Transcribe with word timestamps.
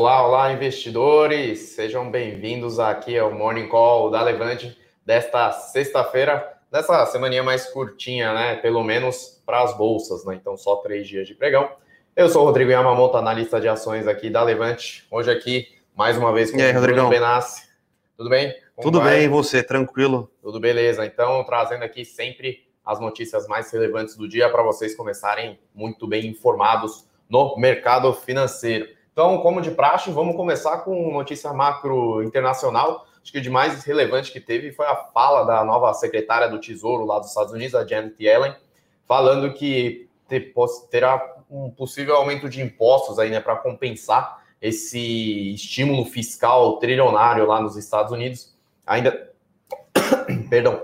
Olá, 0.00 0.26
olá, 0.26 0.52
investidores! 0.54 1.58
Sejam 1.74 2.10
bem-vindos 2.10 2.80
aqui 2.80 3.18
ao 3.18 3.30
Morning 3.30 3.68
Call 3.68 4.10
da 4.10 4.22
Levante 4.22 4.74
desta 5.04 5.52
sexta-feira, 5.52 6.54
dessa 6.72 7.04
semaninha 7.04 7.42
mais 7.42 7.66
curtinha, 7.66 8.32
né? 8.32 8.56
Pelo 8.56 8.82
menos 8.82 9.42
para 9.44 9.62
as 9.62 9.76
bolsas, 9.76 10.24
né? 10.24 10.34
Então, 10.36 10.56
só 10.56 10.76
três 10.76 11.06
dias 11.06 11.28
de 11.28 11.34
pregão. 11.34 11.70
Eu 12.16 12.30
sou 12.30 12.40
o 12.40 12.44
Rodrigo 12.46 12.70
Yamamoto, 12.70 13.18
analista 13.18 13.60
de 13.60 13.68
ações 13.68 14.08
aqui 14.08 14.30
da 14.30 14.42
Levante. 14.42 15.06
Hoje 15.10 15.30
aqui, 15.30 15.68
mais 15.94 16.16
uma 16.16 16.32
vez, 16.32 16.50
com 16.50 16.56
e 16.56 16.62
aí, 16.62 16.74
o 16.74 16.80
Bruno 16.80 17.10
Benassi. 17.10 17.68
Tudo 18.16 18.30
bem? 18.30 18.54
Como 18.74 18.90
Tudo 18.90 19.00
vai? 19.04 19.16
bem, 19.16 19.24
e 19.24 19.28
você? 19.28 19.62
Tranquilo? 19.62 20.32
Tudo 20.40 20.58
beleza. 20.58 21.04
Então, 21.04 21.44
trazendo 21.44 21.84
aqui 21.84 22.06
sempre 22.06 22.66
as 22.82 22.98
notícias 22.98 23.46
mais 23.46 23.70
relevantes 23.70 24.16
do 24.16 24.26
dia 24.26 24.48
para 24.48 24.62
vocês 24.62 24.94
começarem 24.94 25.60
muito 25.74 26.06
bem 26.06 26.26
informados 26.26 27.06
no 27.28 27.54
mercado 27.58 28.10
financeiro. 28.14 28.98
Então, 29.12 29.38
como 29.38 29.60
de 29.60 29.70
praxe, 29.70 30.10
vamos 30.10 30.36
começar 30.36 30.78
com 30.78 31.12
notícia 31.12 31.52
macro 31.52 32.22
internacional. 32.22 33.06
Acho 33.22 33.32
que 33.32 33.38
o 33.38 33.42
de 33.42 33.50
mais 33.50 33.84
relevante 33.84 34.32
que 34.32 34.40
teve 34.40 34.72
foi 34.72 34.86
a 34.86 34.96
fala 34.96 35.44
da 35.44 35.64
nova 35.64 35.92
secretária 35.92 36.48
do 36.48 36.60
Tesouro 36.60 37.04
lá 37.04 37.18
dos 37.18 37.28
Estados 37.28 37.52
Unidos, 37.52 37.74
a 37.74 37.86
Janet 37.86 38.14
Yellen, 38.18 38.54
falando 39.06 39.52
que 39.52 40.08
terá 40.90 41.36
um 41.50 41.70
possível 41.70 42.14
aumento 42.14 42.48
de 42.48 42.62
impostos 42.62 43.18
aí, 43.18 43.30
né, 43.30 43.40
para 43.40 43.56
compensar 43.56 44.40
esse 44.62 45.54
estímulo 45.54 46.04
fiscal 46.04 46.78
trilionário 46.78 47.46
lá 47.46 47.60
nos 47.60 47.76
Estados 47.76 48.12
Unidos. 48.12 48.54
Ainda, 48.86 49.32
perdão, 50.48 50.82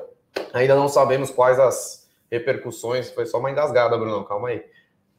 ainda 0.52 0.74
não 0.74 0.88
sabemos 0.88 1.30
quais 1.30 1.58
as 1.58 2.08
repercussões. 2.30 3.10
Foi 3.10 3.26
só 3.26 3.38
uma 3.38 3.50
engasgada, 3.50 3.96
Bruno. 3.96 4.24
Calma 4.24 4.48
aí. 4.48 4.64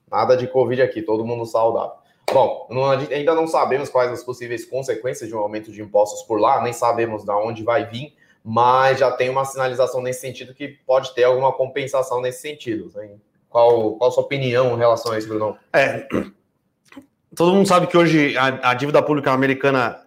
Nada 0.10 0.36
de 0.36 0.48
Covid 0.48 0.82
aqui, 0.82 1.02
todo 1.02 1.26
mundo 1.26 1.46
saudável. 1.46 1.96
Bom, 2.34 2.68
não, 2.70 2.90
ainda 2.90 3.34
não 3.34 3.48
sabemos 3.48 3.90
quais 3.90 4.12
as 4.12 4.24
possíveis 4.24 4.66
consequências 4.66 5.30
de 5.30 5.36
um 5.36 5.40
aumento 5.40 5.72
de 5.72 5.82
impostos 5.82 6.24
por 6.24 6.40
lá, 6.40 6.62
nem 6.62 6.74
sabemos 6.74 7.24
de 7.24 7.32
onde 7.32 7.64
vai 7.64 7.86
vir, 7.86 8.14
mas 8.44 9.00
já 9.00 9.12
tem 9.12 9.30
uma 9.30 9.46
sinalização 9.46 10.02
nesse 10.02 10.22
sentido 10.22 10.54
que 10.54 10.68
pode 10.86 11.16
ter 11.16 11.24
alguma 11.24 11.54
compensação 11.54 12.22
nesse 12.22 12.42
sentido. 12.42 12.92
Né? 12.96 13.12
Qual, 13.50 13.94
qual 13.94 14.10
a 14.10 14.14
sua 14.14 14.24
opinião 14.24 14.76
em 14.76 14.78
relação 14.78 15.14
a 15.14 15.18
isso, 15.18 15.28
Bruno? 15.28 15.58
É, 15.72 16.06
todo 17.36 17.54
mundo 17.54 17.68
sabe 17.68 17.88
que 17.88 17.98
hoje 17.98 18.38
a, 18.38 18.72
a 18.72 18.74
dívida 18.74 19.02
pública 19.02 19.32
americana 19.32 20.06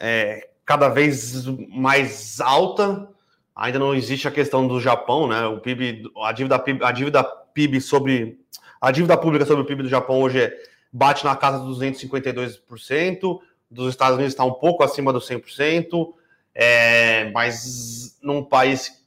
é 0.00 0.48
cada 0.64 0.88
vez 0.88 1.46
mais 1.68 2.40
alta. 2.40 3.08
Ainda 3.54 3.78
não 3.78 3.94
existe 3.94 4.26
a 4.26 4.30
questão 4.30 4.66
do 4.66 4.80
Japão, 4.80 5.26
né? 5.28 5.46
O 5.46 5.60
PIB, 5.60 6.10
a 6.22 6.32
dívida, 6.32 6.64
a 6.82 6.92
dívida 6.92 7.24
PIB 7.24 7.80
sobre 7.80 8.38
a 8.80 8.90
dívida 8.90 9.16
pública 9.16 9.44
sobre 9.44 9.62
o 9.62 9.66
PIB 9.66 9.84
do 9.84 9.88
Japão 9.88 10.20
hoje 10.20 10.40
é 10.40 10.56
bate 10.92 11.24
na 11.24 11.36
casa 11.36 11.58
dos 11.58 11.78
252%, 11.78 13.40
dos 13.70 13.90
Estados 13.90 14.16
Unidos 14.16 14.32
está 14.32 14.44
um 14.44 14.54
pouco 14.54 14.82
acima 14.82 15.12
dos 15.12 15.28
100%, 15.28 16.14
é, 16.54 17.30
mas 17.30 18.18
num 18.22 18.42
país 18.42 18.98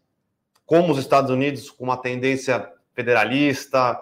como 0.66 0.94
os 0.94 1.00
Estados 1.00 1.30
Unidos, 1.30 1.70
com 1.70 1.84
uma 1.84 1.98
tendência 1.98 2.66
federalista, 2.94 4.00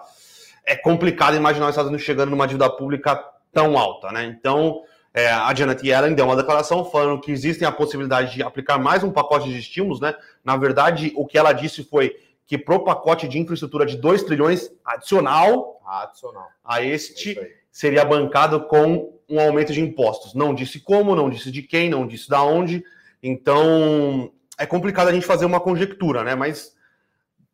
é 0.64 0.76
complicado 0.76 1.34
imaginar 1.36 1.66
os 1.66 1.70
Estados 1.70 1.88
Unidos 1.88 2.06
chegando 2.06 2.30
numa 2.30 2.46
dívida 2.46 2.70
pública 2.70 3.16
tão 3.52 3.76
alta, 3.76 4.12
né? 4.12 4.24
Então, 4.24 4.82
é, 5.12 5.28
a 5.28 5.52
Janet 5.52 5.84
Yellen 5.84 6.14
deu 6.14 6.26
uma 6.26 6.36
declaração 6.36 6.84
falando 6.84 7.20
que 7.20 7.32
existem 7.32 7.66
a 7.66 7.72
possibilidade 7.72 8.34
de 8.34 8.42
aplicar 8.44 8.78
mais 8.78 9.02
um 9.02 9.10
pacote 9.10 9.48
de 9.48 9.58
estímulos, 9.58 10.00
né? 10.00 10.14
Na 10.44 10.56
verdade, 10.56 11.12
o 11.16 11.26
que 11.26 11.36
ela 11.36 11.52
disse 11.52 11.82
foi 11.82 12.14
que 12.46 12.56
pro 12.56 12.84
pacote 12.84 13.26
de 13.26 13.38
infraestrutura 13.38 13.84
de 13.84 13.96
2 13.96 14.22
trilhões 14.22 14.70
adicional, 14.84 15.80
adicional. 15.84 16.48
a 16.64 16.82
este 16.82 17.36
seria 17.80 18.04
bancado 18.04 18.60
com 18.64 19.18
um 19.26 19.40
aumento 19.40 19.72
de 19.72 19.80
impostos. 19.80 20.34
Não 20.34 20.54
disse 20.54 20.80
como, 20.80 21.16
não 21.16 21.30
disse 21.30 21.50
de 21.50 21.62
quem, 21.62 21.88
não 21.88 22.06
disse 22.06 22.28
da 22.28 22.42
onde. 22.42 22.84
Então, 23.22 24.30
é 24.58 24.66
complicado 24.66 25.08
a 25.08 25.12
gente 25.14 25.24
fazer 25.24 25.46
uma 25.46 25.58
conjectura, 25.58 26.22
né? 26.22 26.34
Mas 26.34 26.76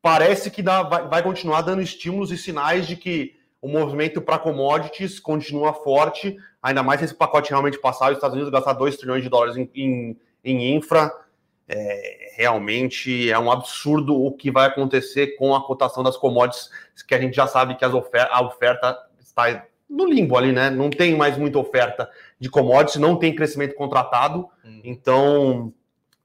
parece 0.02 0.50
que 0.50 0.62
dá, 0.62 0.82
vai, 0.82 1.06
vai 1.06 1.22
continuar 1.22 1.60
dando 1.60 1.80
estímulos 1.80 2.32
e 2.32 2.36
sinais 2.36 2.88
de 2.88 2.96
que 2.96 3.36
o 3.62 3.68
movimento 3.68 4.20
para 4.20 4.36
commodities 4.36 5.20
continua 5.20 5.72
forte, 5.72 6.36
ainda 6.60 6.82
mais 6.82 6.98
se 6.98 7.04
esse 7.04 7.14
pacote 7.14 7.50
realmente 7.50 7.78
passar, 7.78 8.10
os 8.10 8.16
Estados 8.16 8.34
Unidos 8.34 8.52
gastar 8.52 8.72
2 8.72 8.96
trilhões 8.96 9.22
de 9.22 9.28
dólares 9.28 9.56
em, 9.56 9.70
em, 9.76 10.18
em 10.42 10.74
infra. 10.74 11.08
É, 11.68 12.32
realmente 12.34 13.30
é 13.30 13.38
um 13.38 13.50
absurdo 13.50 14.20
o 14.20 14.32
que 14.32 14.50
vai 14.50 14.66
acontecer 14.66 15.36
com 15.36 15.54
a 15.54 15.64
cotação 15.64 16.02
das 16.02 16.16
commodities, 16.16 16.68
que 17.06 17.14
a 17.14 17.20
gente 17.20 17.36
já 17.36 17.46
sabe 17.46 17.76
que 17.76 17.84
as 17.84 17.94
ofer 17.94 18.26
a 18.28 18.44
oferta 18.44 18.98
está 19.20 19.64
no 19.88 20.04
limbo 20.06 20.36
ali, 20.36 20.52
né? 20.52 20.70
Não 20.70 20.90
tem 20.90 21.16
mais 21.16 21.36
muita 21.38 21.58
oferta 21.58 22.10
de 22.38 22.48
commodities, 22.48 23.00
não 23.00 23.16
tem 23.16 23.34
crescimento 23.34 23.74
contratado. 23.74 24.48
Hum. 24.64 24.80
Então, 24.84 25.72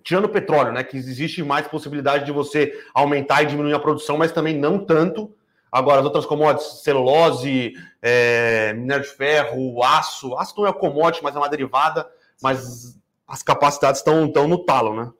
tirando 0.03 0.25
o 0.25 0.29
petróleo, 0.29 0.71
né? 0.71 0.83
Que 0.83 0.97
existe 0.97 1.43
mais 1.43 1.67
possibilidade 1.67 2.25
de 2.25 2.31
você 2.31 2.73
aumentar 2.93 3.43
e 3.43 3.47
diminuir 3.47 3.73
a 3.73 3.79
produção, 3.79 4.17
mas 4.17 4.31
também 4.31 4.57
não 4.57 4.83
tanto. 4.83 5.33
Agora, 5.71 5.99
as 5.99 6.05
outras 6.05 6.25
commodities, 6.25 6.81
celulose, 6.83 7.73
é, 8.01 8.73
minério 8.73 9.05
de 9.05 9.09
ferro, 9.11 9.81
aço. 9.83 10.35
Aço 10.35 10.53
não 10.57 10.67
é 10.67 10.73
commodity, 10.73 11.23
mas 11.23 11.35
é 11.35 11.39
uma 11.39 11.47
derivada. 11.47 12.09
Mas 12.41 12.99
as 13.25 13.41
capacidades 13.41 14.01
estão, 14.01 14.25
estão 14.25 14.47
no 14.47 14.65
talo, 14.65 14.93
né? 14.93 15.11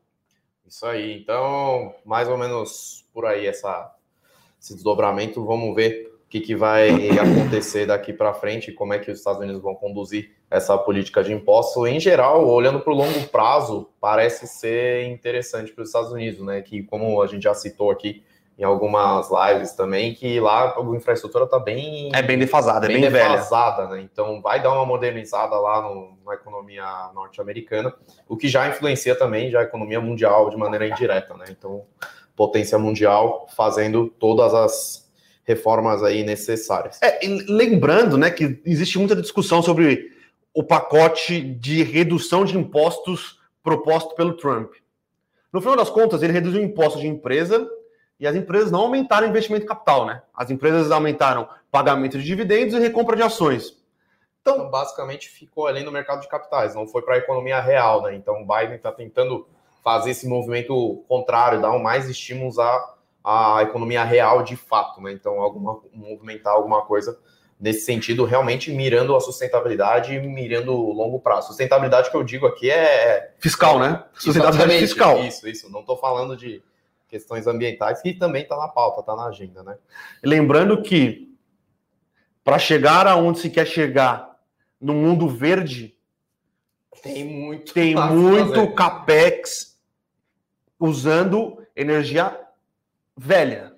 Isso 0.68 0.86
aí. 0.86 1.22
Então, 1.22 1.96
mais 2.04 2.28
ou 2.28 2.38
menos 2.38 3.06
por 3.14 3.26
aí 3.26 3.48
essa, 3.48 3.94
esse 4.60 4.74
desdobramento. 4.74 5.46
Vamos 5.46 5.74
ver 5.74 6.11
que, 6.32 6.40
que 6.40 6.56
vai 6.56 6.90
acontecer 7.20 7.86
daqui 7.86 8.14
para 8.14 8.34
frente, 8.34 8.72
como 8.72 8.94
é 8.94 9.00
que 9.00 9.12
os 9.12 9.18
Estados 9.18 9.42
Unidos 9.42 9.62
vão 9.62 9.76
conduzir 9.76 10.32
essa 10.50 10.78
política 10.78 11.22
de 11.22 11.34
impostos. 11.34 11.86
Em 11.86 12.00
geral, 12.00 12.48
olhando 12.48 12.80
para 12.80 12.94
o 12.94 12.96
longo 12.96 13.28
prazo, 13.28 13.90
parece 14.00 14.48
ser 14.48 15.04
interessante 15.10 15.74
para 15.74 15.82
os 15.82 15.90
Estados 15.90 16.10
Unidos, 16.10 16.40
né? 16.40 16.62
Que, 16.62 16.84
como 16.84 17.22
a 17.22 17.28
gente 17.28 17.44
já 17.44 17.54
citou 17.54 17.92
aqui 17.92 18.24
em 18.58 18.64
algumas 18.64 19.30
lives 19.30 19.74
também, 19.74 20.14
que 20.14 20.40
lá 20.40 20.74
a 20.78 20.96
infraestrutura 20.96 21.44
está 21.44 21.60
bem. 21.60 22.10
É 22.14 22.22
bem 22.22 22.40
defasada, 22.40 22.88
bem, 22.88 22.98
é 22.98 23.00
bem 23.02 23.12
defasada, 23.12 23.88
velha. 23.88 23.98
né? 23.98 24.10
Então 24.10 24.42
vai 24.42 24.62
dar 24.62 24.72
uma 24.72 24.86
modernizada 24.86 25.60
lá 25.60 25.82
no, 25.82 26.18
na 26.26 26.34
economia 26.34 27.12
norte-americana, 27.14 27.94
o 28.30 28.38
que 28.38 28.48
já 28.48 28.70
influencia 28.70 29.18
também 29.18 29.52
já 29.52 29.60
a 29.60 29.64
economia 29.64 30.00
mundial 30.00 30.50
de 30.50 30.56
maneira 30.56 30.88
indireta, 30.88 31.36
né? 31.36 31.46
Então, 31.50 31.84
potência 32.38 32.80
mundial 32.80 33.48
fazendo 33.54 34.08
todas 34.08 34.54
as 34.54 35.01
reformas 35.44 36.04
aí 36.04 36.24
necessárias. 36.24 37.00
É, 37.02 37.20
lembrando, 37.48 38.18
né, 38.18 38.30
que 38.30 38.62
existe 38.66 38.98
muita 38.98 39.16
discussão 39.16 39.62
sobre 39.62 40.12
o 40.54 40.64
pacote 40.64 41.42
de 41.42 41.84
redução 41.84 42.44
de 42.44 42.58
impostos 42.58 43.40
proposto 43.64 44.16
pelo 44.16 44.34
Trump. 44.34 44.74
No 45.52 45.62
final 45.62 45.76
das 45.76 45.90
contas, 45.90 46.24
ele 46.24 46.34
reduziu 46.34 46.62
o 46.62 46.66
imposto 46.66 47.00
de 47.00 47.08
empresa 47.08 47.68
e 48.20 48.28
as 48.28 48.36
empresas 48.36 48.72
não 48.72 48.82
aumentaram 48.82 49.28
o 49.28 49.30
investimento 49.30 49.66
capital, 49.66 50.06
né? 50.06 50.22
As 50.34 50.50
empresas 50.50 50.92
aumentaram 50.92 51.48
pagamento 51.72 52.18
de 52.18 52.24
dividendos 52.24 52.74
e 52.76 52.80
recompra 52.80 53.16
de 53.16 53.24
ações. 53.24 53.78
Então, 54.42 54.56
então 54.56 54.70
basicamente 54.70 55.30
ficou 55.30 55.68
ali 55.68 55.84
no 55.84 55.92
mercado 55.92 56.22
de 56.22 56.28
capitais, 56.28 56.76
não 56.76 56.88
foi 56.88 57.02
para 57.02 57.16
a 57.16 57.18
economia 57.18 57.60
real, 57.60 58.04
né? 58.04 58.16
Então, 58.16 58.42
o 58.42 58.46
Biden 58.46 58.76
está 58.76 58.92
tentando 58.92 59.48
fazer 59.84 60.12
esse 60.12 60.28
movimento 60.28 61.04
contrário, 61.08 61.62
dar 61.62 61.78
mais 61.80 62.10
estímulos 62.10 62.60
a 62.60 62.96
a 63.24 63.62
economia 63.62 64.04
real 64.04 64.44
de 64.44 64.56
fato, 64.56 65.02
né? 65.02 65.12
Então, 65.12 65.40
alguma, 65.40 65.80
movimentar 65.94 66.54
alguma 66.54 66.82
coisa 66.84 67.18
nesse 67.60 67.82
sentido, 67.82 68.26
realmente 68.26 68.72
mirando 68.72 69.16
a 69.16 69.20
sustentabilidade 69.20 70.16
e 70.16 70.20
mirando 70.20 70.74
o 70.74 70.92
longo 70.92 71.20
prazo. 71.20 71.50
Sustentabilidade 71.50 72.10
que 72.10 72.18
eu 72.18 72.24
digo 72.24 72.48
aqui 72.48 72.72
é. 72.72 73.34
Fiscal, 73.38 73.78
né? 73.78 74.04
Sustentabilidade 74.14 74.80
fiscal. 74.80 75.20
Isso, 75.20 75.48
isso. 75.48 75.72
Não 75.72 75.82
estou 75.82 75.96
falando 75.96 76.36
de 76.36 76.64
questões 77.08 77.46
ambientais, 77.46 78.02
que 78.02 78.14
também 78.14 78.42
está 78.42 78.58
na 78.58 78.68
pauta, 78.68 79.02
está 79.02 79.16
na 79.16 79.26
agenda, 79.26 79.62
né? 79.62 79.78
Lembrando 80.24 80.82
que 80.82 81.38
para 82.44 82.58
chegar 82.58 83.06
aonde 83.06 83.40
se 83.40 83.50
quer 83.50 83.68
chegar 83.68 84.40
no 84.80 84.94
mundo 84.94 85.28
verde, 85.28 85.96
tem 87.04 87.24
muito, 87.24 87.74
tem 87.74 87.94
muito 88.10 88.74
capex 88.74 89.80
usando 90.80 91.62
energia 91.76 92.40
velha. 93.22 93.74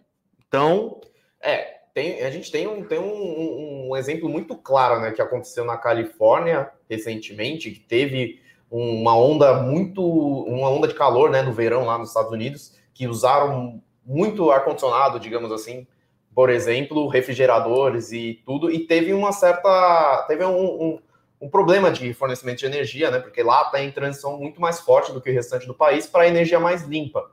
Então. 0.47 1.01
É, 1.41 1.73
tem, 1.93 2.23
a 2.23 2.31
gente 2.31 2.49
tem, 2.51 2.65
um, 2.65 2.83
tem 2.83 2.97
um, 2.97 3.89
um, 3.89 3.95
exemplo 3.97 4.27
muito 4.27 4.55
claro, 4.55 5.01
né, 5.01 5.11
que 5.11 5.21
aconteceu 5.21 5.63
na 5.63 5.77
Califórnia 5.77 6.71
recentemente, 6.89 7.69
que 7.69 7.81
teve 7.81 8.41
uma 8.71 9.15
onda 9.15 9.61
muito, 9.61 10.01
uma 10.01 10.69
onda 10.69 10.87
de 10.87 10.95
calor, 10.95 11.29
né, 11.29 11.41
no 11.41 11.51
verão 11.51 11.85
lá 11.85 11.97
nos 11.97 12.07
Estados 12.07 12.31
Unidos, 12.31 12.79
que 12.93 13.07
usaram 13.07 13.83
muito 14.03 14.49
ar 14.49 14.63
condicionado, 14.63 15.19
digamos 15.19 15.51
assim, 15.51 15.85
por 16.33 16.49
exemplo, 16.49 17.07
refrigeradores 17.07 18.11
e 18.11 18.41
tudo, 18.43 18.71
e 18.71 18.87
teve 18.87 19.13
uma 19.13 19.31
certa, 19.31 20.25
teve 20.27 20.43
um, 20.45 20.63
um, 20.63 20.99
um 21.41 21.49
problema 21.49 21.91
de 21.91 22.11
fornecimento 22.13 22.59
de 22.59 22.65
energia, 22.65 23.11
né, 23.11 23.19
porque 23.19 23.43
lá 23.43 23.63
está 23.63 23.83
em 23.83 23.91
transição 23.91 24.39
muito 24.39 24.59
mais 24.59 24.79
forte 24.79 25.11
do 25.11 25.21
que 25.21 25.29
o 25.29 25.33
restante 25.33 25.67
do 25.67 25.75
país 25.75 26.07
para 26.07 26.27
energia 26.27 26.59
mais 26.59 26.83
limpa. 26.83 27.32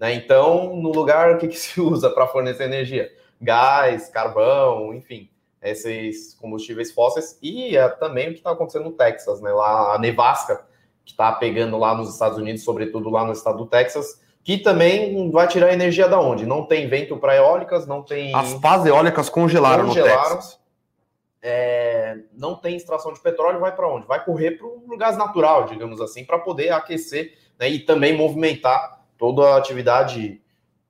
Né? 0.00 0.14
Então, 0.14 0.74
no 0.74 0.90
lugar, 0.90 1.34
o 1.34 1.38
que, 1.38 1.46
que 1.46 1.58
se 1.60 1.78
usa 1.80 2.08
para 2.08 2.26
fornecer 2.26 2.64
energia? 2.64 3.12
Gás, 3.40 4.08
carvão, 4.08 4.94
enfim. 4.94 5.28
esses 5.62 6.34
combustíveis 6.34 6.90
fósseis 6.90 7.38
e 7.42 7.76
é, 7.76 7.86
também 7.88 8.28
o 8.28 8.32
que 8.32 8.38
está 8.38 8.50
acontecendo 8.50 8.84
no 8.86 8.92
Texas, 8.92 9.40
né? 9.42 9.52
Lá 9.52 9.94
a 9.94 9.98
nevasca 9.98 10.64
que 11.04 11.12
está 11.12 11.30
pegando 11.32 11.76
lá 11.76 11.94
nos 11.94 12.12
Estados 12.12 12.38
Unidos, 12.38 12.64
sobretudo 12.64 13.10
lá 13.10 13.24
no 13.24 13.32
estado 13.32 13.58
do 13.58 13.66
Texas, 13.66 14.20
que 14.42 14.58
também 14.58 15.30
vai 15.30 15.46
tirar 15.48 15.72
energia 15.72 16.08
da 16.08 16.20
onde? 16.20 16.46
Não 16.46 16.64
tem 16.64 16.88
vento 16.88 17.16
para 17.16 17.36
eólicas, 17.36 17.86
não 17.86 18.02
tem. 18.02 18.34
As 18.34 18.54
pás 18.54 18.86
eólicas 18.86 19.28
congelaram, 19.28 19.86
congelaram 19.86 20.30
no 20.30 20.36
Texas. 20.36 20.60
É, 21.42 22.18
não 22.34 22.54
tem 22.54 22.76
extração 22.76 23.14
de 23.14 23.20
petróleo, 23.20 23.60
vai 23.60 23.74
para 23.74 23.88
onde? 23.88 24.06
Vai 24.06 24.22
correr 24.22 24.52
para 24.52 24.66
o 24.66 24.96
gás 24.98 25.16
natural, 25.16 25.64
digamos 25.64 26.00
assim, 26.00 26.22
para 26.24 26.38
poder 26.38 26.70
aquecer 26.70 27.34
né, 27.58 27.68
e 27.68 27.78
também 27.78 28.14
movimentar 28.14 28.99
toda 29.20 29.42
a 29.42 29.58
atividade, 29.58 30.40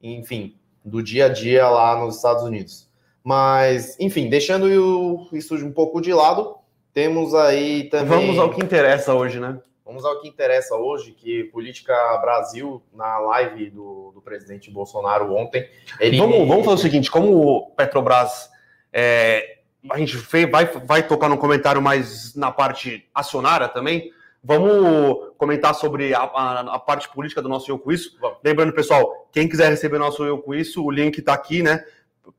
enfim, 0.00 0.56
do 0.84 1.02
dia 1.02 1.26
a 1.26 1.28
dia 1.28 1.68
lá 1.68 1.98
nos 1.98 2.16
Estados 2.16 2.44
Unidos. 2.44 2.88
Mas, 3.24 3.98
enfim, 3.98 4.30
deixando 4.30 5.28
isso 5.32 5.56
um 5.56 5.72
pouco 5.72 6.00
de 6.00 6.14
lado, 6.14 6.54
temos 6.94 7.34
aí 7.34 7.90
também. 7.90 8.08
Vamos 8.08 8.38
ao 8.38 8.50
que 8.50 8.62
interessa 8.62 9.12
hoje, 9.12 9.40
né? 9.40 9.58
Vamos 9.84 10.04
ao 10.04 10.20
que 10.20 10.28
interessa 10.28 10.76
hoje, 10.76 11.10
que 11.10 11.44
Política 11.44 11.92
Brasil, 12.18 12.80
na 12.94 13.18
live 13.18 13.70
do, 13.70 14.12
do 14.14 14.22
presidente 14.22 14.70
Bolsonaro 14.70 15.34
ontem. 15.34 15.68
Ele... 15.98 16.16
Vamos, 16.16 16.46
vamos 16.46 16.64
fazer 16.64 16.76
o 16.76 16.82
seguinte: 16.82 17.10
como 17.10 17.36
o 17.36 17.70
Petrobras. 17.72 18.48
É, 18.92 19.58
a 19.90 19.98
gente 19.98 20.16
vai, 20.46 20.66
vai 20.66 21.06
tocar 21.06 21.28
no 21.28 21.38
comentário 21.38 21.80
mais 21.82 22.34
na 22.34 22.52
parte 22.52 23.08
acionária 23.14 23.68
também. 23.68 24.12
Vamos 24.42 25.34
comentar 25.36 25.74
sobre 25.74 26.14
a, 26.14 26.20
a, 26.22 26.60
a 26.74 26.78
parte 26.78 27.08
política 27.10 27.42
do 27.42 27.48
nosso 27.48 27.70
Eu 27.70 27.78
Com 27.78 27.92
Isso. 27.92 28.16
Vamos. 28.20 28.38
Lembrando, 28.42 28.72
pessoal, 28.72 29.28
quem 29.30 29.48
quiser 29.48 29.68
receber 29.68 29.98
nosso 29.98 30.24
Eu 30.24 30.38
Com 30.38 30.54
Isso, 30.54 30.82
o 30.84 30.90
link 30.90 31.18
está 31.18 31.34
aqui, 31.34 31.62
né? 31.62 31.84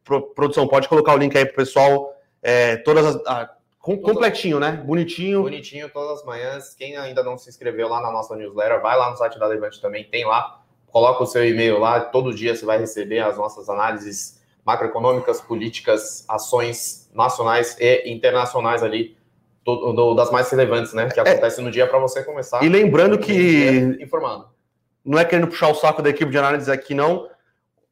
Pro, 0.04 0.22
produção, 0.34 0.68
pode 0.68 0.88
colocar 0.88 1.14
o 1.14 1.18
link 1.18 1.38
aí 1.38 1.46
para 1.46 1.54
o 1.54 1.58
pessoal. 1.58 2.16
É, 2.42 2.78
todas 2.78 3.06
as, 3.06 3.16
a, 3.28 3.54
com, 3.80 3.98
completinho, 3.98 4.60
né? 4.60 4.72
Bonitinho. 4.72 5.44
Bonitinho 5.44 5.90
todas 5.90 6.20
as 6.20 6.26
manhãs. 6.26 6.74
Quem 6.74 6.98
ainda 6.98 7.24
não 7.24 7.38
se 7.38 7.50
inscreveu 7.50 7.88
lá 7.88 8.02
na 8.02 8.12
nossa 8.12 8.36
newsletter, 8.36 8.82
vai 8.82 8.98
lá 8.98 9.10
no 9.10 9.18
site 9.18 9.40
da 9.40 9.48
Levante 9.48 9.82
também, 9.82 10.04
tem 10.04 10.26
lá. 10.26 10.62
Coloca 10.88 11.24
o 11.24 11.28
seu 11.28 11.48
e-mail 11.48 11.80
lá, 11.80 12.02
todo 12.02 12.34
dia 12.34 12.56
você 12.56 12.66
vai 12.66 12.78
receber 12.78 13.20
as 13.20 13.38
nossas 13.38 13.70
análises 13.70 14.42
macroeconômicas, 14.66 15.40
políticas, 15.42 16.26
ações 16.28 17.10
nacionais 17.14 17.78
e 17.80 18.12
internacionais 18.12 18.84
ali, 18.84 19.18
do, 19.64 19.94
do, 19.94 20.16
das 20.16 20.32
mais 20.32 20.50
relevantes, 20.50 20.94
né? 20.94 21.10
Que 21.10 21.20
é. 21.20 21.24
acontecem 21.24 21.64
é. 21.64 21.66
no 21.66 21.72
dia 21.72 21.88
para 21.88 22.00
você 22.00 22.24
começar. 22.24 22.64
E 22.64 22.70
lembrando 22.70 23.18
que. 23.18 23.98
Informando. 24.02 24.48
Não 25.04 25.18
é 25.18 25.26
querendo 25.26 25.48
puxar 25.48 25.70
o 25.70 25.76
saco 25.76 26.02
da 26.02 26.10
equipe 26.10 26.32
de 26.32 26.38
análise 26.38 26.72
aqui, 26.72 26.94
não. 26.94 27.28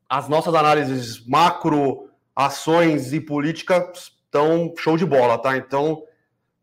As 0.07 0.27
nossas 0.27 0.53
análises 0.53 1.25
macro, 1.27 2.09
ações 2.35 3.13
e 3.13 3.19
políticas 3.19 4.19
então, 4.29 4.71
show 4.77 4.95
de 4.95 5.05
bola, 5.05 5.37
tá? 5.39 5.57
Então, 5.57 6.03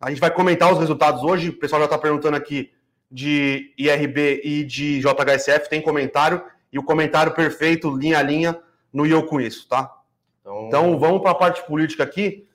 a 0.00 0.08
gente 0.08 0.20
vai 0.20 0.30
comentar 0.30 0.72
os 0.72 0.78
resultados 0.78 1.22
hoje. 1.22 1.50
O 1.50 1.58
pessoal 1.58 1.80
já 1.80 1.86
está 1.86 1.98
perguntando 1.98 2.36
aqui 2.36 2.70
de 3.10 3.74
IRB 3.76 4.40
e 4.44 4.64
de 4.64 5.00
JHSF, 5.00 5.68
tem 5.68 5.82
comentário, 5.82 6.42
e 6.72 6.78
o 6.78 6.82
comentário 6.82 7.32
perfeito, 7.32 7.94
linha 7.94 8.18
a 8.18 8.22
linha, 8.22 8.58
no 8.92 9.06
Eu 9.06 9.24
Com 9.26 9.40
Isso, 9.40 9.68
tá? 9.68 9.92
Então, 10.40 10.66
então 10.66 10.98
vamos 10.98 11.20
para 11.20 11.32
a 11.32 11.34
parte 11.34 11.64
política 11.66 12.04
aqui. 12.04 12.45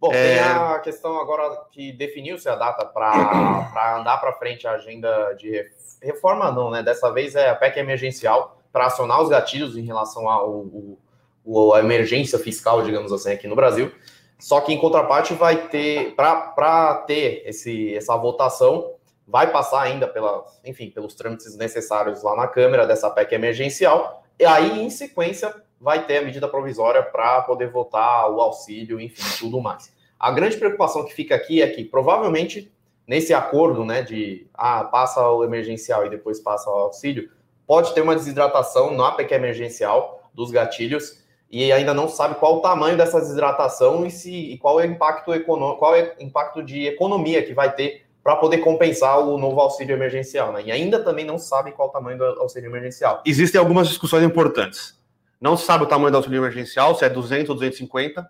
Bom, 0.00 0.12
é... 0.12 0.34
tem 0.34 0.38
a 0.40 0.78
questão 0.78 1.18
agora 1.18 1.64
que 1.72 1.92
definiu-se 1.92 2.48
a 2.48 2.54
data 2.54 2.84
para 2.84 3.96
andar 3.98 4.18
para 4.18 4.32
frente 4.32 4.66
a 4.66 4.72
agenda 4.72 5.32
de 5.34 5.64
reforma, 6.02 6.52
não, 6.52 6.70
né? 6.70 6.82
Dessa 6.82 7.12
vez 7.12 7.34
é 7.34 7.50
a 7.50 7.54
PEC 7.54 7.78
emergencial 7.78 8.58
para 8.72 8.86
acionar 8.86 9.20
os 9.20 9.28
gatilhos 9.28 9.76
em 9.76 9.84
relação 9.84 10.28
à 10.28 11.80
emergência 11.80 12.38
fiscal, 12.38 12.82
digamos 12.82 13.12
assim, 13.12 13.32
aqui 13.32 13.48
no 13.48 13.56
Brasil. 13.56 13.92
Só 14.38 14.60
que 14.60 14.72
em 14.72 14.78
contraparte 14.78 15.34
vai 15.34 15.68
ter, 15.68 16.14
para 16.14 17.02
ter 17.06 17.42
esse, 17.44 17.94
essa 17.96 18.16
votação, 18.16 18.94
vai 19.26 19.50
passar 19.50 19.82
ainda 19.82 20.06
pela, 20.06 20.44
enfim, 20.64 20.90
pelos 20.90 21.14
trâmites 21.14 21.56
necessários 21.56 22.22
lá 22.22 22.36
na 22.36 22.46
Câmara 22.46 22.86
dessa 22.86 23.10
PEC 23.10 23.34
emergencial, 23.34 24.22
e 24.38 24.44
aí, 24.44 24.80
em 24.80 24.88
sequência, 24.88 25.52
vai 25.80 26.06
ter 26.06 26.18
a 26.18 26.22
medida 26.22 26.48
provisória 26.48 27.02
para 27.02 27.42
poder 27.42 27.70
votar 27.70 28.30
o 28.30 28.40
auxílio, 28.40 29.00
enfim, 29.00 29.22
tudo 29.38 29.60
mais. 29.60 29.92
A 30.18 30.30
grande 30.30 30.56
preocupação 30.56 31.04
que 31.04 31.14
fica 31.14 31.34
aqui 31.34 31.62
é 31.62 31.68
que 31.68 31.84
provavelmente 31.84 32.72
nesse 33.08 33.32
acordo, 33.32 33.86
né, 33.86 34.02
de 34.02 34.46
ah, 34.52 34.84
passa 34.84 35.26
o 35.30 35.42
emergencial 35.42 36.04
e 36.04 36.10
depois 36.10 36.38
passa 36.38 36.68
o 36.68 36.74
auxílio, 36.74 37.30
pode 37.66 37.94
ter 37.94 38.02
uma 38.02 38.14
desidratação 38.14 38.92
na 38.94 39.10
PEC 39.12 39.32
emergencial 39.32 40.30
dos 40.34 40.50
gatilhos 40.50 41.24
e 41.50 41.72
ainda 41.72 41.94
não 41.94 42.06
sabe 42.06 42.34
qual 42.34 42.58
o 42.58 42.60
tamanho 42.60 42.98
dessa 42.98 43.18
desidratação 43.18 44.04
e, 44.04 44.10
se, 44.10 44.30
e 44.30 44.58
qual 44.58 44.78
é 44.78 44.86
o 44.86 44.90
impacto 44.90 45.32
econômico, 45.32 45.78
qual 45.78 45.96
é 45.96 46.14
o 46.20 46.22
impacto 46.22 46.62
de 46.62 46.86
economia 46.86 47.42
que 47.42 47.54
vai 47.54 47.74
ter 47.74 48.04
para 48.22 48.36
poder 48.36 48.58
compensar 48.58 49.18
o 49.20 49.38
novo 49.38 49.58
auxílio 49.58 49.94
emergencial, 49.94 50.52
né? 50.52 50.62
E 50.66 50.70
ainda 50.70 51.02
também 51.02 51.24
não 51.24 51.38
sabe 51.38 51.72
qual 51.72 51.88
o 51.88 51.90
tamanho 51.90 52.18
do 52.18 52.24
auxílio 52.24 52.68
emergencial. 52.68 53.22
Existem 53.24 53.58
algumas 53.58 53.88
discussões 53.88 54.22
importantes. 54.22 54.97
Não 55.40 55.56
se 55.56 55.64
sabe 55.64 55.84
o 55.84 55.86
tamanho 55.86 56.10
do 56.10 56.16
auxílio 56.16 56.40
emergencial, 56.40 56.94
se 56.94 57.04
é 57.04 57.08
200 57.08 57.50
ou 57.50 57.54
250. 57.56 58.28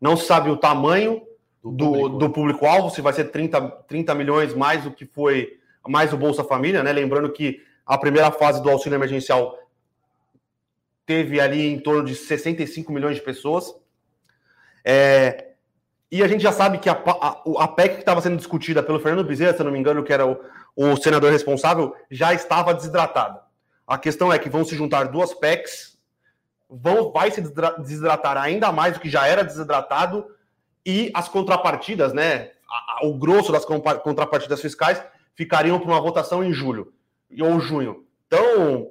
Não 0.00 0.16
se 0.16 0.26
sabe 0.26 0.50
o 0.50 0.56
tamanho 0.56 1.22
do, 1.62 2.08
do 2.08 2.30
público-alvo, 2.30 2.90
se 2.90 3.00
vai 3.00 3.12
ser 3.12 3.24
30, 3.24 3.60
30 3.88 4.14
milhões 4.14 4.54
mais 4.54 4.84
do 4.84 4.90
que 4.90 5.06
foi 5.06 5.58
mais 5.86 6.12
o 6.12 6.16
Bolsa 6.16 6.42
Família, 6.42 6.82
né? 6.82 6.92
Lembrando 6.92 7.30
que 7.32 7.62
a 7.86 7.96
primeira 7.96 8.30
fase 8.30 8.62
do 8.62 8.70
auxílio 8.70 8.96
emergencial 8.96 9.58
teve 11.06 11.40
ali 11.40 11.66
em 11.66 11.78
torno 11.78 12.04
de 12.04 12.14
65 12.14 12.92
milhões 12.92 13.16
de 13.16 13.22
pessoas. 13.22 13.74
É, 14.84 15.52
e 16.10 16.22
a 16.22 16.28
gente 16.28 16.42
já 16.42 16.52
sabe 16.52 16.78
que 16.78 16.88
a, 16.88 16.92
a, 16.92 17.64
a 17.64 17.68
PEC 17.68 17.94
que 17.94 18.00
estava 18.00 18.20
sendo 18.20 18.36
discutida 18.36 18.82
pelo 18.82 19.00
Fernando 19.00 19.26
Bezerra, 19.26 19.56
se 19.56 19.62
não 19.62 19.72
me 19.72 19.78
engano, 19.78 20.02
que 20.02 20.12
era 20.12 20.26
o, 20.26 20.38
o 20.76 20.96
senador 20.96 21.30
responsável, 21.30 21.94
já 22.10 22.32
estava 22.32 22.74
desidratada. 22.74 23.42
A 23.86 23.98
questão 23.98 24.32
é 24.32 24.38
que 24.38 24.48
vão 24.48 24.64
se 24.64 24.74
juntar 24.76 25.08
duas 25.08 25.34
PECs, 25.34 25.93
vão, 26.74 27.12
vai 27.12 27.30
se 27.30 27.40
desidratar 27.40 28.36
ainda 28.36 28.72
mais 28.72 28.94
do 28.94 29.00
que 29.00 29.08
já 29.08 29.26
era 29.26 29.44
desidratado, 29.44 30.26
e 30.84 31.10
as 31.14 31.28
contrapartidas, 31.28 32.12
né, 32.12 32.50
o 33.02 33.14
grosso 33.14 33.52
das 33.52 33.64
contrapartidas 33.64 34.60
fiscais, 34.60 35.02
ficariam 35.34 35.78
para 35.78 35.88
uma 35.88 36.00
votação 36.00 36.44
em 36.44 36.52
julho 36.52 36.92
ou 37.40 37.58
junho. 37.60 38.06
Então, 38.26 38.90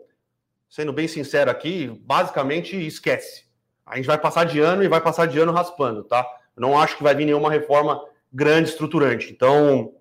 sendo 0.69 0.91
bem 0.91 1.07
sincero 1.07 1.51
aqui, 1.51 1.87
basicamente 2.03 2.75
esquece. 2.75 3.45
A 3.85 3.95
gente 3.95 4.05
vai 4.05 4.17
passar 4.17 4.45
de 4.45 4.59
ano 4.59 4.83
e 4.83 4.87
vai 4.87 5.01
passar 5.01 5.27
de 5.27 5.37
ano 5.39 5.51
raspando, 5.51 6.03
tá? 6.03 6.25
não 6.55 6.79
acho 6.79 6.97
que 6.97 7.03
vai 7.03 7.15
vir 7.15 7.25
nenhuma 7.25 7.51
reforma 7.51 8.03
grande, 8.31 8.69
estruturante. 8.69 9.31
Então, 9.31 9.93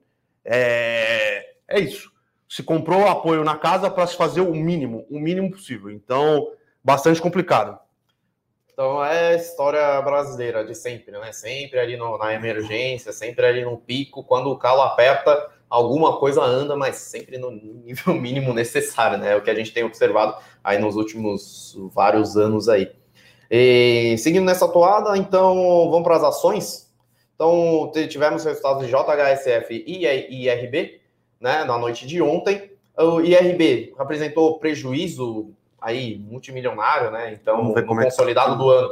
é, 0.44 1.54
é 1.68 1.80
isso. 1.80 2.10
Se 2.48 2.62
comprou 2.62 3.06
apoio 3.08 3.42
na 3.44 3.56
casa 3.56 3.90
para 3.90 4.06
se 4.06 4.16
fazer 4.16 4.42
o 4.42 4.54
mínimo, 4.54 5.06
o 5.10 5.18
mínimo 5.18 5.50
possível. 5.50 5.90
Então, 5.90 6.48
bastante 6.82 7.20
complicado. 7.20 7.78
Então 8.72 9.04
é 9.04 9.36
história 9.36 10.00
brasileira 10.00 10.64
de 10.64 10.74
sempre, 10.74 11.12
né? 11.12 11.30
Sempre 11.32 11.78
ali 11.78 11.96
no, 11.96 12.16
na 12.16 12.32
emergência, 12.32 13.12
sempre 13.12 13.44
ali 13.44 13.64
no 13.64 13.76
pico, 13.76 14.24
quando 14.24 14.50
o 14.50 14.56
calo 14.56 14.80
aperta, 14.80 15.50
alguma 15.68 16.18
coisa 16.18 16.42
anda, 16.42 16.74
mas 16.74 16.96
sempre 16.96 17.36
no 17.38 17.50
nível 17.50 18.14
mínimo 18.20 18.54
necessário, 18.54 19.18
né? 19.18 19.32
É 19.32 19.36
o 19.36 19.42
que 19.42 19.50
a 19.50 19.54
gente 19.54 19.72
tem 19.72 19.84
observado 19.84 20.36
aí 20.64 20.78
nos 20.78 20.96
últimos 20.96 21.76
vários 21.92 22.36
anos 22.36 22.68
aí. 22.68 22.90
E, 23.50 24.16
seguindo 24.18 24.46
nessa 24.46 24.66
toada, 24.66 25.16
então 25.18 25.90
vamos 25.90 26.04
para 26.04 26.16
as 26.16 26.24
ações. 26.24 26.90
Então 27.34 27.92
tivemos 28.08 28.44
resultados 28.44 28.86
de 28.86 28.90
JHSF 28.90 29.84
e 29.86 30.06
IRB, 30.46 31.00
né? 31.38 31.64
Na 31.64 31.76
noite 31.76 32.06
de 32.06 32.22
ontem, 32.22 32.70
o 32.96 33.20
IRB 33.20 33.92
apresentou 33.98 34.58
prejuízo 34.58 35.52
aí 35.82 36.18
multimilionário, 36.18 37.10
né? 37.10 37.32
Então 37.32 37.62
no 37.62 37.78
é 37.78 37.82
consolidado 37.82 38.52
tá. 38.52 38.56
do 38.56 38.70
ano 38.70 38.90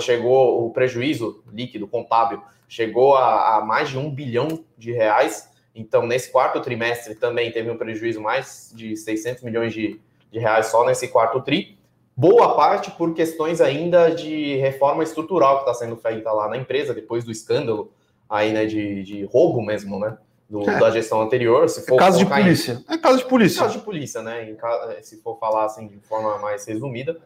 chegou 0.00 0.64
o 0.64 0.70
prejuízo 0.70 1.42
líquido 1.52 1.88
contábil 1.88 2.40
chegou 2.68 3.16
a, 3.16 3.56
a 3.56 3.64
mais 3.64 3.88
de 3.88 3.98
um 3.98 4.08
bilhão 4.08 4.64
de 4.78 4.92
reais 4.92 5.52
então, 5.74 6.06
nesse 6.06 6.30
quarto 6.30 6.60
trimestre 6.60 7.14
também 7.14 7.50
teve 7.50 7.70
um 7.70 7.76
prejuízo 7.76 8.20
mais 8.20 8.72
de 8.74 8.96
600 8.96 9.42
milhões 9.42 9.72
de, 9.72 10.00
de 10.30 10.38
reais 10.38 10.66
só 10.66 10.84
nesse 10.84 11.08
quarto 11.08 11.40
tri. 11.40 11.78
Boa 12.14 12.54
parte 12.54 12.90
por 12.90 13.14
questões 13.14 13.60
ainda 13.60 14.14
de 14.14 14.56
reforma 14.56 15.02
estrutural 15.02 15.56
que 15.56 15.70
está 15.70 15.74
sendo 15.74 15.96
feita 15.96 16.30
lá 16.30 16.46
na 16.46 16.58
empresa, 16.58 16.92
depois 16.92 17.24
do 17.24 17.32
escândalo 17.32 17.90
aí, 18.28 18.52
né, 18.52 18.66
de, 18.66 19.02
de 19.02 19.24
roubo 19.24 19.62
mesmo, 19.62 19.98
né, 19.98 20.16
do, 20.52 20.68
é. 20.68 20.78
da 20.78 20.90
gestão 20.90 21.22
anterior. 21.22 21.66
Se 21.70 21.86
for 21.86 21.94
é 21.94 21.98
caso 21.98 22.18
de 22.18 22.26
polícia. 22.26 22.84
Em... 22.86 22.94
É 22.94 22.98
caso 22.98 23.18
de 23.18 23.24
polícia. 23.24 23.58
É 23.58 23.62
caso 23.62 23.78
de 23.78 23.84
polícia, 23.84 24.22
né, 24.22 24.50
em, 24.50 25.02
se 25.02 25.16
for 25.22 25.38
falar 25.38 25.64
assim 25.64 25.88
de 25.88 25.98
forma 26.00 26.38
mais 26.38 26.66
resumida. 26.66 27.18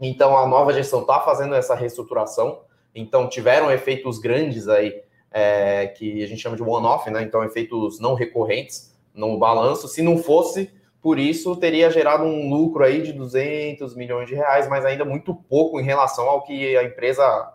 Então, 0.00 0.36
a 0.36 0.48
nova 0.48 0.72
gestão 0.72 1.02
está 1.02 1.20
fazendo 1.20 1.54
essa 1.54 1.74
reestruturação. 1.74 2.62
Então, 2.94 3.28
tiveram 3.28 3.70
efeitos 3.70 4.18
grandes 4.18 4.68
aí 4.68 5.02
é, 5.30 5.86
que 5.88 6.24
a 6.24 6.26
gente 6.26 6.40
chama 6.40 6.56
de 6.56 6.62
one-off, 6.62 7.10
né? 7.10 7.22
Então, 7.22 7.44
efeitos 7.44 8.00
não 8.00 8.14
recorrentes 8.14 8.96
no 9.12 9.38
balanço. 9.38 9.86
Se 9.86 10.00
não 10.00 10.16
fosse 10.16 10.72
por 11.02 11.18
isso, 11.18 11.54
teria 11.56 11.90
gerado 11.90 12.24
um 12.24 12.48
lucro 12.48 12.82
aí 12.82 13.02
de 13.02 13.12
200 13.12 13.94
milhões 13.94 14.26
de 14.26 14.34
reais, 14.34 14.66
mas 14.66 14.84
ainda 14.86 15.04
muito 15.04 15.34
pouco 15.34 15.78
em 15.78 15.84
relação 15.84 16.26
ao 16.28 16.42
que 16.42 16.74
a 16.76 16.84
empresa 16.84 17.52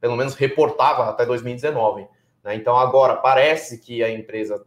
pelo 0.00 0.16
menos 0.16 0.34
reportava 0.34 1.10
até 1.10 1.26
2019. 1.26 2.06
Né? 2.46 2.54
Então 2.54 2.76
agora 2.78 3.16
parece 3.16 3.78
que 3.78 4.04
a 4.04 4.10
empresa 4.10 4.64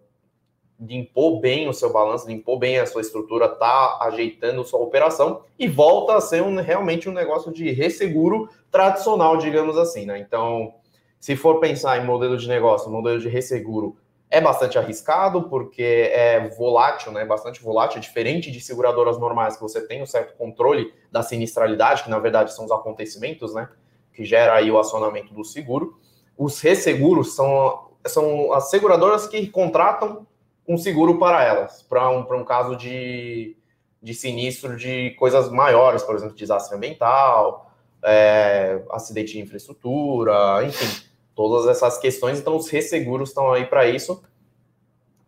limpou 0.77 1.39
bem 1.39 1.67
o 1.69 1.73
seu 1.73 1.91
balanço, 1.91 2.27
limpou 2.27 2.59
bem 2.59 2.77
a 2.77 2.85
sua 2.85 3.01
estrutura, 3.01 3.45
está 3.45 3.99
ajeitando 4.01 4.65
sua 4.65 4.81
operação 4.81 5.43
e 5.57 5.67
volta 5.67 6.15
a 6.15 6.21
ser 6.21 6.43
um, 6.43 6.57
realmente 6.61 7.09
um 7.09 7.13
negócio 7.13 7.53
de 7.53 7.71
resseguro 7.71 8.49
tradicional, 8.69 9.37
digamos 9.37 9.77
assim, 9.77 10.05
né? 10.05 10.19
Então, 10.19 10.73
se 11.19 11.35
for 11.35 11.59
pensar 11.59 11.97
em 11.97 12.05
modelo 12.05 12.37
de 12.37 12.47
negócio, 12.47 12.91
modelo 12.91 13.19
de 13.19 13.29
resseguro 13.29 13.97
é 14.29 14.39
bastante 14.39 14.77
arriscado 14.77 15.43
porque 15.43 16.11
é 16.13 16.49
volátil, 16.49 17.13
né? 17.13 17.25
Bastante 17.25 17.61
volátil, 17.61 17.99
diferente 18.01 18.51
de 18.51 18.59
seguradoras 18.59 19.17
normais 19.17 19.55
que 19.55 19.61
você 19.61 19.85
tem 19.85 20.01
um 20.01 20.05
certo 20.05 20.35
controle 20.37 20.93
da 21.11 21.23
sinistralidade, 21.23 22.03
que 22.03 22.09
na 22.09 22.19
verdade 22.19 22.53
são 22.53 22.65
os 22.65 22.71
acontecimentos, 22.71 23.53
né? 23.53 23.69
Que 24.13 24.23
gera 24.23 24.53
aí 24.53 24.69
o 24.69 24.77
acionamento 24.77 25.33
do 25.33 25.43
seguro. 25.45 25.97
Os 26.39 26.61
resseguros 26.61 27.35
são, 27.35 27.89
são 28.07 28.53
as 28.53 28.69
seguradoras 28.69 29.27
que 29.27 29.45
contratam 29.47 30.25
um 30.65 30.77
seguro 30.77 31.19
para 31.19 31.43
elas, 31.43 31.83
para 31.83 32.09
um, 32.09 32.19
um 32.19 32.45
caso 32.45 32.77
de, 32.77 33.57
de 34.01 34.13
sinistro 34.13 34.77
de 34.77 35.09
coisas 35.19 35.51
maiores, 35.51 36.01
por 36.01 36.15
exemplo, 36.15 36.33
desastre 36.33 36.77
ambiental, 36.77 37.69
é, 38.01 38.81
acidente 38.89 39.33
de 39.33 39.41
infraestrutura, 39.41 40.63
enfim, 40.63 41.03
todas 41.35 41.67
essas 41.67 41.97
questões. 41.97 42.39
Então, 42.39 42.55
os 42.55 42.69
resseguros 42.69 43.29
estão 43.29 43.51
aí 43.51 43.65
para 43.65 43.85
isso. 43.89 44.23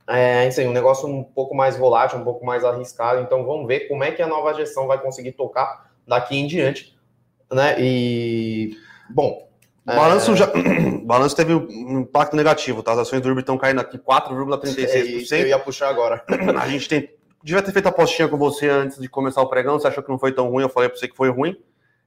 É, 0.08 0.48
assim, 0.48 0.66
um 0.66 0.72
negócio 0.72 1.10
um 1.10 1.26
pouco 1.26 1.54
mais 1.54 1.76
volátil, 1.76 2.20
um 2.20 2.24
pouco 2.24 2.46
mais 2.46 2.64
arriscado. 2.64 3.20
Então, 3.20 3.44
vamos 3.46 3.68
ver 3.68 3.90
como 3.90 4.02
é 4.06 4.14
que 4.14 4.22
a 4.22 4.28
nova 4.28 4.54
gestão 4.54 4.88
vai 4.88 4.98
conseguir 4.98 5.34
tocar 5.34 5.92
daqui 6.08 6.38
em 6.38 6.48
diante, 6.48 6.98
né? 7.52 7.76
E, 7.78 8.78
bom, 9.10 9.51
o 9.86 9.96
balanço, 9.96 10.32
é... 10.32 10.36
já, 10.36 10.46
o 11.02 11.06
balanço 11.06 11.36
teve 11.36 11.54
um 11.54 12.02
impacto 12.02 12.36
negativo, 12.36 12.84
tá? 12.84 12.94
As 12.94 13.00
ações 13.00 13.22
do 13.22 13.30
Urbi 13.30 13.42
estão 13.42 13.58
caindo 13.58 13.82
aqui 13.82 13.98
4,36%. 13.98 15.32
É, 15.32 15.42
eu 15.42 15.48
ia 15.48 15.60
puxar 15.60 15.90
agora. 15.90 16.24
A 16.60 16.68
gente 16.68 16.88
tem. 16.88 17.10
Devia 17.44 17.62
ter 17.64 17.72
feito 17.72 17.88
a 17.88 17.92
postinha 17.92 18.28
com 18.28 18.38
você 18.38 18.70
antes 18.70 19.00
de 19.00 19.10
começar 19.10 19.42
o 19.42 19.48
pregão. 19.48 19.80
Você 19.80 19.88
achou 19.88 20.04
que 20.04 20.12
não 20.12 20.20
foi 20.20 20.32
tão 20.32 20.48
ruim? 20.48 20.62
Eu 20.62 20.70
falei 20.70 20.90
para 20.90 21.00
você 21.00 21.08
que 21.08 21.16
foi 21.16 21.30
ruim. 21.30 21.58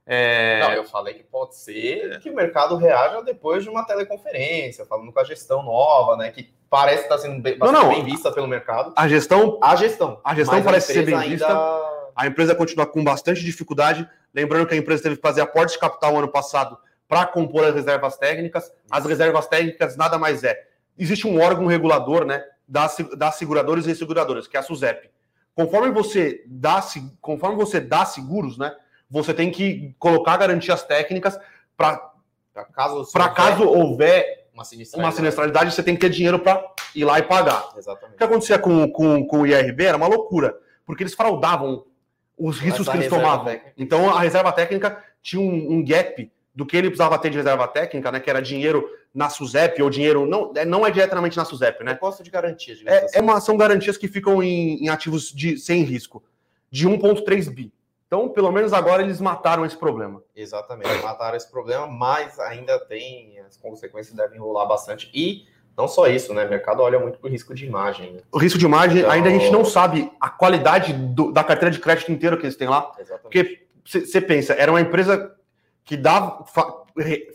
É... 0.05 0.61
Não, 0.61 0.71
eu 0.71 0.85
falei 0.85 1.15
que 1.15 1.23
pode 1.23 1.57
ser 1.57 2.19
que 2.21 2.29
o 2.29 2.35
mercado 2.35 2.77
reaja 2.77 3.21
depois 3.21 3.61
de 3.61 3.69
uma 3.69 3.83
teleconferência, 3.83 4.85
falando 4.85 5.11
com 5.11 5.19
a 5.19 5.25
gestão 5.25 5.61
nova, 5.61 6.15
né? 6.15 6.31
Que 6.31 6.53
parece 6.69 7.03
estar 7.03 7.15
tá 7.15 7.21
sendo 7.21 7.41
bem, 7.41 7.57
não, 7.57 7.69
não. 7.69 7.89
bem 7.89 8.05
vista 8.05 8.31
pelo 8.31 8.47
mercado. 8.47 8.93
A 8.95 9.09
gestão. 9.09 9.59
A 9.61 9.75
gestão. 9.75 10.21
A 10.23 10.33
gestão 10.33 10.63
parece 10.63 10.93
ser 10.93 11.05
bem 11.05 11.15
ainda... 11.15 11.27
vista. 11.27 11.81
A 12.15 12.27
empresa 12.27 12.55
continua 12.55 12.85
com 12.85 13.03
bastante 13.03 13.43
dificuldade. 13.43 14.09
Lembrando 14.33 14.67
que 14.67 14.73
a 14.73 14.77
empresa 14.77 15.03
teve 15.03 15.17
que 15.17 15.21
fazer 15.21 15.41
aporte 15.41 15.73
de 15.73 15.79
capital 15.79 16.15
ano 16.15 16.29
passado 16.29 16.77
para 17.07 17.25
compor 17.25 17.65
as 17.65 17.75
reservas 17.75 18.17
técnicas. 18.17 18.71
As 18.89 19.05
reservas 19.05 19.47
técnicas 19.47 19.95
nada 19.95 20.17
mais 20.17 20.43
é. 20.43 20.67
Existe 20.97 21.27
um 21.27 21.41
órgão 21.41 21.65
regulador 21.65 22.25
né, 22.25 22.43
das, 22.67 22.97
das 23.17 23.35
seguradoras 23.35 23.85
e 23.85 23.95
seguradoras, 23.95 24.47
que 24.47 24.57
é 24.57 24.59
a 24.59 24.63
SUSEP. 24.63 25.09
Conforme 25.53 25.91
você 25.91 26.43
dá, 26.47 26.83
conforme 27.21 27.55
você 27.55 27.79
dá 27.79 28.05
seguros, 28.05 28.57
né, 28.57 28.75
você 29.09 29.33
tem 29.33 29.51
que 29.51 29.95
colocar 29.99 30.37
garantias 30.37 30.83
técnicas 30.83 31.39
para 31.77 32.11
caso, 32.73 33.05
caso 33.33 33.63
houver 33.63 34.47
uma 34.53 34.63
sinistralidade. 34.63 35.13
uma 35.13 35.15
sinistralidade, 35.15 35.73
você 35.73 35.83
tem 35.83 35.95
que 35.95 36.01
ter 36.01 36.09
dinheiro 36.09 36.39
para 36.39 36.65
ir 36.95 37.03
lá 37.03 37.19
e 37.19 37.23
pagar. 37.23 37.69
Exatamente. 37.77 38.15
O 38.15 38.17
que 38.17 38.23
acontecia 38.23 38.57
com, 38.57 38.89
com, 38.89 39.25
com 39.27 39.41
o 39.41 39.47
IRB 39.47 39.85
era 39.85 39.97
uma 39.97 40.07
loucura, 40.07 40.57
porque 40.85 41.03
eles 41.03 41.13
fraudavam 41.13 41.85
os 42.37 42.59
riscos 42.59 42.87
que 42.87 42.97
eles 42.97 43.09
tomavam. 43.09 43.45
Técnica. 43.45 43.73
Então 43.77 44.09
a 44.09 44.21
reserva 44.21 44.51
técnica 44.51 45.03
tinha 45.21 45.41
um, 45.41 45.73
um 45.73 45.85
gap 45.85 46.31
do 46.55 46.65
que 46.65 46.77
ele 46.77 46.87
precisava 46.87 47.19
ter 47.19 47.29
de 47.29 47.37
reserva 47.37 47.67
técnica, 47.67 48.11
né? 48.11 48.19
Que 48.19 48.29
era 48.29 48.41
dinheiro 48.41 48.89
na 49.13 49.29
SUSEP, 49.29 49.83
ou 49.83 49.89
dinheiro. 49.89 50.25
Não, 50.25 50.53
é, 50.55 50.63
não 50.63 50.87
é 50.87 50.91
diretamente 50.91 51.35
na 51.35 51.43
SUSEP, 51.43 51.83
né? 51.83 51.93
Proposta 51.93 52.23
de 52.23 52.31
garantia. 52.31 52.75
É, 52.85 52.99
assim. 52.99 53.17
é 53.17 53.21
uma, 53.21 53.41
são 53.41 53.57
garantias 53.57 53.97
que 53.97 54.07
ficam 54.07 54.41
em, 54.41 54.83
em 54.83 54.87
ativos 54.87 55.31
de, 55.33 55.57
sem 55.57 55.83
risco, 55.83 56.23
de 56.71 56.87
1,3 56.87 57.53
bi. 57.53 57.73
Então, 58.07 58.29
pelo 58.29 58.51
menos 58.51 58.71
agora 58.71 59.01
eles 59.01 59.19
mataram 59.19 59.65
esse 59.65 59.75
problema. 59.75 60.23
Exatamente, 60.35 61.01
mataram 61.01 61.35
esse 61.35 61.49
problema, 61.49 61.87
mas 61.87 62.39
ainda 62.39 62.79
tem, 62.79 63.39
as 63.39 63.57
consequências 63.57 64.15
devem 64.15 64.39
rolar 64.39 64.65
bastante. 64.65 65.11
E 65.13 65.45
não 65.75 65.87
só 65.87 66.07
isso, 66.07 66.33
né? 66.33 66.45
O 66.45 66.49
mercado 66.49 66.81
olha 66.81 66.99
muito 66.99 67.19
para 67.19 67.27
o 67.27 67.31
risco 67.31 67.53
de 67.53 67.65
imagem. 67.65 68.13
Né? 68.13 68.21
O 68.31 68.37
risco 68.37 68.57
de 68.57 68.65
imagem, 68.65 68.99
então... 68.99 69.11
ainda 69.11 69.27
a 69.27 69.31
gente 69.31 69.51
não 69.51 69.65
sabe 69.65 70.09
a 70.21 70.29
qualidade 70.29 70.93
do, 70.93 71.33
da 71.33 71.43
carteira 71.43 71.71
de 71.71 71.79
crédito 71.79 72.11
inteira 72.11 72.37
que 72.37 72.45
eles 72.45 72.55
têm 72.55 72.69
lá. 72.69 72.93
Exatamente. 72.97 73.21
Porque 73.23 73.65
você 73.83 74.21
pensa, 74.21 74.53
era 74.53 74.71
uma 74.71 74.79
empresa 74.79 75.34
que 75.85 75.95
dava, 75.95 76.43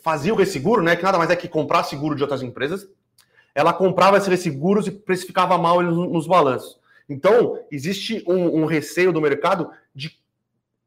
fazia 0.03 0.35
o 0.35 0.37
resseguro, 0.37 0.83
né? 0.83 0.97
Que 0.97 1.05
nada 1.05 1.17
mais 1.17 1.31
é 1.31 1.37
que 1.37 1.49
comprar 1.49 1.85
seguro 1.85 2.17
de 2.17 2.23
outras 2.23 2.43
empresas. 2.43 2.87
Ela 3.55 3.73
comprava 3.73 4.17
esses 4.17 4.29
resseguros 4.29 4.87
e 4.89 4.91
precificava 4.91 5.57
mal 5.57 5.81
eles 5.81 5.95
nos 5.95 6.27
balanços. 6.27 6.79
Então, 7.09 7.61
existe 7.71 8.25
um, 8.27 8.63
um, 8.63 8.67
receio 8.67 9.13
do 9.13 9.21
mercado 9.21 9.71
de 9.95 10.17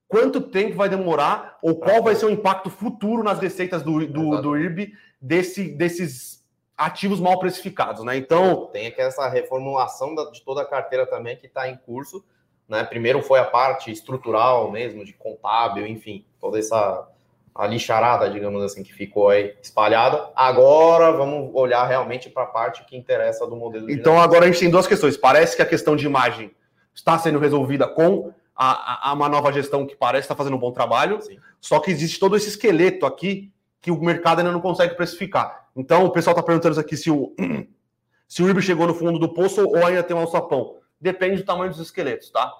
quanto 0.07 0.39
tempo 0.39 0.75
vai 0.75 0.87
demorar 0.87 1.57
ou 1.61 1.75
qual 1.75 2.03
vai 2.03 2.15
ser 2.15 2.25
o 2.25 2.29
impacto 2.29 2.69
futuro 2.69 3.23
nas 3.23 3.39
receitas 3.39 3.81
do, 3.81 4.05
do, 4.07 4.41
do 4.41 4.57
IRB 4.57 4.93
desse, 5.19 5.69
desses 5.69 6.43
ativos 6.77 7.19
mal 7.19 7.39
precificados, 7.39 8.03
né? 8.03 8.17
Então. 8.17 8.67
Tem 8.67 8.87
aqui 8.87 9.01
essa 9.01 9.27
reformulação 9.27 10.15
de 10.31 10.41
toda 10.43 10.61
a 10.61 10.65
carteira 10.65 11.05
também 11.05 11.37
que 11.37 11.47
está 11.47 11.69
em 11.69 11.77
curso. 11.77 12.23
Né? 12.67 12.83
Primeiro 12.83 13.21
foi 13.21 13.39
a 13.39 13.45
parte 13.45 13.91
estrutural 13.91 14.71
mesmo, 14.71 15.03
de 15.03 15.13
contábil, 15.13 15.85
enfim, 15.85 16.25
toda 16.39 16.57
essa 16.57 17.09
a 17.55 17.67
lixarada, 17.67 18.29
digamos 18.29 18.63
assim, 18.63 18.81
que 18.81 18.93
ficou 18.93 19.29
aí 19.29 19.55
espalhada. 19.61 20.31
Agora 20.35 21.11
vamos 21.11 21.51
olhar 21.53 21.85
realmente 21.85 22.29
para 22.29 22.43
a 22.43 22.47
parte 22.47 22.83
que 22.85 22.97
interessa 22.97 23.45
do 23.45 23.55
modelo. 23.55 23.91
Então 23.91 24.19
agora 24.19 24.45
a 24.45 24.47
gente 24.47 24.59
tem 24.59 24.71
duas 24.71 24.87
questões. 24.87 25.15
Parece 25.15 25.55
que 25.55 25.61
a 25.61 25.65
questão 25.65 25.95
de 25.95 26.05
imagem 26.05 26.51
está 26.93 27.17
sendo 27.19 27.37
resolvida 27.37 27.87
com 27.87 28.33
a, 28.55 29.09
a 29.09 29.13
uma 29.13 29.29
nova 29.29 29.51
gestão 29.51 29.85
que 29.85 29.95
parece 29.95 30.25
estar 30.25 30.35
fazendo 30.35 30.55
um 30.55 30.59
bom 30.59 30.71
trabalho. 30.71 31.21
Sim. 31.21 31.37
Só 31.61 31.79
que 31.79 31.91
existe 31.91 32.19
todo 32.19 32.35
esse 32.35 32.49
esqueleto 32.49 33.05
aqui 33.05 33.51
que 33.81 33.91
o 33.91 34.01
mercado 34.01 34.39
ainda 34.39 34.51
não 34.51 34.61
consegue 34.61 34.95
precificar. 34.95 35.67
Então 35.75 36.05
o 36.05 36.11
pessoal 36.11 36.33
está 36.33 36.43
perguntando 36.43 36.79
aqui 36.79 36.97
se 36.97 37.11
o 37.11 37.35
se 38.27 38.41
o 38.41 38.47
IRB 38.47 38.61
chegou 38.63 38.87
no 38.87 38.95
fundo 38.95 39.19
do 39.19 39.31
poço 39.31 39.63
ou 39.63 39.85
ainda 39.85 40.01
tem 40.01 40.15
um 40.15 40.19
alçapão. 40.19 40.77
Depende 40.99 41.37
do 41.37 41.45
tamanho 41.45 41.69
dos 41.69 41.79
esqueletos, 41.79 42.31
tá? 42.31 42.51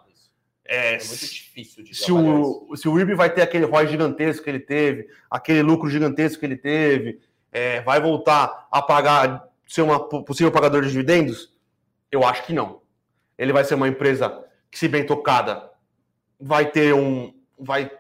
É, 0.66 0.96
é 0.96 0.98
muito 0.98 1.28
difícil 1.28 1.84
de 1.84 1.94
se 1.94 2.12
o, 2.12 2.76
se 2.76 2.88
o 2.88 2.98
IRB 2.98 3.16
vai 3.16 3.30
ter 3.30 3.42
aquele 3.42 3.66
ROI 3.66 3.88
gigantesco 3.88 4.44
que 4.44 4.50
ele 4.50 4.60
teve, 4.60 5.10
aquele 5.30 5.62
lucro 5.62 5.90
gigantesco 5.90 6.40
que 6.40 6.46
ele 6.46 6.56
teve, 6.56 7.20
é, 7.52 7.82
vai 7.82 8.00
voltar 8.00 8.68
a 8.72 8.82
pagar, 8.82 9.48
ser 9.68 9.82
uma 9.82 10.00
possível 10.00 10.52
pagador 10.52 10.82
de 10.82 10.90
dividendos? 10.90 11.54
Eu 12.12 12.24
acho 12.24 12.46
que 12.46 12.54
não. 12.54 12.82
Ele 13.38 13.52
vai 13.52 13.64
ser 13.64 13.76
uma 13.76 13.88
empresa 13.88 14.44
que, 14.72 14.80
se 14.80 14.88
bem 14.88 15.06
tocada, 15.06 15.70
vai 16.40 16.70
ter 16.70 16.94
um. 16.94 17.34
Vai, 17.60 17.92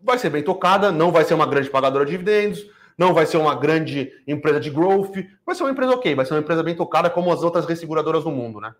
vai 0.00 0.18
ser 0.18 0.30
bem 0.30 0.42
tocada, 0.42 0.92
não 0.92 1.10
vai 1.10 1.24
ser 1.24 1.34
uma 1.34 1.46
grande 1.46 1.70
pagadora 1.70 2.04
de 2.04 2.12
dividendos, 2.12 2.64
não 2.96 3.12
vai 3.12 3.26
ser 3.26 3.36
uma 3.36 3.54
grande 3.54 4.12
empresa 4.26 4.60
de 4.60 4.70
growth, 4.70 5.14
vai 5.44 5.54
ser 5.54 5.64
uma 5.64 5.70
empresa 5.70 5.92
ok, 5.92 6.14
vai 6.14 6.24
ser 6.24 6.34
uma 6.34 6.40
empresa 6.40 6.62
bem 6.62 6.74
tocada 6.74 7.10
como 7.10 7.32
as 7.32 7.42
outras 7.42 7.66
resseguradoras 7.66 8.24
do 8.24 8.30
mundo, 8.30 8.60
né? 8.60 8.74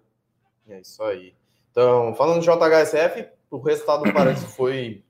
É 0.68 0.80
isso 0.80 1.02
aí. 1.02 1.34
Então, 1.72 2.14
falando 2.14 2.40
de 2.40 2.46
JHSF, 2.46 3.26
o 3.50 3.58
resultado 3.58 4.12
parece 4.12 4.46
foi 4.54 5.02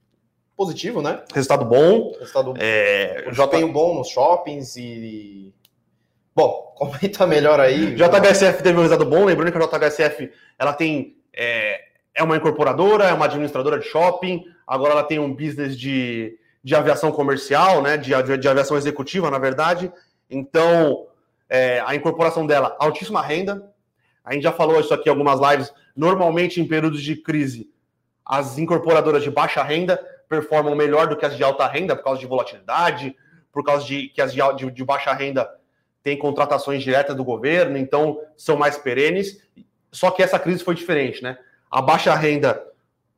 positivo, 0.57 1.03
né? 1.03 1.23
Resultado 1.35 1.65
bom. 1.65 2.13
Resultado 2.19 2.55
é, 2.57 3.29
J... 3.33 3.67
bom 3.67 3.97
nos 3.97 4.09
shoppings 4.09 4.77
e. 4.77 5.53
Bom, 6.35 6.73
comenta 6.79 7.27
melhor 7.27 7.61
aí. 7.61 7.95
JHSF 7.95 8.63
teve 8.63 8.79
um 8.79 8.83
resultado 8.83 9.09
bom, 9.09 9.25
lembrando 9.25 9.53
que 9.53 9.59
a 9.59 9.79
JHSF 9.79 10.31
ela 10.59 10.73
tem. 10.73 11.17
É, 11.35 11.81
é 12.15 12.23
uma 12.23 12.37
incorporadora, 12.37 13.05
é 13.05 13.13
uma 13.13 13.25
administradora 13.25 13.79
de 13.79 13.87
shopping, 13.87 14.45
agora 14.67 14.93
ela 14.93 15.03
tem 15.03 15.19
um 15.19 15.35
business 15.35 15.77
de, 15.77 16.39
de 16.63 16.75
aviação 16.75 17.11
comercial, 17.11 17.83
né? 17.83 17.97
De, 17.97 18.11
de, 18.23 18.39
de 18.39 18.49
aviação 18.49 18.77
executiva, 18.77 19.31
na 19.31 19.39
verdade. 19.39 19.93
Então, 20.31 21.07
é, 21.49 21.83
a 21.85 21.95
incorporação 21.95 22.47
dela, 22.47 22.77
altíssima 22.79 23.21
renda. 23.21 23.72
A 24.25 24.33
gente 24.33 24.43
já 24.43 24.53
falou 24.53 24.81
isso 24.81 24.95
aqui 24.95 25.09
em 25.09 25.11
algumas 25.11 25.41
lives 25.41 25.73
Normalmente, 25.95 26.61
em 26.61 26.67
períodos 26.67 27.03
de 27.03 27.17
crise, 27.17 27.71
as 28.25 28.59
incorporadoras 28.59 29.23
de 29.23 29.31
baixa 29.31 29.63
renda 29.63 30.01
performam 30.29 30.75
melhor 30.75 31.07
do 31.07 31.17
que 31.17 31.27
as 31.27 31.37
de 31.37 31.45
alta 31.45 31.67
renda 31.67 31.95
por 31.95 32.05
causa 32.05 32.21
de 32.21 32.27
volatilidade, 32.27 33.15
por 33.53 33.63
causa 33.63 33.85
de 33.85 34.09
que 34.09 34.23
as 34.23 34.33
de, 34.33 34.41
de, 34.57 34.71
de 34.71 34.85
baixa 34.85 35.13
renda 35.13 35.49
têm 36.03 36.19
contratações 36.19 36.83
diretas 36.83 37.15
do 37.15 37.23
governo, 37.23 37.77
então 37.77 38.21
são 38.37 38.57
mais 38.57 38.79
perenes. 38.79 39.43
Só 39.91 40.11
que 40.11 40.23
essa 40.23 40.39
crise 40.39 40.65
foi 40.65 40.75
diferente, 40.75 41.23
né? 41.23 41.39
A 41.71 41.83
baixa 41.83 42.15
renda 42.15 42.67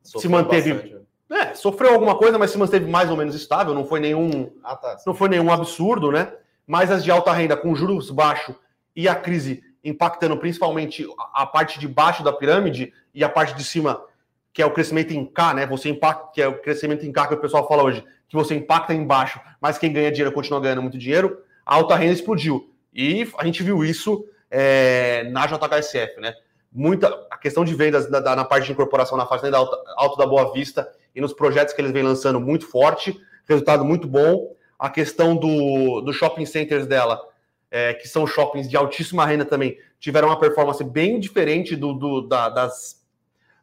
Sofreu 0.03 0.21
se 0.21 0.27
manteve. 0.27 0.73
Bastante. 0.73 0.95
É, 1.31 1.55
sofreu 1.55 1.93
alguma 1.93 2.15
coisa, 2.15 2.37
mas 2.37 2.51
se 2.51 2.57
manteve 2.57 2.85
mais 2.85 3.09
ou 3.09 3.17
menos 3.17 3.33
estável, 3.33 3.73
não 3.73 3.85
foi 3.85 3.99
nenhum, 3.99 4.51
ah, 4.63 4.75
tá, 4.75 4.95
não 5.07 5.15
foi 5.15 5.27
nenhum 5.27 5.51
absurdo, 5.51 6.11
né? 6.11 6.31
Mas 6.67 6.91
as 6.91 7.03
de 7.03 7.09
alta 7.09 7.31
renda 7.31 7.57
com 7.57 7.73
juros 7.73 8.11
baixos 8.11 8.55
e 8.95 9.07
a 9.07 9.15
crise 9.15 9.63
impactando 9.85 10.35
principalmente 10.35 11.07
a 11.33 11.45
parte 11.45 11.79
de 11.79 11.87
baixo 11.87 12.23
da 12.23 12.33
pirâmide 12.33 12.91
e 13.13 13.23
a 13.23 13.29
parte 13.29 13.55
de 13.55 13.63
cima, 13.63 14.03
que 14.51 14.61
é 14.61 14.65
o 14.65 14.71
crescimento 14.71 15.13
em 15.13 15.23
K, 15.23 15.53
né? 15.53 15.65
Você 15.67 15.89
impacta, 15.89 16.31
que 16.33 16.41
é 16.41 16.47
o 16.47 16.59
crescimento 16.59 17.05
em 17.05 17.11
K 17.11 17.27
que 17.27 17.35
o 17.35 17.39
pessoal 17.39 17.67
fala 17.67 17.83
hoje, 17.83 18.03
que 18.27 18.35
você 18.35 18.55
impacta 18.55 18.93
embaixo, 18.93 19.39
mas 19.61 19.77
quem 19.77 19.93
ganha 19.93 20.11
dinheiro 20.11 20.31
continua 20.31 20.59
ganhando 20.59 20.81
muito 20.81 20.97
dinheiro. 20.97 21.43
a 21.63 21.75
alta 21.75 21.95
renda 21.95 22.13
explodiu. 22.13 22.73
E 22.91 23.29
a 23.37 23.45
gente 23.45 23.61
viu 23.61 23.83
isso 23.83 24.25
é, 24.49 25.29
na 25.31 25.45
JHSF, 25.45 26.19
né? 26.19 26.33
Muita 26.71 27.07
a 27.29 27.37
questão 27.37 27.63
de 27.63 27.73
vendas 27.75 28.09
da, 28.09 28.19
da, 28.19 28.35
na 28.35 28.43
parte 28.43 28.65
de 28.65 28.71
incorporação 28.71 29.17
na 29.17 29.25
fazenda 29.25 29.57
alta, 29.57 29.77
alta 29.95 30.17
da 30.17 30.25
Boa 30.25 30.51
Vista 30.51 30.89
e 31.13 31.21
nos 31.21 31.31
projetos 31.31 31.73
que 31.73 31.79
eles 31.79 31.91
vêm 31.91 32.03
lançando 32.03 32.39
muito 32.39 32.67
forte, 32.67 33.17
resultado 33.47 33.85
muito 33.85 34.07
bom. 34.07 34.53
A 34.77 34.89
questão 34.89 35.35
do, 35.37 36.01
do 36.01 36.11
shopping 36.11 36.45
centers 36.45 36.85
dela, 36.85 37.21
é, 37.69 37.93
que 37.93 38.07
são 38.07 38.25
shoppings 38.25 38.69
de 38.69 38.77
altíssima 38.77 39.25
renda 39.25 39.45
também, 39.45 39.77
tiveram 39.99 40.29
uma 40.29 40.39
performance 40.39 40.83
bem 40.83 41.19
diferente 41.19 41.75
do, 41.75 41.93
do 41.93 42.21
da, 42.21 42.49
das, 42.49 43.03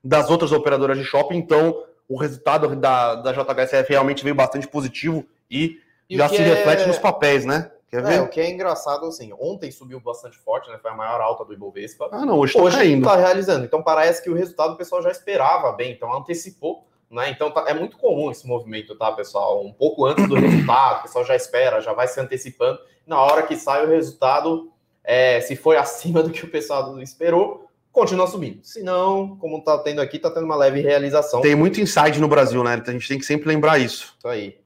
das 0.03 0.31
outras 0.31 0.53
operadoras 0.53 0.99
de 0.99 1.05
shopping. 1.05 1.37
Então, 1.37 1.85
o 2.09 2.17
resultado 2.17 2.75
da, 2.77 3.15
da 3.17 3.33
JHSF 3.33 3.89
realmente 3.91 4.23
veio 4.23 4.35
bastante 4.35 4.69
positivo 4.69 5.25
e, 5.51 5.81
e 6.09 6.17
já 6.17 6.29
se 6.29 6.37
reflete 6.37 6.83
é... 6.83 6.87
nos 6.87 6.99
papéis, 6.99 7.45
né? 7.45 7.71
Quer 7.89 8.03
ver? 8.03 8.15
É, 8.15 8.21
o 8.23 8.29
que 8.29 8.41
é 8.41 8.51
engraçado, 8.51 9.05
assim, 9.05 9.35
ontem 9.39 9.71
subiu 9.71 10.01
bastante 10.01 10.39
forte, 10.39 10.71
né? 10.71 10.79
Foi 10.81 10.91
a 10.91 10.95
maior 10.95 11.21
alta 11.21 11.45
do 11.45 11.53
Ibovespa. 11.53 12.09
Ah, 12.11 12.25
não, 12.25 12.39
hoje, 12.39 12.55
tá 12.55 12.63
hoje 12.63 12.77
caindo. 12.79 13.05
tá 13.05 13.17
realizando. 13.17 13.67
Então 13.67 13.83
parece 13.83 14.23
que 14.23 14.31
o 14.31 14.35
resultado 14.35 14.73
o 14.73 14.77
pessoal 14.77 15.03
já 15.03 15.11
esperava 15.11 15.71
bem, 15.73 15.93
então 15.93 16.11
antecipou, 16.11 16.87
né? 17.13 17.31
Então 17.31 17.51
tá, 17.51 17.65
é 17.69 17.75
muito 17.75 17.99
comum 17.99 18.31
esse 18.31 18.47
movimento, 18.47 18.97
tá, 18.97 19.13
pessoal? 19.13 19.65
Um 19.65 19.73
pouco 19.73 20.07
antes 20.07 20.27
do 20.27 20.35
resultado, 20.35 21.01
o 21.01 21.03
pessoal 21.03 21.25
já 21.25 21.37
espera, 21.37 21.81
já 21.81 21.93
vai 21.93 22.09
se 22.09 22.19
antecipando. 22.19 22.79
Na 23.07 23.21
hora 23.21 23.43
que 23.43 23.55
sai 23.55 23.85
o 23.85 23.89
resultado, 23.89 24.73
é, 25.05 25.41
se 25.41 25.55
foi 25.55 25.77
acima 25.77 26.23
do 26.23 26.31
que 26.31 26.45
o 26.45 26.51
pessoal 26.51 26.99
esperou, 27.01 27.69
continua 27.93 28.27
subindo. 28.27 28.65
Se 28.65 28.83
não, 28.83 29.37
como 29.37 29.63
tá 29.63 29.79
tendo 29.79 30.01
aqui, 30.01 30.19
tá 30.19 30.31
tendo 30.31 30.45
uma 30.45 30.57
leve 30.57 30.81
realização. 30.81 31.43
Tem 31.43 31.55
muito 31.55 31.81
inside 31.81 32.19
no 32.19 32.29
Brasil, 32.29 32.65
né? 32.65 32.83
A 32.85 32.91
gente 32.91 33.07
tem 33.07 33.19
que 33.19 33.27
sempre 33.27 33.49
lembrar 33.49 33.79
isso. 33.79 34.15
Isso 34.19 34.29
aí. 34.29 34.59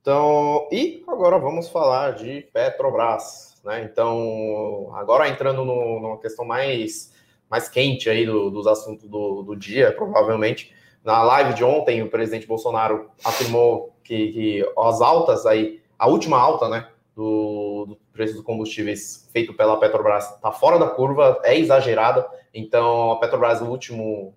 Então, 0.00 0.68
e 0.70 1.02
agora 1.08 1.38
vamos 1.38 1.68
falar 1.68 2.12
de 2.12 2.46
Petrobras, 2.52 3.54
né? 3.64 3.82
Então, 3.90 4.90
agora 4.94 5.28
entrando 5.28 5.64
no, 5.64 6.00
numa 6.00 6.18
questão 6.18 6.44
mais, 6.44 7.12
mais 7.50 7.68
quente 7.68 8.08
aí 8.08 8.26
do, 8.26 8.50
dos 8.50 8.66
assuntos 8.66 9.08
do, 9.08 9.42
do 9.42 9.56
dia, 9.56 9.92
provavelmente. 9.92 10.76
Na 11.04 11.22
live 11.22 11.54
de 11.54 11.64
ontem, 11.64 12.02
o 12.02 12.10
presidente 12.10 12.46
Bolsonaro 12.46 13.10
afirmou 13.24 13.96
que, 14.02 14.32
que 14.32 14.72
as 14.78 15.00
altas 15.00 15.46
aí, 15.46 15.80
a 15.98 16.08
última 16.08 16.38
alta, 16.38 16.68
né, 16.68 16.88
do, 17.14 17.86
do 17.88 17.98
preço 18.12 18.34
dos 18.34 18.42
combustíveis 18.42 19.28
feito 19.32 19.52
pela 19.52 19.78
Petrobras 19.80 20.30
está 20.34 20.52
fora 20.52 20.78
da 20.78 20.88
curva, 20.88 21.40
é 21.42 21.58
exagerada. 21.58 22.24
Então, 22.54 23.12
a 23.12 23.16
Petrobras, 23.18 23.60
o 23.60 23.66
último, 23.66 24.34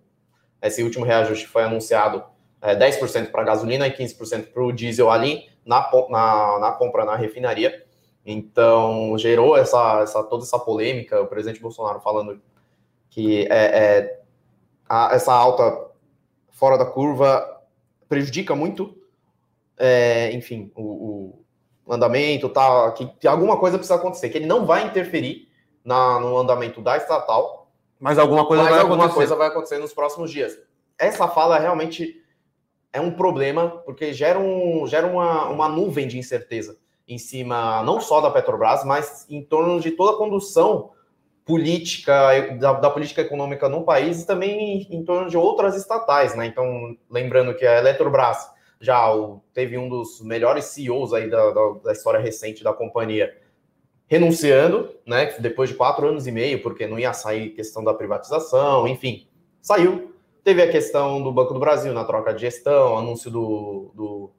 esse 0.62 0.84
último 0.84 1.06
reajuste 1.06 1.48
foi 1.48 1.64
anunciado 1.64 2.24
é, 2.62 2.76
10% 2.76 3.32
para 3.32 3.44
gasolina 3.44 3.88
e 3.88 3.92
15% 3.92 4.52
para 4.52 4.64
o 4.64 4.72
diesel 4.72 5.12
ali 5.12 5.50
na, 5.66 5.90
na, 6.10 6.60
na, 6.60 6.72
compra 6.72 7.06
na 7.06 7.16
refinaria. 7.16 7.86
Então, 8.26 9.18
gerou 9.18 9.58
essa, 9.58 10.02
essa, 10.02 10.24
toda 10.24 10.44
essa 10.44 10.58
polêmica, 10.58 11.22
o 11.22 11.28
presidente 11.28 11.62
Bolsonaro 11.62 12.00
falando 12.00 12.42
que 13.10 13.48
é, 13.48 13.50
é 13.50 14.22
a, 14.88 15.14
essa 15.14 15.34
alta 15.34 15.91
fora 16.62 16.78
da 16.78 16.86
curva 16.86 17.60
prejudica 18.08 18.56
muito, 18.56 18.96
é, 19.76 20.32
enfim, 20.32 20.72
o, 20.76 21.34
o, 21.88 21.92
andamento, 21.92 22.48
tá, 22.50 22.92
que, 22.92 23.08
que, 23.20 23.28
alguma 23.28 23.58
coisa 23.58 23.80
precisa 23.80 23.96
acontecer, 23.96 24.30
que 24.30 24.38
ele 24.38 24.46
não 24.46 24.64
vai 24.64 24.86
interferir 24.86 25.50
na, 25.84 26.20
no 26.20 26.38
andamento 26.38 26.80
da 26.80 26.98
estatal, 26.98 27.72
mas 28.00 28.20
alguma 28.20 28.46
coisa, 28.46 28.62
mas 28.62 28.74
vai, 28.74 28.80
alguma 28.80 29.06
acontecer. 29.06 29.18
coisa 29.18 29.36
vai 29.36 29.48
acontecer 29.48 29.80
nos 29.80 29.92
próximos 29.92 30.30
dias. 30.30 30.56
Essa 31.00 31.28
fala 31.28 31.58
realmente 31.58 32.24
é 32.94 33.02
um 33.02 33.12
problema, 33.12 33.82
porque 33.84 34.14
gera, 34.14 34.38
um, 34.38 34.86
gera 34.86 35.08
uma, 35.08 35.50
uma 35.50 35.68
nuvem 35.68 36.08
de 36.08 36.20
incerteza 36.20 36.78
em 37.08 37.18
cima 37.18 37.82
não 37.82 38.00
só 38.00 38.22
da 38.22 38.30
Petrobras, 38.30 38.86
mas 38.86 39.26
em 39.28 39.44
torno 39.44 39.82
de 39.82 39.90
toda 39.90 40.12
a 40.12 40.18
condução 40.18 40.92
política, 41.52 42.56
da, 42.60 42.74
da, 42.74 42.90
política 42.90 43.22
econômica 43.22 43.68
no 43.68 43.84
país 43.84 44.22
e 44.22 44.26
também 44.26 44.88
em, 44.90 44.96
em, 44.96 45.04
torno 45.04 45.30
de 45.30 45.36
outras 45.36 45.76
estatais, 45.76 46.34
né? 46.36 46.46
Então, 46.46 46.96
lembrando 47.10 47.54
que 47.54 47.66
a 47.66 47.78
Eletrobras 47.78 48.50
já 48.80 49.06
teve 49.54 49.78
um 49.78 49.90
dos 49.90 50.22
melhores 50.22 50.66
CEOs 50.66 51.14
aí 51.14 51.30
da, 51.30 51.52
da, 51.52 51.72
da, 51.84 51.92
história 51.92 52.20
recente 52.20 52.64
da 52.64 52.72
companhia 52.72 53.36
renunciando, 54.08 54.96
né? 55.06 55.36
Depois 55.40 55.70
de 55.70 55.76
quatro 55.76 56.08
anos 56.08 56.26
e 56.26 56.32
meio, 56.32 56.62
porque 56.62 56.88
não 56.88 56.98
ia 56.98 57.12
sair 57.12 57.50
questão 57.50 57.84
da 57.84 57.94
privatização, 57.94 58.88
enfim, 58.88 59.28
saiu 59.62 60.12
Teve 60.44 60.64
a 60.64 60.72
questão 60.72 61.22
do 61.22 61.32
Banco 61.32 61.54
do 61.54 61.60
Brasil 61.60 61.94
na 61.94 62.04
troca 62.04 62.34
de 62.34 62.42
gestão, 62.42 62.98
anúncio 62.98 63.30
do, 63.30 63.92
do, 63.94 64.32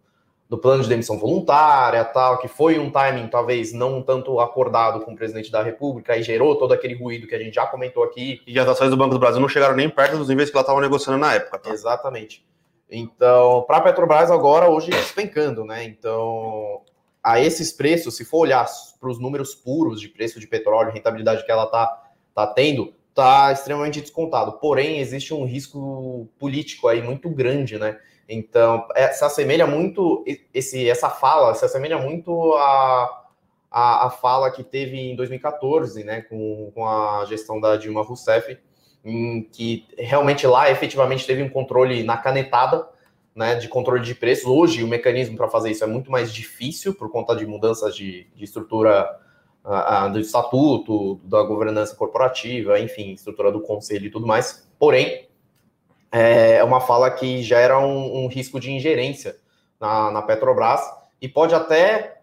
do, 0.52 0.58
plano 0.58 0.82
de 0.82 0.88
demissão 0.90 1.18
voluntária, 1.18 2.04
tal, 2.04 2.36
que 2.36 2.46
foi 2.46 2.78
um 2.78 2.90
timing 2.90 3.26
talvez 3.28 3.72
não 3.72 4.02
tanto 4.02 4.38
acordado 4.38 5.00
com 5.00 5.12
o 5.12 5.16
presidente 5.16 5.50
da 5.50 5.62
República 5.62 6.14
e 6.14 6.22
gerou 6.22 6.58
todo 6.58 6.72
aquele 6.72 6.94
ruído 6.94 7.26
que 7.26 7.34
a 7.34 7.38
gente 7.38 7.54
já 7.54 7.66
comentou 7.66 8.04
aqui. 8.04 8.42
E 8.46 8.60
as 8.60 8.68
ações 8.68 8.90
do 8.90 8.96
Banco 8.96 9.14
do 9.14 9.18
Brasil 9.18 9.40
não 9.40 9.48
chegaram 9.48 9.74
nem 9.74 9.88
perto 9.88 10.18
dos 10.18 10.28
níveis 10.28 10.50
que 10.50 10.56
ela 10.56 10.62
estava 10.62 10.78
negociando 10.78 11.18
na 11.18 11.32
época. 11.32 11.58
Tá? 11.58 11.70
Exatamente. 11.70 12.44
Então, 12.90 13.64
para 13.66 13.78
a 13.78 13.80
Petrobras 13.80 14.30
agora, 14.30 14.68
hoje, 14.68 14.90
despencando, 14.90 15.64
né? 15.64 15.84
Então, 15.84 16.82
a 17.24 17.40
esses 17.40 17.72
preços, 17.72 18.14
se 18.14 18.24
for 18.26 18.40
olhar 18.40 18.66
para 19.00 19.08
os 19.08 19.18
números 19.18 19.54
puros 19.54 20.02
de 20.02 20.08
preço 20.10 20.38
de 20.38 20.46
petróleo, 20.46 20.92
rentabilidade 20.92 21.46
que 21.46 21.50
ela 21.50 21.64
está 21.64 22.02
tá 22.34 22.46
tendo, 22.46 22.92
está 23.08 23.50
extremamente 23.52 24.02
descontado. 24.02 24.52
Porém, 24.58 24.98
existe 24.98 25.32
um 25.32 25.46
risco 25.46 26.28
político 26.38 26.88
aí 26.88 27.00
muito 27.00 27.30
grande, 27.30 27.78
né? 27.78 27.96
Então, 28.32 28.86
é, 28.94 29.08
se 29.08 29.24
assemelha 29.24 29.66
muito, 29.66 30.24
esse, 30.54 30.88
essa 30.88 31.10
fala 31.10 31.54
se 31.54 31.64
assemelha 31.64 31.98
muito 31.98 32.54
a, 32.54 33.26
a, 33.70 34.10
fala 34.10 34.50
que 34.50 34.64
teve 34.64 34.98
em 34.98 35.14
2014, 35.14 36.02
né, 36.02 36.22
com, 36.22 36.72
com 36.74 36.86
a 36.86 37.26
gestão 37.26 37.60
da 37.60 37.76
Dilma 37.76 38.02
Rousseff, 38.02 38.58
em 39.04 39.42
que 39.42 39.86
realmente 39.98 40.46
lá 40.46 40.70
efetivamente 40.70 41.26
teve 41.26 41.42
um 41.42 41.48
controle 41.50 42.02
na 42.02 42.16
canetada, 42.16 42.88
né, 43.34 43.54
de 43.54 43.68
controle 43.68 44.02
de 44.02 44.14
preços. 44.14 44.46
Hoje, 44.46 44.82
o 44.82 44.88
mecanismo 44.88 45.36
para 45.36 45.48
fazer 45.48 45.70
isso 45.70 45.84
é 45.84 45.86
muito 45.86 46.10
mais 46.10 46.32
difícil 46.32 46.94
por 46.94 47.10
conta 47.10 47.36
de 47.36 47.46
mudanças 47.46 47.94
de, 47.94 48.26
de 48.34 48.44
estrutura 48.44 49.18
a, 49.62 50.04
a, 50.04 50.08
do 50.08 50.18
estatuto, 50.18 51.20
da 51.24 51.42
governança 51.42 51.94
corporativa, 51.94 52.80
enfim, 52.80 53.12
estrutura 53.12 53.52
do 53.52 53.60
conselho 53.60 54.06
e 54.06 54.10
tudo 54.10 54.26
mais. 54.26 54.66
Porém, 54.78 55.28
é 56.12 56.62
uma 56.62 56.80
fala 56.80 57.10
que 57.10 57.42
gera 57.42 57.78
um, 57.78 58.24
um 58.24 58.26
risco 58.28 58.60
de 58.60 58.70
ingerência 58.70 59.36
na, 59.80 60.10
na, 60.10 60.22
Petrobras 60.22 60.80
e 61.20 61.28
pode 61.28 61.54
até 61.54 62.18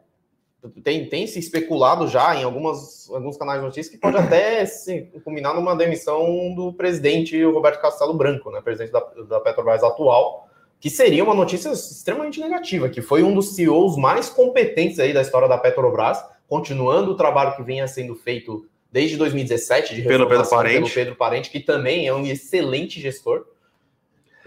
tem, 0.83 1.07
tem 1.07 1.25
se 1.25 1.39
especulado 1.39 2.07
já 2.07 2.35
em 2.35 2.43
algumas, 2.43 3.09
alguns 3.09 3.37
canais 3.37 3.59
de 3.59 3.65
notícias 3.65 3.89
que 3.89 3.99
pode 3.99 4.15
até 4.19 4.63
se 4.65 5.09
culminar 5.23 5.55
numa 5.55 5.75
demissão 5.75 6.53
do 6.53 6.71
presidente 6.73 7.43
Roberto 7.43 7.81
Castelo 7.81 8.13
Branco, 8.13 8.51
né, 8.51 8.61
presidente 8.61 8.91
da, 8.91 8.99
da 9.27 9.39
Petrobras 9.39 9.83
atual, 9.83 10.47
que 10.79 10.89
seria 10.89 11.23
uma 11.23 11.33
notícia 11.33 11.71
extremamente 11.71 12.39
negativa, 12.39 12.87
que 12.87 13.01
foi 13.01 13.23
um 13.23 13.33
dos 13.33 13.55
CEOs 13.55 13.97
mais 13.97 14.29
competentes 14.29 14.99
aí 14.99 15.13
da 15.13 15.21
história 15.21 15.47
da 15.47 15.57
Petrobras, 15.57 16.23
continuando 16.47 17.11
o 17.11 17.15
trabalho 17.15 17.55
que 17.55 17.63
vinha 17.63 17.87
sendo 17.87 18.15
feito 18.15 18.65
desde 18.91 19.17
2017 19.17 19.95
de 19.95 20.01
pelo 20.03 20.27
Pedro 20.27 20.49
Parente. 20.49 20.75
pelo 20.75 20.89
Pedro 20.89 21.15
Parente, 21.15 21.49
que 21.49 21.59
também 21.59 22.07
é 22.07 22.13
um 22.13 22.25
excelente 22.25 22.99
gestor. 22.99 23.45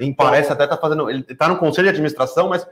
Então, 0.05 0.27
Parece 0.27 0.53
até 0.53 0.67
tá 0.67 0.77
fazendo, 0.77 1.09
ele 1.09 1.25
está 1.29 1.49
no 1.49 1.59
conselho 1.59 1.87
de 1.87 1.91
administração, 1.91 2.49
mas 2.49 2.67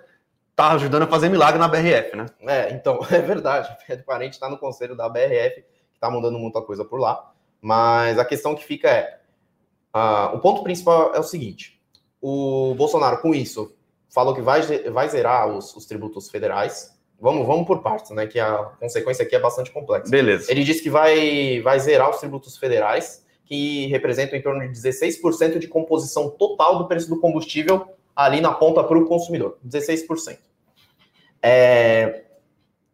está 0.51 0.73
ajudando 0.73 1.03
a 1.03 1.07
fazer 1.07 1.29
milagre 1.29 1.59
na 1.59 1.69
BRF, 1.69 2.17
né? 2.17 2.27
É, 2.43 2.73
então, 2.73 3.01
é 3.11 3.19
verdade. 3.21 3.73
O 3.73 3.87
Pedro 3.87 4.05
Parente 4.05 4.35
está 4.35 4.49
no 4.49 4.59
conselho 4.59 4.97
da 4.97 5.09
BRF, 5.09 5.63
que 5.63 5.97
está 5.97 6.11
mudando 6.11 6.39
muita 6.39 6.61
coisa 6.63 6.85
por 6.85 7.01
lá. 7.01 7.33
Mas 7.61 8.19
a 8.19 8.25
questão 8.25 8.55
que 8.55 8.65
fica 8.65 8.89
é, 8.89 9.19
uh, 9.95 10.35
o 10.35 10.39
ponto 10.39 10.63
principal 10.63 11.15
é 11.15 11.19
o 11.19 11.25
seguinte: 11.25 11.81
o 12.21 12.75
Bolsonaro, 12.75 13.19
com 13.19 13.35
isso, 13.35 13.75
falou 14.09 14.35
que 14.35 14.41
vai, 14.41 14.63
vai 14.91 15.09
zerar 15.09 15.49
os, 15.49 15.75
os 15.77 15.87
tributos 15.87 16.31
federais, 16.31 16.99
Vamos, 17.21 17.47
vamos 17.47 17.67
por 17.67 17.83
partes, 17.83 18.11
né? 18.13 18.27
Que 18.27 18.41
a 18.41 18.57
consequência 18.81 19.25
aqui 19.25 19.37
é 19.37 19.39
bastante 19.39 19.71
complexa. 19.71 20.11
Beleza. 20.11 20.51
Ele 20.51 20.65
disse 20.65 20.83
que 20.83 20.89
vai, 20.89 21.61
vai 21.61 21.79
zerar 21.79 22.09
os 22.09 22.17
tributos 22.17 22.57
federais, 22.57 23.23
que 23.51 23.89
representam 23.89 24.39
em 24.39 24.43
torno 24.43 24.61
de 24.61 24.81
16% 24.81 25.59
de 25.59 25.67
composição 25.67 26.31
total 26.31 26.79
do 26.79 26.87
preço 26.87 27.09
do 27.09 27.19
combustível 27.19 27.85
ali 28.15 28.41
na 28.41 28.55
ponta 28.55 28.85
para 28.85 28.97
o 28.97 29.09
consumidor. 29.09 29.59
16%. 29.67 30.39
É, 31.43 32.27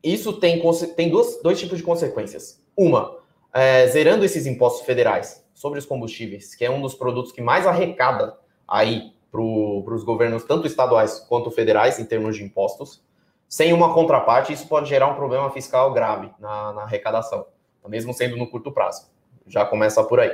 isso 0.02 0.32
tem, 0.32 0.62
tem 0.96 1.10
dois, 1.10 1.42
dois 1.42 1.60
tipos 1.60 1.76
de 1.76 1.84
consequências. 1.84 2.64
Uma, 2.74 3.18
é, 3.52 3.86
zerando 3.88 4.24
esses 4.24 4.46
impostos 4.46 4.86
federais 4.86 5.44
sobre 5.52 5.78
os 5.78 5.84
combustíveis, 5.84 6.54
que 6.54 6.64
é 6.64 6.70
um 6.70 6.80
dos 6.80 6.94
produtos 6.94 7.32
que 7.32 7.42
mais 7.42 7.66
arrecada 7.66 8.38
aí 8.66 9.12
para 9.30 9.42
os 9.42 10.04
governos, 10.04 10.44
tanto 10.44 10.66
estaduais 10.66 11.20
quanto 11.28 11.50
federais, 11.50 11.98
em 11.98 12.06
termos 12.06 12.34
de 12.34 12.42
impostos 12.42 13.04
sem 13.48 13.72
uma 13.72 13.94
contraparte, 13.94 14.52
isso 14.52 14.66
pode 14.66 14.88
gerar 14.88 15.08
um 15.08 15.14
problema 15.14 15.50
fiscal 15.50 15.92
grave 15.92 16.30
na, 16.38 16.72
na 16.72 16.82
arrecadação, 16.82 17.46
mesmo 17.86 18.12
sendo 18.12 18.36
no 18.36 18.50
curto 18.50 18.72
prazo. 18.72 19.06
Já 19.46 19.64
começa 19.64 20.02
por 20.04 20.20
aí. 20.20 20.32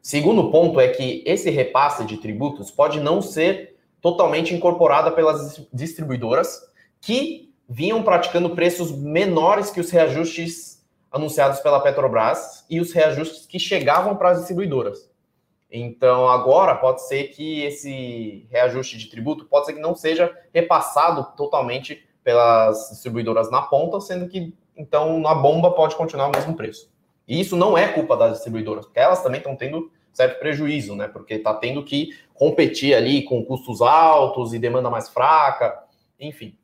Segundo 0.00 0.50
ponto 0.50 0.80
é 0.80 0.88
que 0.88 1.22
esse 1.26 1.50
repasse 1.50 2.04
de 2.04 2.16
tributos 2.16 2.70
pode 2.70 3.00
não 3.00 3.20
ser 3.20 3.76
totalmente 4.00 4.54
incorporado 4.54 5.12
pelas 5.12 5.66
distribuidoras 5.72 6.60
que 7.00 7.52
vinham 7.68 8.02
praticando 8.02 8.54
preços 8.54 8.92
menores 8.92 9.70
que 9.70 9.80
os 9.80 9.90
reajustes 9.90 10.86
anunciados 11.10 11.60
pela 11.60 11.80
Petrobras 11.80 12.64
e 12.70 12.80
os 12.80 12.92
reajustes 12.92 13.46
que 13.46 13.58
chegavam 13.58 14.16
para 14.16 14.30
as 14.30 14.38
distribuidoras. 14.38 15.10
Então, 15.70 16.28
agora 16.28 16.74
pode 16.74 17.06
ser 17.06 17.24
que 17.24 17.62
esse 17.62 18.46
reajuste 18.50 18.96
de 18.96 19.10
tributo 19.10 19.44
pode 19.44 19.66
ser 19.66 19.74
que 19.74 19.80
não 19.80 19.94
seja 19.94 20.34
repassado 20.52 21.36
totalmente 21.36 22.06
pelas 22.24 22.88
distribuidoras 22.90 23.50
na 23.50 23.62
ponta, 23.62 24.00
sendo 24.00 24.28
que 24.28 24.54
então 24.76 25.18
na 25.18 25.34
bomba 25.34 25.72
pode 25.72 25.96
continuar 25.96 26.28
o 26.28 26.32
mesmo 26.32 26.54
preço. 26.54 26.90
E 27.28 27.38
isso 27.38 27.54
não 27.54 27.76
é 27.76 27.86
culpa 27.86 28.16
das 28.16 28.32
distribuidoras, 28.32 28.86
porque 28.86 28.98
elas 28.98 29.22
também 29.22 29.38
estão 29.38 29.54
tendo 29.54 29.92
certo 30.12 30.40
prejuízo, 30.40 30.96
né? 30.96 31.06
Porque 31.06 31.34
está 31.34 31.52
tendo 31.52 31.84
que 31.84 32.18
competir 32.32 32.94
ali 32.94 33.22
com 33.22 33.44
custos 33.44 33.82
altos 33.82 34.54
e 34.54 34.58
demanda 34.58 34.88
mais 34.88 35.08
fraca, 35.10 35.84
enfim. 36.18 36.56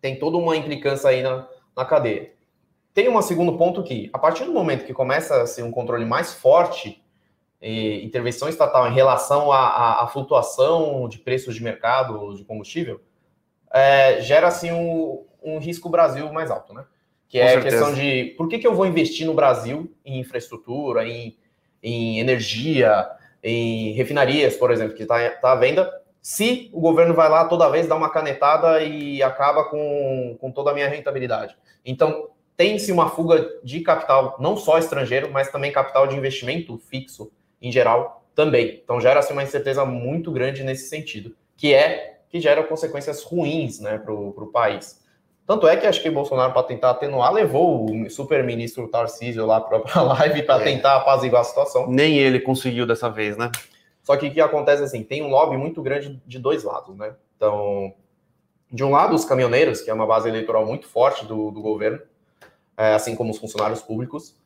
Tem 0.00 0.16
toda 0.18 0.36
uma 0.36 0.56
implicância 0.56 1.10
aí 1.10 1.22
na, 1.22 1.46
na 1.76 1.84
cadeia. 1.84 2.32
Tem 2.94 3.08
um 3.08 3.20
segundo 3.20 3.58
ponto 3.58 3.82
que, 3.82 4.08
a 4.12 4.18
partir 4.18 4.44
do 4.44 4.52
momento 4.52 4.84
que 4.84 4.94
começa 4.94 5.42
a 5.42 5.46
ser 5.46 5.62
um 5.62 5.70
controle 5.70 6.04
mais 6.04 6.32
forte, 6.32 7.02
intervenção 7.60 8.48
estatal 8.48 8.88
em 8.88 8.94
relação 8.94 9.52
à, 9.52 10.02
à, 10.02 10.06
flutuação 10.06 11.08
de 11.08 11.18
preços 11.18 11.54
de 11.54 11.62
mercado 11.62 12.34
de 12.34 12.44
combustível, 12.44 13.00
é, 13.72 14.20
gera 14.22 14.48
assim 14.48 14.72
um, 14.72 15.24
um 15.42 15.58
risco 15.58 15.88
Brasil 15.88 16.32
mais 16.32 16.50
alto, 16.50 16.72
né? 16.72 16.84
Que 17.30 17.38
é 17.38 17.54
a 17.54 17.62
questão 17.62 17.94
de 17.94 18.34
por 18.36 18.48
que, 18.48 18.58
que 18.58 18.66
eu 18.66 18.74
vou 18.74 18.84
investir 18.84 19.24
no 19.24 19.32
Brasil 19.32 19.90
em 20.04 20.18
infraestrutura, 20.18 21.06
em, 21.08 21.38
em 21.80 22.18
energia, 22.18 23.08
em 23.40 23.92
refinarias, 23.92 24.56
por 24.56 24.72
exemplo, 24.72 24.96
que 24.96 25.04
está 25.04 25.30
tá 25.30 25.52
à 25.52 25.54
venda, 25.54 25.88
se 26.20 26.68
o 26.72 26.80
governo 26.80 27.14
vai 27.14 27.28
lá 27.28 27.44
toda 27.46 27.70
vez 27.70 27.86
dar 27.86 27.94
uma 27.94 28.10
canetada 28.10 28.82
e 28.82 29.22
acaba 29.22 29.64
com, 29.64 30.36
com 30.40 30.50
toda 30.50 30.72
a 30.72 30.74
minha 30.74 30.88
rentabilidade. 30.88 31.56
Então, 31.86 32.28
tem-se 32.56 32.90
uma 32.90 33.08
fuga 33.08 33.48
de 33.62 33.80
capital, 33.80 34.36
não 34.40 34.56
só 34.56 34.76
estrangeiro, 34.76 35.30
mas 35.32 35.52
também 35.52 35.72
capital 35.72 36.08
de 36.08 36.16
investimento 36.16 36.76
fixo 36.78 37.30
em 37.62 37.70
geral 37.70 38.26
também. 38.34 38.80
Então, 38.82 39.00
gera-se 39.00 39.32
uma 39.32 39.44
incerteza 39.44 39.84
muito 39.84 40.32
grande 40.32 40.64
nesse 40.64 40.88
sentido, 40.88 41.34
que 41.56 41.72
é 41.72 42.18
que 42.28 42.40
gera 42.40 42.62
consequências 42.64 43.22
ruins 43.22 43.80
né, 43.80 43.98
para 43.98 44.12
o 44.12 44.50
país. 44.52 45.00
Tanto 45.50 45.66
é 45.66 45.76
que 45.76 45.84
acho 45.84 46.00
que 46.00 46.08
Bolsonaro, 46.08 46.52
para 46.52 46.62
tentar 46.62 46.90
atenuar, 46.90 47.32
levou 47.32 47.84
o 47.90 48.08
super-ministro 48.08 48.86
Tarcísio 48.86 49.44
lá 49.44 49.60
para 49.60 49.82
a 49.96 50.00
live 50.00 50.44
para 50.44 50.62
é. 50.62 50.64
tentar 50.64 50.98
apaziguar 50.98 51.40
a 51.40 51.44
situação. 51.44 51.88
Nem 51.88 52.18
ele 52.18 52.38
conseguiu 52.38 52.86
dessa 52.86 53.10
vez, 53.10 53.36
né? 53.36 53.50
Só 54.00 54.16
que 54.16 54.28
o 54.28 54.32
que 54.32 54.40
acontece 54.40 54.84
assim, 54.84 55.02
tem 55.02 55.24
um 55.24 55.28
lobby 55.28 55.56
muito 55.56 55.82
grande 55.82 56.22
de 56.24 56.38
dois 56.38 56.62
lados, 56.62 56.96
né? 56.96 57.16
Então, 57.34 57.92
de 58.70 58.84
um 58.84 58.92
lado, 58.92 59.12
os 59.12 59.24
caminhoneiros, 59.24 59.80
que 59.80 59.90
é 59.90 59.92
uma 59.92 60.06
base 60.06 60.28
eleitoral 60.28 60.64
muito 60.64 60.86
forte 60.86 61.26
do, 61.26 61.50
do 61.50 61.60
governo, 61.60 62.00
é, 62.76 62.94
assim 62.94 63.16
como 63.16 63.32
os 63.32 63.38
funcionários 63.38 63.82
públicos, 63.82 64.36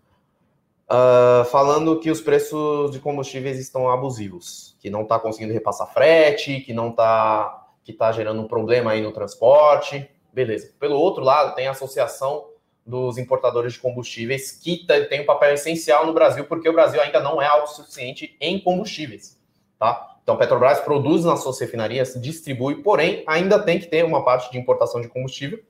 uh, 0.88 1.44
falando 1.50 2.00
que 2.00 2.10
os 2.10 2.22
preços 2.22 2.90
de 2.90 2.98
combustíveis 2.98 3.58
estão 3.58 3.90
abusivos, 3.90 4.74
que 4.80 4.88
não 4.88 5.02
está 5.02 5.18
conseguindo 5.18 5.52
repassar 5.52 5.92
frete, 5.92 6.60
que 6.60 6.72
não 6.72 6.88
está 6.88 7.60
que 7.84 7.92
está 7.92 8.10
gerando 8.10 8.40
um 8.40 8.48
problema 8.48 8.92
aí 8.92 9.02
no 9.02 9.12
transporte, 9.12 10.10
beleza. 10.34 10.72
Pelo 10.78 10.98
outro 10.98 11.22
lado, 11.22 11.54
tem 11.54 11.66
a 11.66 11.70
associação 11.70 12.46
dos 12.84 13.16
importadores 13.16 13.74
de 13.74 13.78
combustíveis, 13.78 14.52
que 14.52 14.86
tem 15.08 15.22
um 15.22 15.26
papel 15.26 15.54
essencial 15.54 16.06
no 16.06 16.12
Brasil, 16.12 16.44
porque 16.44 16.68
o 16.68 16.72
Brasil 16.72 17.00
ainda 17.00 17.20
não 17.20 17.40
é 17.40 17.46
autossuficiente 17.46 18.36
em 18.40 18.58
combustíveis, 18.58 19.40
tá? 19.78 20.16
Então, 20.22 20.34
a 20.34 20.38
Petrobras 20.38 20.80
produz 20.80 21.24
nas 21.24 21.42
suas 21.42 21.58
refinarias, 21.60 22.14
distribui, 22.20 22.82
porém, 22.82 23.22
ainda 23.26 23.58
tem 23.58 23.78
que 23.78 23.86
ter 23.86 24.04
uma 24.04 24.24
parte 24.24 24.50
de 24.50 24.58
importação 24.58 25.00
de 25.00 25.08
combustível, 25.08 25.60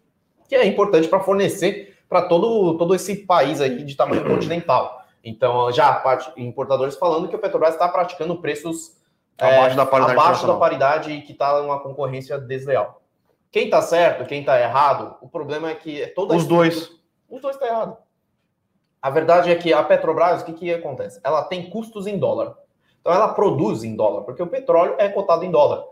que 0.49 0.55
é 0.55 0.65
importante 0.67 1.09
para 1.09 1.21
fornecer 1.21 1.97
para 2.09 2.23
todo, 2.23 2.77
todo 2.77 2.95
esse 2.95 3.17
país 3.17 3.61
aí 3.61 3.83
de 3.85 3.95
tamanho 3.97 4.25
continental. 4.25 5.03
Então, 5.23 5.73
já 5.73 5.89
a 5.89 5.95
parte 5.95 6.31
importadores 6.41 6.97
falando 6.97 7.29
que 7.29 7.35
o 7.35 7.39
Petrobras 7.39 7.75
está 7.75 7.89
praticando 7.89 8.37
preços 8.37 8.93
Abaixo, 9.37 9.73
é, 9.73 9.77
da, 9.77 9.87
paridade 9.87 10.13
abaixo 10.13 10.47
da 10.47 10.55
paridade 10.55 11.21
que 11.23 11.33
está 11.33 11.61
numa 11.61 11.81
concorrência 11.81 12.39
desleal. 12.39 13.03
Quem 13.55 13.67
está 13.67 13.81
certo, 13.81 14.27
quem 14.27 14.41
está 14.41 14.61
errado, 14.61 15.15
o 15.21 15.29
problema 15.29 15.71
é 15.71 15.77
que 15.77 16.03
é 16.03 16.09
toda 16.09 16.35
Os 16.35 16.45
dois. 16.45 16.91
Os 17.31 17.41
dois 17.41 17.55
estão 17.55 17.69
tá 17.69 17.73
errados. 17.73 17.97
A 19.01 19.11
verdade 19.11 19.49
é 19.49 19.55
que 19.55 19.73
a 19.73 19.81
Petrobras, 19.81 20.43
o 20.43 20.45
que, 20.45 20.55
que 20.55 20.75
acontece? 20.75 21.21
Ela 21.23 21.45
tem 21.45 21.71
custos 21.71 22.09
em 22.09 22.19
dólar. 22.19 22.57
Então 23.01 23.13
ela 23.13 23.33
produz 23.33 23.85
em 23.85 23.95
dólar, 23.95 24.23
porque 24.23 24.43
o 24.43 24.49
petróleo 24.49 24.97
é 24.99 25.09
cotado 25.09 25.45
em 25.45 25.53
dólar. 25.53 25.85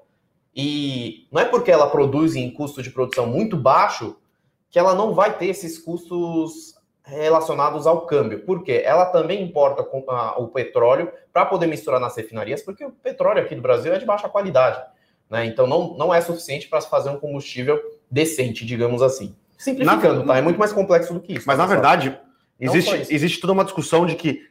E 0.53 1.29
não 1.31 1.41
é 1.41 1.45
porque 1.45 1.71
ela 1.71 1.89
produz 1.89 2.35
em 2.35 2.51
custo 2.51 2.83
de 2.83 2.91
produção 2.91 3.29
muito 3.29 3.57
baixo 3.57 4.17
que 4.69 4.77
ela 4.77 4.93
não 4.93 5.15
vai 5.15 5.39
ter 5.39 5.47
esses 5.47 5.79
custos 5.79 6.75
relacionados 7.05 7.87
ao 7.87 8.07
câmbio, 8.07 8.45
porque 8.45 8.83
ela 8.85 9.07
também 9.07 9.41
importa 9.41 9.89
o 10.37 10.49
petróleo 10.49 11.13
para 11.33 11.47
poder 11.47 11.69
misturar 11.69 12.01
nas 12.01 12.17
refinarias, 12.17 12.61
porque 12.61 12.85
o 12.85 12.91
petróleo 12.91 13.41
aqui 13.41 13.55
do 13.55 13.63
Brasil 13.63 13.95
é 13.95 13.99
de 13.99 14.05
baixa 14.05 14.29
qualidade, 14.29 14.83
né? 15.33 15.47
Então 15.47 15.67
não, 15.67 15.97
não 15.97 16.13
é 16.13 16.21
suficiente 16.21 16.69
para 16.69 16.79
se 16.83 16.91
fazer 16.91 17.09
um 17.09 17.19
combustível 17.19 17.81
decente, 18.11 18.67
digamos 18.67 19.01
assim. 19.01 19.35
Simplificando, 19.57 20.21
na, 20.21 20.35
tá? 20.35 20.39
É 20.39 20.43
muito 20.43 20.59
mais 20.59 20.75
complexo 20.75 21.15
do 21.15 21.21
que 21.21 21.33
isso. 21.33 21.47
Mas 21.47 21.57
tá 21.57 21.63
na 21.63 21.67
verdade, 21.67 22.19
existe, 22.61 23.07
existe 23.09 23.41
toda 23.41 23.55
uma 23.55 23.65
discussão 23.65 24.05
de 24.05 24.15
que 24.15 24.43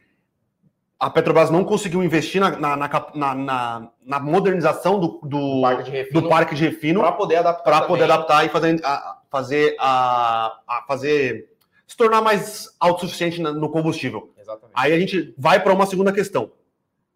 a 0.98 1.08
Petrobras 1.08 1.50
não 1.50 1.64
conseguiu 1.64 2.02
investir 2.02 2.40
na, 2.40 2.50
na, 2.58 2.76
na, 2.76 3.34
na, 3.34 3.90
na 4.04 4.20
modernização 4.20 4.98
do, 4.98 5.20
do, 5.22 5.62
parque 5.62 5.84
de 5.84 5.90
refino, 5.90 6.20
do 6.20 6.28
parque 6.28 6.54
de 6.56 6.64
refino 6.64 7.00
para 7.00 7.12
poder 7.12 7.36
adaptar 7.36 7.62
para 7.62 7.86
poder 7.86 8.04
adaptar 8.04 8.44
e 8.44 8.48
fazer 8.48 8.80
a, 8.84 9.18
fazer 9.30 9.76
a, 9.78 10.60
a 10.66 10.84
fazer 10.88 11.48
se 11.86 11.96
tornar 11.96 12.20
mais 12.20 12.74
autossuficiente 12.80 13.40
no 13.40 13.68
combustível. 13.70 14.32
Exatamente. 14.36 14.72
Aí 14.74 14.92
a 14.92 14.98
gente 14.98 15.32
vai 15.38 15.62
para 15.62 15.72
uma 15.72 15.86
segunda 15.86 16.12
questão. 16.12 16.50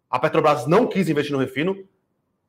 A 0.09 0.19
Petrobras 0.19 0.65
não 0.67 0.87
quis 0.87 1.09
investir 1.09 1.33
no 1.33 1.39
refino. 1.39 1.85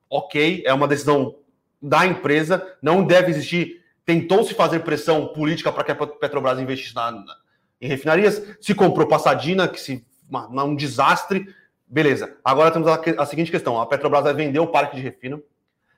Ok, 0.09 0.63
é 0.65 0.73
uma 0.73 0.87
decisão 0.87 1.35
da 1.81 2.05
empresa. 2.05 2.75
Não 2.81 3.03
deve 3.03 3.31
existir. 3.31 3.83
Tentou-se 4.05 4.53
fazer 4.53 4.79
pressão 4.79 5.27
política 5.27 5.71
para 5.71 5.83
que 5.83 5.91
a 5.91 5.95
Petrobras 5.95 6.59
investisse 6.59 6.95
na, 6.95 7.11
na, 7.11 7.37
em 7.79 7.87
refinarias. 7.87 8.41
Se 8.59 8.73
comprou 8.73 9.07
passadina, 9.07 9.67
que 9.67 9.79
se 9.79 10.05
uma, 10.29 10.63
um 10.63 10.75
desastre. 10.75 11.53
Beleza. 11.87 12.35
Agora 12.43 12.71
temos 12.71 12.87
a, 12.87 12.99
a 13.17 13.25
seguinte 13.25 13.51
questão: 13.51 13.79
a 13.79 13.85
Petrobras 13.85 14.23
vai 14.23 14.33
vender 14.33 14.59
o 14.59 14.67
parque 14.67 14.95
de 14.95 15.01
refino. 15.01 15.43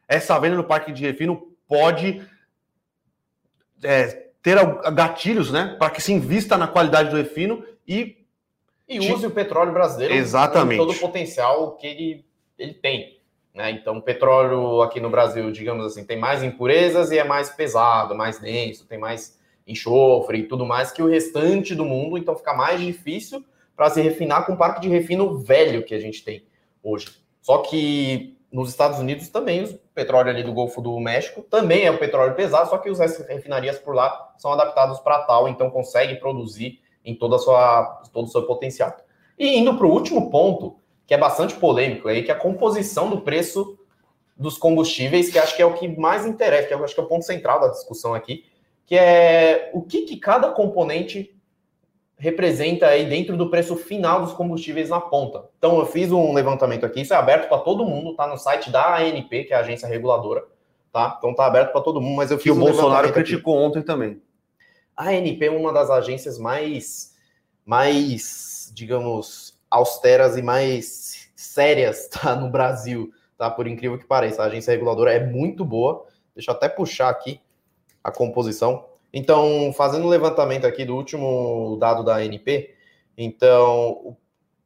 Essa 0.07 0.37
venda 0.39 0.57
do 0.57 0.63
parque 0.63 0.91
de 0.91 1.01
refino 1.03 1.55
pode 1.67 2.21
é, 3.81 4.27
ter 4.41 4.57
gatilhos, 4.93 5.51
né, 5.51 5.75
para 5.79 5.89
que 5.89 6.01
se 6.01 6.11
invista 6.11 6.57
na 6.57 6.67
qualidade 6.67 7.09
do 7.09 7.17
refino 7.17 7.63
e 7.87 8.17
e 8.91 8.99
use 8.99 9.25
o 9.25 9.31
petróleo 9.31 9.71
brasileiro 9.71 10.13
Exatamente. 10.13 10.77
todo 10.77 10.91
o 10.91 10.99
potencial 10.99 11.77
que 11.77 11.87
ele, 11.87 12.25
ele 12.59 12.73
tem. 12.73 13.20
Né? 13.53 13.71
Então, 13.71 13.97
o 13.97 14.01
petróleo 14.01 14.81
aqui 14.81 14.99
no 14.99 15.09
Brasil, 15.09 15.51
digamos 15.51 15.85
assim, 15.85 16.05
tem 16.05 16.17
mais 16.17 16.41
impurezas 16.41 17.11
e 17.11 17.17
é 17.17 17.23
mais 17.23 17.49
pesado, 17.49 18.15
mais 18.15 18.39
denso, 18.39 18.87
tem 18.87 18.97
mais 18.97 19.39
enxofre 19.67 20.39
e 20.39 20.47
tudo 20.47 20.65
mais 20.65 20.91
que 20.91 21.03
o 21.03 21.07
restante 21.07 21.75
do 21.75 21.85
mundo, 21.85 22.17
então 22.17 22.35
fica 22.35 22.53
mais 22.53 22.79
difícil 22.79 23.43
para 23.75 23.89
se 23.89 24.01
refinar 24.01 24.45
com 24.45 24.53
o 24.53 24.57
parque 24.57 24.81
de 24.81 24.89
refino 24.89 25.37
velho 25.37 25.83
que 25.83 25.93
a 25.93 25.99
gente 25.99 26.23
tem 26.23 26.45
hoje. 26.83 27.07
Só 27.41 27.59
que 27.59 28.37
nos 28.51 28.69
Estados 28.69 28.99
Unidos 28.99 29.29
também, 29.29 29.63
o 29.63 29.79
petróleo 29.93 30.29
ali 30.29 30.43
do 30.43 30.53
Golfo 30.53 30.81
do 30.81 30.99
México 30.99 31.41
também 31.41 31.85
é 31.85 31.91
um 31.91 31.97
petróleo 31.97 32.35
pesado, 32.35 32.69
só 32.69 32.77
que 32.77 32.89
as 32.89 32.99
refinarias 33.27 33.79
por 33.79 33.95
lá 33.95 34.33
são 34.37 34.51
adaptadas 34.51 34.99
para 34.99 35.19
tal, 35.23 35.47
então 35.47 35.69
consegue 35.69 36.15
produzir 36.15 36.79
em 37.03 37.15
toda 37.15 37.37
sua, 37.37 38.01
todo 38.11 38.25
o 38.25 38.29
seu 38.29 38.43
potencial. 38.43 38.95
E 39.39 39.57
indo 39.57 39.75
para 39.75 39.87
o 39.87 39.91
último 39.91 40.29
ponto, 40.29 40.80
que 41.05 41.13
é 41.13 41.17
bastante 41.17 41.55
polêmico 41.55 42.07
aí, 42.07 42.23
que 42.23 42.31
é 42.31 42.33
a 42.33 42.37
composição 42.37 43.09
do 43.09 43.21
preço 43.21 43.77
dos 44.37 44.57
combustíveis, 44.57 45.29
que 45.29 45.37
acho 45.37 45.55
que 45.55 45.61
é 45.61 45.65
o 45.65 45.73
que 45.73 45.87
mais 45.87 46.25
interessa, 46.25 46.67
que 46.67 46.73
eu 46.73 46.83
acho 46.83 46.95
que 46.95 46.99
é 46.99 47.03
o 47.03 47.07
ponto 47.07 47.25
central 47.25 47.59
da 47.59 47.67
discussão 47.67 48.13
aqui, 48.13 48.45
que 48.85 48.97
é 48.97 49.69
o 49.73 49.81
que, 49.81 50.01
que 50.01 50.17
cada 50.17 50.51
componente 50.51 51.35
representa 52.17 52.87
aí 52.87 53.05
dentro 53.05 53.35
do 53.35 53.49
preço 53.49 53.75
final 53.75 54.21
dos 54.21 54.33
combustíveis 54.33 54.89
na 54.89 55.01
ponta. 55.01 55.45
Então 55.57 55.79
eu 55.79 55.85
fiz 55.85 56.11
um 56.11 56.33
levantamento 56.33 56.85
aqui, 56.85 57.01
isso 57.01 57.13
é 57.13 57.17
aberto 57.17 57.49
para 57.49 57.57
todo 57.59 57.85
mundo, 57.85 58.15
tá 58.15 58.27
no 58.27 58.37
site 58.37 58.69
da 58.69 58.97
ANP, 58.97 59.45
que 59.45 59.53
é 59.53 59.55
a 59.55 59.61
agência 59.61 59.87
reguladora, 59.87 60.43
tá? 60.91 61.15
Então 61.17 61.33
tá 61.33 61.45
aberto 61.45 61.71
para 61.71 61.81
todo 61.81 61.99
mundo, 61.99 62.17
mas 62.17 62.29
eu 62.29 62.37
fiz 62.37 62.43
que 62.43 62.51
um 62.51 62.61
o 62.61 62.65
Bolsonaro 62.65 63.11
criticou 63.11 63.57
aqui. 63.57 63.65
ontem 63.65 63.81
também. 63.81 64.21
A 64.95 65.09
ANP 65.09 65.45
é 65.45 65.49
uma 65.49 65.73
das 65.73 65.89
agências 65.89 66.37
mais 66.37 67.11
mais, 67.65 68.71
digamos, 68.73 69.59
austeras 69.71 70.37
e 70.37 70.41
mais 70.41 71.31
sérias 71.35 72.07
tá 72.13 72.35
no 72.35 72.49
Brasil, 72.49 73.11
tá? 73.37 73.49
Por 73.49 73.65
incrível 73.65 73.97
que 73.97 74.05
pareça, 74.05 74.43
a 74.43 74.45
agência 74.45 74.71
reguladora 74.71 75.13
é 75.13 75.25
muito 75.25 75.65
boa. 75.65 76.05
Deixa 76.35 76.51
eu 76.51 76.55
até 76.55 76.69
puxar 76.69 77.09
aqui 77.09 77.39
a 78.03 78.11
composição. 78.11 78.85
Então, 79.13 79.73
fazendo 79.75 80.03
o 80.03 80.07
um 80.07 80.09
levantamento 80.09 80.65
aqui 80.65 80.85
do 80.85 80.95
último 80.95 81.77
dado 81.79 82.03
da 82.03 82.17
ANP, 82.17 82.73
então, 83.17 84.15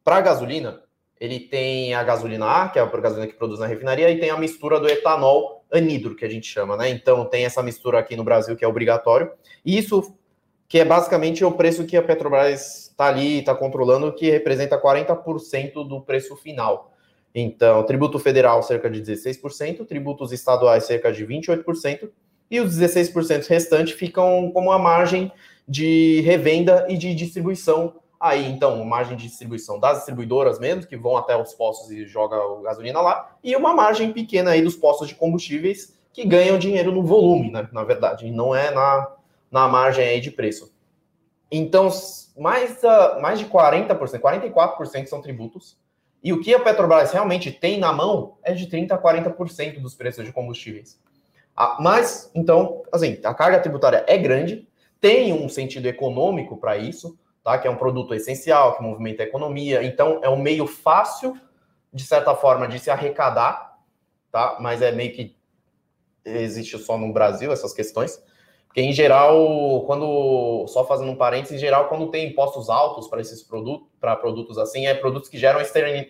para 0.04 0.20
gasolina, 0.20 0.82
ele 1.20 1.40
tem 1.40 1.94
a 1.94 2.02
gasolina 2.02 2.46
A, 2.46 2.68
que 2.68 2.78
é 2.78 2.82
a 2.82 2.86
gasolina 2.86 3.26
que 3.26 3.36
produz 3.38 3.58
na 3.58 3.66
refinaria, 3.66 4.10
e 4.10 4.20
tem 4.20 4.30
a 4.30 4.36
mistura 4.36 4.78
do 4.78 4.88
etanol 4.88 5.64
anidro, 5.72 6.14
que 6.14 6.24
a 6.24 6.28
gente 6.28 6.46
chama, 6.46 6.76
né? 6.76 6.88
Então 6.90 7.24
tem 7.24 7.44
essa 7.44 7.62
mistura 7.62 7.98
aqui 7.98 8.14
no 8.16 8.22
Brasil 8.22 8.56
que 8.56 8.64
é 8.64 8.68
obrigatório. 8.68 9.32
E 9.64 9.76
isso 9.76 10.16
que 10.68 10.78
é 10.78 10.84
basicamente 10.84 11.44
o 11.44 11.52
preço 11.52 11.84
que 11.84 11.96
a 11.96 12.02
Petrobras 12.02 12.88
está 12.88 13.06
ali, 13.06 13.40
está 13.40 13.54
controlando, 13.54 14.12
que 14.12 14.30
representa 14.30 14.80
40% 14.80 15.86
do 15.86 16.00
preço 16.00 16.34
final. 16.36 16.92
Então, 17.34 17.82
tributo 17.84 18.18
federal 18.18 18.62
cerca 18.62 18.88
de 18.88 19.00
16%, 19.02 19.86
tributos 19.86 20.32
estaduais 20.32 20.84
cerca 20.84 21.12
de 21.12 21.24
28%, 21.24 22.08
e 22.50 22.60
os 22.60 22.76
16% 22.78 23.46
restantes 23.46 23.94
ficam 23.94 24.50
como 24.52 24.72
a 24.72 24.78
margem 24.78 25.30
de 25.68 26.20
revenda 26.22 26.86
e 26.88 26.96
de 26.96 27.14
distribuição. 27.14 27.94
Aí, 28.18 28.48
então, 28.50 28.82
margem 28.84 29.16
de 29.16 29.26
distribuição 29.28 29.78
das 29.78 29.98
distribuidoras 29.98 30.58
mesmo, 30.58 30.86
que 30.86 30.96
vão 30.96 31.16
até 31.16 31.36
os 31.36 31.52
postos 31.52 31.90
e 31.90 32.06
jogam 32.06 32.62
gasolina 32.62 33.00
lá, 33.00 33.36
e 33.44 33.54
uma 33.54 33.74
margem 33.74 34.12
pequena 34.12 34.52
aí 34.52 34.62
dos 34.62 34.74
postos 34.74 35.08
de 35.08 35.14
combustíveis 35.14 35.94
que 36.12 36.24
ganham 36.24 36.58
dinheiro 36.58 36.90
no 36.90 37.02
volume, 37.02 37.50
né, 37.50 37.68
na 37.70 37.84
verdade, 37.84 38.30
não 38.30 38.56
é 38.56 38.70
na, 38.70 39.15
na 39.56 39.66
margem 39.66 40.06
aí 40.06 40.20
de 40.20 40.30
preço. 40.30 40.70
Então, 41.50 41.88
mais, 42.36 42.82
uh, 42.82 43.20
mais 43.22 43.38
de 43.38 43.46
40%, 43.46 44.20
44% 44.20 45.06
são 45.06 45.22
tributos, 45.22 45.78
e 46.22 46.30
o 46.30 46.40
que 46.42 46.54
a 46.54 46.60
Petrobras 46.60 47.10
realmente 47.12 47.50
tem 47.50 47.78
na 47.78 47.90
mão 47.90 48.36
é 48.42 48.52
de 48.52 48.66
30% 48.66 48.92
a 48.92 48.98
40% 48.98 49.80
dos 49.80 49.94
preços 49.94 50.26
de 50.26 50.32
combustíveis. 50.32 51.00
Ah, 51.56 51.78
mas, 51.80 52.30
então, 52.34 52.82
assim, 52.92 53.18
a 53.24 53.32
carga 53.32 53.58
tributária 53.58 54.04
é 54.06 54.18
grande, 54.18 54.68
tem 55.00 55.32
um 55.32 55.48
sentido 55.48 55.86
econômico 55.86 56.58
para 56.58 56.76
isso, 56.76 57.18
tá? 57.42 57.56
Que 57.58 57.66
é 57.66 57.70
um 57.70 57.76
produto 57.76 58.12
essencial, 58.12 58.76
que 58.76 58.82
movimenta 58.82 59.22
a 59.22 59.26
economia, 59.26 59.82
então 59.82 60.20
é 60.22 60.28
um 60.28 60.36
meio 60.36 60.66
fácil, 60.66 61.34
de 61.90 62.04
certa 62.04 62.34
forma, 62.34 62.68
de 62.68 62.78
se 62.78 62.90
arrecadar, 62.90 63.78
tá? 64.30 64.58
Mas 64.60 64.82
é 64.82 64.92
meio 64.92 65.14
que 65.14 65.34
existe 66.26 66.76
só 66.76 66.98
no 66.98 67.10
Brasil 67.10 67.50
essas 67.52 67.72
questões. 67.72 68.20
Porque, 68.76 68.90
em 68.90 68.92
geral, 68.92 69.84
quando. 69.86 70.66
Só 70.68 70.84
fazendo 70.84 71.10
um 71.10 71.16
parênteses, 71.16 71.56
em 71.56 71.58
geral, 71.58 71.88
quando 71.88 72.08
tem 72.08 72.28
impostos 72.28 72.68
altos 72.68 73.08
para 73.08 73.22
esses 73.22 73.42
produtos, 73.42 73.88
para 73.98 74.14
produtos 74.14 74.58
assim, 74.58 74.86
é 74.86 74.92
produtos 74.92 75.30
que 75.30 75.38
geram 75.38 75.62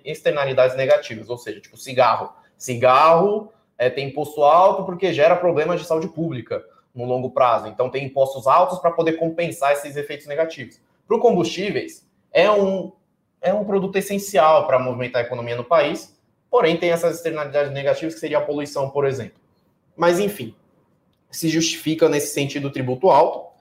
externalidades 0.04 0.76
negativas, 0.76 1.28
ou 1.28 1.38
seja, 1.38 1.60
tipo 1.60 1.76
cigarro. 1.76 2.32
Cigarro 2.58 3.52
é, 3.78 3.88
tem 3.88 4.08
imposto 4.08 4.42
alto 4.42 4.82
porque 4.82 5.12
gera 5.12 5.36
problemas 5.36 5.80
de 5.80 5.86
saúde 5.86 6.08
pública 6.08 6.60
no 6.92 7.04
longo 7.04 7.30
prazo. 7.30 7.68
Então, 7.68 7.88
tem 7.88 8.04
impostos 8.04 8.48
altos 8.48 8.80
para 8.80 8.90
poder 8.90 9.12
compensar 9.12 9.70
esses 9.70 9.94
efeitos 9.94 10.26
negativos. 10.26 10.80
Para 11.06 11.20
combustíveis, 11.20 12.04
é 12.32 12.50
um, 12.50 12.90
é 13.40 13.54
um 13.54 13.64
produto 13.64 13.94
essencial 13.94 14.66
para 14.66 14.80
movimentar 14.80 15.22
a 15.22 15.24
economia 15.24 15.54
no 15.54 15.62
país, 15.62 16.18
porém, 16.50 16.76
tem 16.76 16.90
essas 16.90 17.14
externalidades 17.14 17.70
negativas, 17.72 18.14
que 18.14 18.18
seria 18.18 18.38
a 18.38 18.42
poluição, 18.44 18.90
por 18.90 19.06
exemplo. 19.06 19.38
Mas, 19.96 20.18
enfim, 20.18 20.52
se 21.30 21.48
justifica 21.48 22.08
nesse 22.08 22.32
sentido 22.32 22.70
tributo 22.70 23.10
alto. 23.10 23.54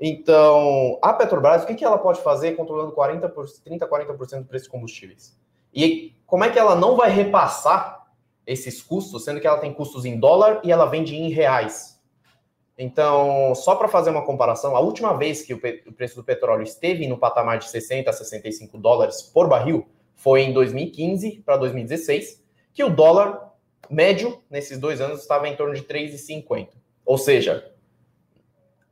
Então, 0.00 0.98
a 1.00 1.12
Petrobras, 1.12 1.62
o 1.62 1.66
que, 1.66 1.74
que 1.74 1.84
ela 1.84 1.98
pode 1.98 2.20
fazer 2.22 2.56
controlando 2.56 2.92
40%, 2.92 3.32
30%, 3.66 3.88
40% 3.88 4.38
do 4.40 4.44
preço 4.44 4.64
de 4.64 4.70
combustíveis? 4.70 5.38
E 5.72 6.14
como 6.26 6.44
é 6.44 6.50
que 6.50 6.58
ela 6.58 6.74
não 6.74 6.96
vai 6.96 7.10
repassar 7.10 8.02
esses 8.46 8.82
custos, 8.82 9.24
sendo 9.24 9.40
que 9.40 9.46
ela 9.46 9.58
tem 9.58 9.72
custos 9.72 10.04
em 10.04 10.18
dólar 10.18 10.60
e 10.64 10.72
ela 10.72 10.86
vende 10.86 11.14
em 11.14 11.30
reais. 11.30 12.00
Então, 12.76 13.54
só 13.54 13.76
para 13.76 13.88
fazer 13.88 14.10
uma 14.10 14.24
comparação, 14.24 14.74
a 14.74 14.80
última 14.80 15.16
vez 15.16 15.42
que 15.42 15.54
o, 15.54 15.60
o, 15.86 15.92
preço 15.92 16.16
do 16.16 16.24
petróleo 16.24 16.62
esteve 16.62 17.06
no 17.06 17.18
patamar 17.18 17.58
de 17.58 17.68
60 17.68 18.08
a 18.08 18.12
65 18.12 18.78
dólares 18.78 19.22
por 19.22 19.48
barril 19.48 19.86
foi 20.14 20.42
em 20.42 20.52
2015 20.52 21.42
para 21.44 21.56
2016, 21.56 22.42
que 22.72 22.82
o 22.82 22.90
dólar 22.90 23.52
médio 23.90 24.42
nesses 24.50 24.78
dois 24.78 25.00
anos 25.00 25.20
estava 25.20 25.48
em 25.48 25.56
torno 25.56 25.74
de 25.74 25.82
3,50. 25.82 26.68
Ou 27.04 27.18
seja, 27.18 27.70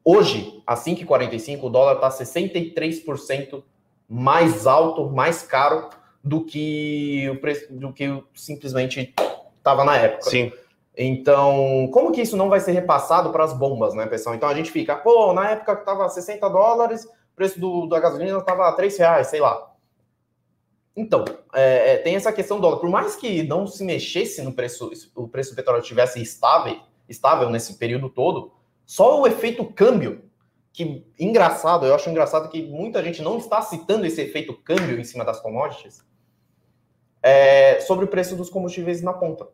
hoje, 0.05 0.62
a 0.66 0.75
5,45, 0.75 1.64
o 1.64 1.68
dólar 1.68 1.94
está 1.94 2.11
63% 2.11 3.62
mais 4.09 4.66
alto, 4.66 5.09
mais 5.09 5.42
caro 5.42 5.90
do 6.23 6.44
que 6.44 7.29
o 7.31 7.40
preço, 7.40 7.73
do 7.73 7.92
que 7.92 8.23
simplesmente 8.35 9.14
estava 9.59 9.85
na 9.85 9.96
época. 9.96 10.31
Sim. 10.31 10.53
Então, 10.96 11.88
como 11.92 12.12
que 12.12 12.20
isso 12.20 12.37
não 12.37 12.49
vai 12.49 12.61
ser 12.61 12.73
repassado 12.73 13.31
para 13.31 13.44
as 13.44 13.53
bombas, 13.53 13.94
né, 13.94 14.07
pessoal? 14.07 14.35
Então 14.35 14.49
a 14.49 14.55
gente 14.55 14.70
fica, 14.70 14.96
pô, 14.96 15.33
na 15.33 15.51
época 15.51 15.77
que 15.77 15.83
estava 15.83 16.09
60 16.09 16.49
dólares, 16.49 17.05
o 17.05 17.37
preço 17.37 17.59
do, 17.59 17.87
da 17.87 18.01
gasolina 18.01 18.37
estava 18.38 18.70
3 18.73 18.99
reais, 18.99 19.29
sei 19.29 19.40
lá. 19.40 19.70
Então, 20.94 21.25
é, 21.55 21.94
é, 21.94 21.96
tem 21.99 22.16
essa 22.16 22.33
questão 22.33 22.59
do 22.59 22.62
dólar. 22.62 22.79
Por 22.79 22.90
mais 22.90 23.16
que 23.16 23.42
não 23.44 23.66
se 23.66 23.85
mexesse 23.85 24.42
no 24.42 24.53
preço, 24.53 24.90
o 25.14 25.29
preço 25.29 25.51
do 25.51 25.57
petróleo 25.57 25.81
estivesse 25.81 26.20
estável, 26.20 26.79
estável 27.11 27.51
nesse 27.51 27.75
período 27.75 28.09
todo, 28.09 28.53
só 28.87 29.20
o 29.20 29.27
efeito 29.27 29.64
câmbio, 29.64 30.25
que 30.73 31.05
engraçado, 31.18 31.85
eu 31.85 31.94
acho 31.94 32.09
engraçado 32.09 32.49
que 32.49 32.62
muita 32.62 33.03
gente 33.03 33.20
não 33.20 33.37
está 33.37 33.61
citando 33.61 34.07
esse 34.07 34.23
efeito 34.23 34.55
câmbio 34.55 34.99
em 34.99 35.05
cima 35.05 35.25
das 35.25 35.40
commodities, 35.40 36.03
é, 37.23 37.81
sobre 37.81 38.05
o 38.07 38.09
preço 38.09 38.37
dos 38.37 38.49
combustíveis 38.49 39.03
na 39.03 39.12
ponta. 39.12 39.46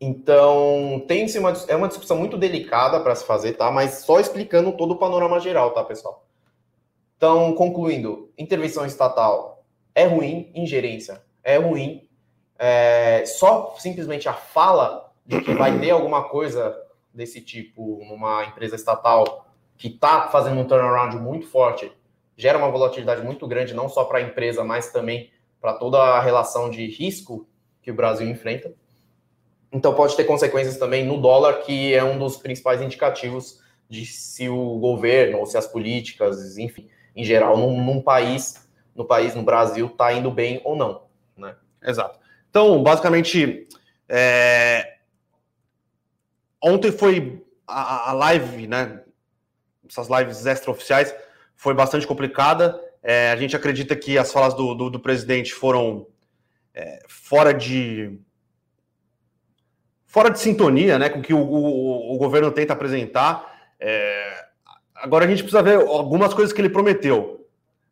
Então, 0.00 1.04
tem 1.06 1.26
uma, 1.38 1.52
é 1.68 1.76
uma 1.76 1.88
discussão 1.88 2.18
muito 2.18 2.36
delicada 2.36 3.00
para 3.00 3.14
se 3.14 3.24
fazer, 3.24 3.54
tá? 3.54 3.70
Mas 3.70 4.04
só 4.04 4.20
explicando 4.20 4.72
todo 4.72 4.92
o 4.92 4.98
panorama 4.98 5.40
geral, 5.40 5.70
tá, 5.70 5.82
pessoal? 5.84 6.26
Então, 7.16 7.54
concluindo, 7.54 8.30
intervenção 8.36 8.84
estatal 8.84 9.64
é 9.94 10.04
ruim, 10.04 10.50
ingerência 10.54 11.22
é 11.42 11.56
ruim. 11.56 12.06
É, 12.58 13.24
só 13.26 13.74
simplesmente 13.78 14.28
a 14.28 14.34
fala 14.34 15.05
de 15.26 15.40
que 15.40 15.54
vai 15.54 15.78
ter 15.78 15.90
alguma 15.90 16.28
coisa 16.28 16.76
desse 17.12 17.40
tipo 17.40 18.04
numa 18.08 18.44
empresa 18.44 18.76
estatal 18.76 19.46
que 19.76 19.88
está 19.88 20.28
fazendo 20.28 20.60
um 20.60 20.64
turnaround 20.64 21.16
muito 21.16 21.46
forte 21.46 21.90
gera 22.36 22.58
uma 22.58 22.70
volatilidade 22.70 23.22
muito 23.22 23.46
grande, 23.46 23.74
não 23.74 23.88
só 23.88 24.04
para 24.04 24.18
a 24.18 24.22
empresa, 24.22 24.62
mas 24.62 24.92
também 24.92 25.30
para 25.60 25.72
toda 25.72 25.98
a 25.98 26.20
relação 26.20 26.70
de 26.70 26.86
risco 26.86 27.48
que 27.80 27.90
o 27.90 27.94
Brasil 27.94 28.28
enfrenta. 28.28 28.74
Então 29.72 29.94
pode 29.94 30.16
ter 30.16 30.24
consequências 30.24 30.76
também 30.76 31.04
no 31.04 31.20
dólar, 31.20 31.62
que 31.62 31.94
é 31.94 32.04
um 32.04 32.18
dos 32.18 32.36
principais 32.36 32.80
indicativos 32.80 33.60
de 33.88 34.04
se 34.04 34.48
o 34.48 34.78
governo 34.78 35.38
ou 35.38 35.46
se 35.46 35.56
as 35.56 35.66
políticas, 35.66 36.58
enfim, 36.58 36.88
em 37.14 37.24
geral, 37.24 37.56
num, 37.56 37.82
num 37.82 38.02
país, 38.02 38.68
no 38.94 39.04
país, 39.04 39.34
no 39.34 39.42
Brasil, 39.42 39.86
está 39.86 40.12
indo 40.12 40.30
bem 40.30 40.60
ou 40.64 40.76
não, 40.76 41.02
né? 41.36 41.56
Exato. 41.82 42.18
Então, 42.50 42.82
basicamente, 42.82 43.66
é... 44.08 44.95
ontem 46.66 46.90
foi 46.90 47.44
a, 47.66 48.10
a 48.10 48.12
live, 48.12 48.66
né? 48.66 49.02
Essas 49.88 50.08
lives 50.08 50.44
extraoficiais 50.44 51.14
foi 51.54 51.74
bastante 51.74 52.06
complicada. 52.06 52.80
É, 53.02 53.30
a 53.30 53.36
gente 53.36 53.54
acredita 53.54 53.94
que 53.94 54.18
as 54.18 54.32
falas 54.32 54.54
do, 54.54 54.74
do, 54.74 54.90
do 54.90 55.00
presidente 55.00 55.54
foram 55.54 56.08
é, 56.74 57.00
fora 57.08 57.54
de 57.54 58.18
fora 60.06 60.30
de 60.30 60.40
sintonia, 60.40 60.98
né, 60.98 61.10
com 61.10 61.20
que 61.20 61.34
o, 61.34 61.38
o, 61.38 62.14
o 62.14 62.18
governo 62.18 62.50
tenta 62.50 62.72
apresentar. 62.72 63.74
É, 63.78 64.46
agora 64.94 65.26
a 65.26 65.28
gente 65.28 65.42
precisa 65.42 65.62
ver 65.62 65.76
algumas 65.76 66.32
coisas 66.32 66.52
que 66.52 66.60
ele 66.60 66.70
prometeu. 66.70 67.46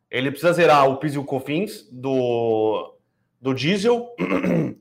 Ele 0.09 0.31
precisa 0.31 0.53
zerar 0.53 0.89
o 0.89 0.97
PIS 0.97 1.13
e 1.13 1.19
o 1.19 1.23
COFINS 1.23 1.87
do, 1.91 2.95
do 3.39 3.53
diesel. 3.53 4.09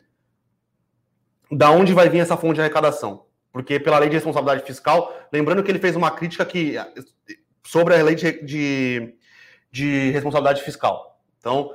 da 1.50 1.70
onde 1.70 1.92
vai 1.92 2.08
vir 2.08 2.20
essa 2.20 2.36
fonte 2.36 2.54
de 2.54 2.60
arrecadação? 2.60 3.26
Porque 3.54 3.80
pela 3.80 3.98
lei 3.98 4.10
de 4.10 4.16
responsabilidade 4.16 4.66
fiscal, 4.66 5.16
lembrando 5.32 5.62
que 5.62 5.70
ele 5.70 5.78
fez 5.78 5.96
uma 5.96 6.10
crítica 6.10 6.44
que 6.44 6.74
sobre 7.64 7.94
a 7.94 8.02
lei 8.02 8.14
de, 8.14 8.42
de 8.42 9.14
de 9.74 10.12
responsabilidade 10.12 10.62
fiscal. 10.62 11.20
Então, 11.40 11.74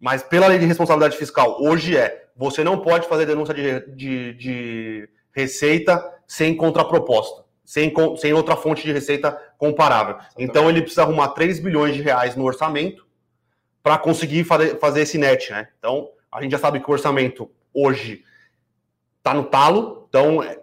mas 0.00 0.20
pela 0.20 0.48
lei 0.48 0.58
de 0.58 0.66
responsabilidade 0.66 1.16
fiscal, 1.16 1.62
hoje 1.62 1.96
é, 1.96 2.26
você 2.34 2.64
não 2.64 2.80
pode 2.80 3.06
fazer 3.06 3.24
denúncia 3.24 3.54
de, 3.54 3.94
de, 3.94 4.34
de 4.34 5.08
receita 5.32 6.04
sem 6.26 6.56
contraproposta, 6.56 7.44
sem, 7.64 7.94
sem 8.16 8.32
outra 8.32 8.56
fonte 8.56 8.82
de 8.82 8.92
receita 8.92 9.30
comparável. 9.56 10.16
Então, 10.36 10.68
ele 10.68 10.80
precisa 10.80 11.02
arrumar 11.02 11.28
3 11.28 11.60
bilhões 11.60 11.94
de 11.94 12.02
reais 12.02 12.34
no 12.34 12.42
orçamento 12.42 13.06
para 13.80 13.96
conseguir 13.96 14.42
fazer, 14.42 14.80
fazer 14.80 15.02
esse 15.02 15.16
net, 15.16 15.52
né? 15.52 15.68
Então, 15.78 16.10
a 16.32 16.42
gente 16.42 16.50
já 16.50 16.58
sabe 16.58 16.80
que 16.80 16.90
o 16.90 16.92
orçamento 16.92 17.48
hoje 17.72 18.24
está 19.18 19.32
no 19.32 19.44
talo, 19.44 20.05
então 20.16 20.42
é, 20.42 20.58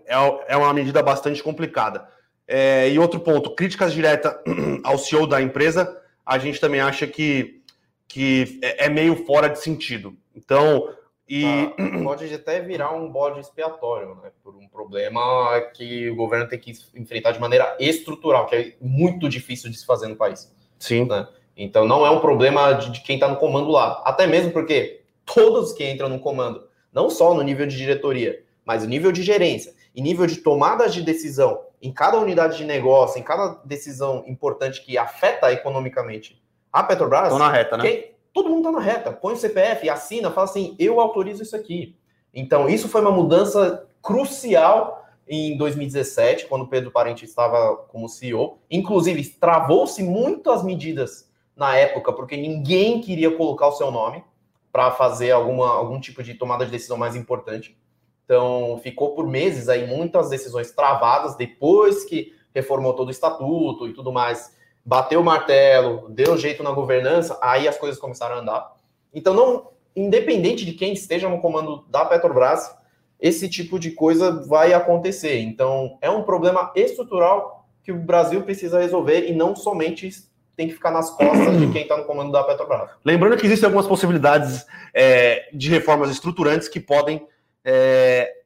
é 0.48 0.58
uma 0.58 0.74
medida 0.74 1.04
bastante 1.04 1.44
complicada. 1.44 2.08
É, 2.48 2.90
e 2.90 2.98
outro 2.98 3.20
ponto, 3.20 3.54
críticas 3.54 3.94
diretas 3.94 4.36
ao 4.84 4.98
CEO 4.98 5.28
da 5.28 5.42
empresa 5.42 6.02
a 6.26 6.40
gente 6.40 6.60
também 6.60 6.82
acha 6.82 7.06
que, 7.06 7.62
que 8.08 8.60
é, 8.64 8.86
é 8.86 8.90
meio 8.90 9.26
fora 9.26 9.48
de 9.48 9.60
sentido. 9.60 10.18
Então, 10.36 10.90
e... 11.30 11.68
Tá, 11.68 12.00
pode 12.04 12.34
até 12.34 12.62
virar 12.62 12.94
um 12.94 13.10
bode 13.10 13.40
expiatório, 13.40 14.16
né? 14.16 14.32
Por 14.44 14.56
um 14.56 14.68
problema 14.68 15.62
que 15.76 16.10
o 16.10 16.16
governo 16.16 16.48
tem 16.48 16.60
que 16.60 16.74
enfrentar 16.96 17.32
de 17.32 17.40
maneira 17.40 17.78
estrutural, 17.80 18.48
que 18.48 18.56
é 18.56 18.74
muito 18.82 19.30
difícil 19.30 19.70
de 19.70 19.78
se 19.78 19.86
fazer 19.86 20.08
no 20.08 20.16
país. 20.16 20.52
Sim. 20.80 21.06
Né? 21.06 21.28
Então 21.56 21.86
não 21.86 22.06
é 22.06 22.10
um 22.10 22.20
problema 22.20 22.74
de, 22.74 22.92
de 22.92 23.02
quem 23.02 23.16
está 23.16 23.28
no 23.28 23.38
comando 23.38 23.70
lá. 23.70 24.02
Até 24.04 24.26
mesmo 24.26 24.52
porque 24.52 25.02
todos 25.26 25.74
que 25.74 25.88
entram 25.88 26.10
no 26.10 26.20
comando, 26.20 26.68
não 26.92 27.10
só 27.10 27.34
no 27.34 27.42
nível 27.42 27.68
de 27.68 27.78
diretoria, 27.78 28.43
mas 28.66 28.84
o 28.84 28.88
nível 28.88 29.12
de 29.12 29.24
gerência 29.24 29.74
e 29.96 30.02
nível 30.02 30.26
de 30.26 30.38
tomadas 30.38 30.94
de 30.94 31.02
decisão 31.02 31.62
em 31.82 31.92
cada 31.92 32.18
unidade 32.18 32.58
de 32.58 32.64
negócio, 32.64 33.20
em 33.20 33.24
cada 33.24 33.60
decisão 33.66 34.24
importante 34.26 34.82
que 34.82 34.98
afeta 34.98 35.52
economicamente 35.52 36.42
a 36.72 36.82
Petrobras. 36.82 37.24
Estão 37.24 37.40
na 37.40 37.52
reta, 37.52 37.78
né? 37.78 37.84
Quem, 37.84 38.14
todo 38.34 38.50
mundo 38.50 38.70
está 38.70 38.72
na 38.72 38.80
reta. 38.80 39.12
Põe 39.12 39.34
o 39.34 39.38
CPF, 39.38 39.90
assina, 39.90 40.32
fala 40.32 40.46
assim: 40.46 40.76
eu 40.80 41.00
autorizo 41.00 41.44
isso 41.44 41.56
aqui. 41.56 41.96
Então, 42.34 42.68
isso 42.68 42.90
foi 42.90 43.02
uma 43.02 43.12
mudança 43.12 43.86
crucial 44.02 45.06
em 45.28 45.56
2017, 45.58 46.48
quando 46.48 46.68
Pedro 46.68 46.92
Parente 46.92 47.26
estava 47.26 47.76
como 47.76 48.10
CEO. 48.10 48.60
Inclusive, 48.70 49.24
travou-se 49.40 50.02
muito 50.02 50.50
as 50.50 50.64
medidas 50.64 51.30
na 51.56 51.76
época, 51.76 52.12
porque 52.12 52.36
ninguém 52.36 53.00
queria 53.00 53.36
colocar 53.36 53.68
o 53.68 53.74
seu 53.74 53.92
nome 53.92 54.24
para 54.72 54.92
fazer 54.92 55.32
alguma, 55.32 55.70
algum 55.70 56.00
tipo 56.00 56.24
de 56.24 56.34
tomada 56.34 56.66
de 56.66 56.72
decisão 56.72 56.98
mais 56.98 57.16
importante. 57.16 57.78
Então, 58.26 58.80
ficou 58.82 59.14
por 59.14 59.28
meses 59.28 59.70
aí 59.70 59.86
muitas 59.86 60.30
decisões 60.30 60.72
travadas 60.72 61.36
depois 61.36 62.06
que 62.06 62.34
reformou 62.54 62.94
todo 62.94 63.08
o 63.10 63.12
estatuto 63.12 63.88
e 63.88 63.94
tudo 63.94 64.12
mais. 64.12 64.56
Bateu 64.86 65.22
o 65.22 65.24
martelo, 65.24 66.10
deu 66.10 66.38
jeito 66.38 66.64
na 66.64 66.72
governança, 66.72 67.38
aí 67.42 67.68
as 67.68 67.78
coisas 67.78 68.00
começaram 68.00 68.36
a 68.36 68.40
andar. 68.40 68.74
Então, 69.14 69.34
não, 69.34 69.70
independente 69.96 70.66
de 70.66 70.74
quem 70.74 70.94
esteja 70.94 71.30
no 71.30 71.40
comando 71.40 71.86
da 71.90 72.06
Petrobras, 72.06 72.76
esse 73.20 73.50
tipo 73.50 73.80
de 73.80 73.92
coisa 73.92 74.46
vai 74.48 74.74
acontecer. 74.74 75.40
Então, 75.40 75.98
é 76.02 76.10
um 76.10 76.24
problema 76.24 76.72
estrutural 76.76 77.66
que 77.84 77.92
o 77.92 77.98
Brasil 77.98 78.42
precisa 78.44 78.80
resolver 78.80 79.30
e 79.30 79.34
não 79.34 79.56
somente 79.56 80.10
tem 80.56 80.68
que 80.68 80.74
ficar 80.74 80.92
nas 80.92 81.10
costas 81.10 81.58
de 81.58 81.72
quem 81.72 81.84
está 81.84 81.98
no 81.98 82.06
comando 82.06 82.32
da 82.32 82.44
Petrobras. 82.44 82.92
Lembrando 83.04 83.38
que 83.38 83.46
existem 83.46 83.66
algumas 83.66 83.88
possibilidades 83.88 84.66
é, 84.94 85.50
de 85.54 85.70
reformas 85.70 86.12
estruturantes 86.12 86.68
que 86.68 86.80
podem 86.80 87.26
é, 87.64 88.42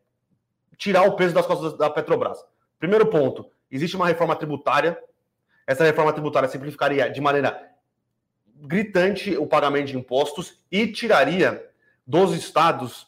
tirar 0.77 1.03
o 1.03 1.15
peso 1.15 1.33
das 1.33 1.45
costas 1.45 1.77
da 1.77 1.89
Petrobras. 1.89 2.43
Primeiro 2.79 3.05
ponto: 3.07 3.49
existe 3.71 3.95
uma 3.95 4.07
reforma 4.07 4.35
tributária. 4.35 4.97
Essa 5.65 5.83
reforma 5.83 6.13
tributária 6.13 6.47
simplificaria 6.47 7.09
de 7.09 7.19
maneira 7.19 7.71
gritante 8.61 9.35
o 9.37 9.45
pagamento 9.45 9.87
de 9.87 9.97
impostos 9.97 10.59
e 10.71 10.87
tiraria 10.87 11.63
dos 12.05 12.33
estados, 12.33 13.07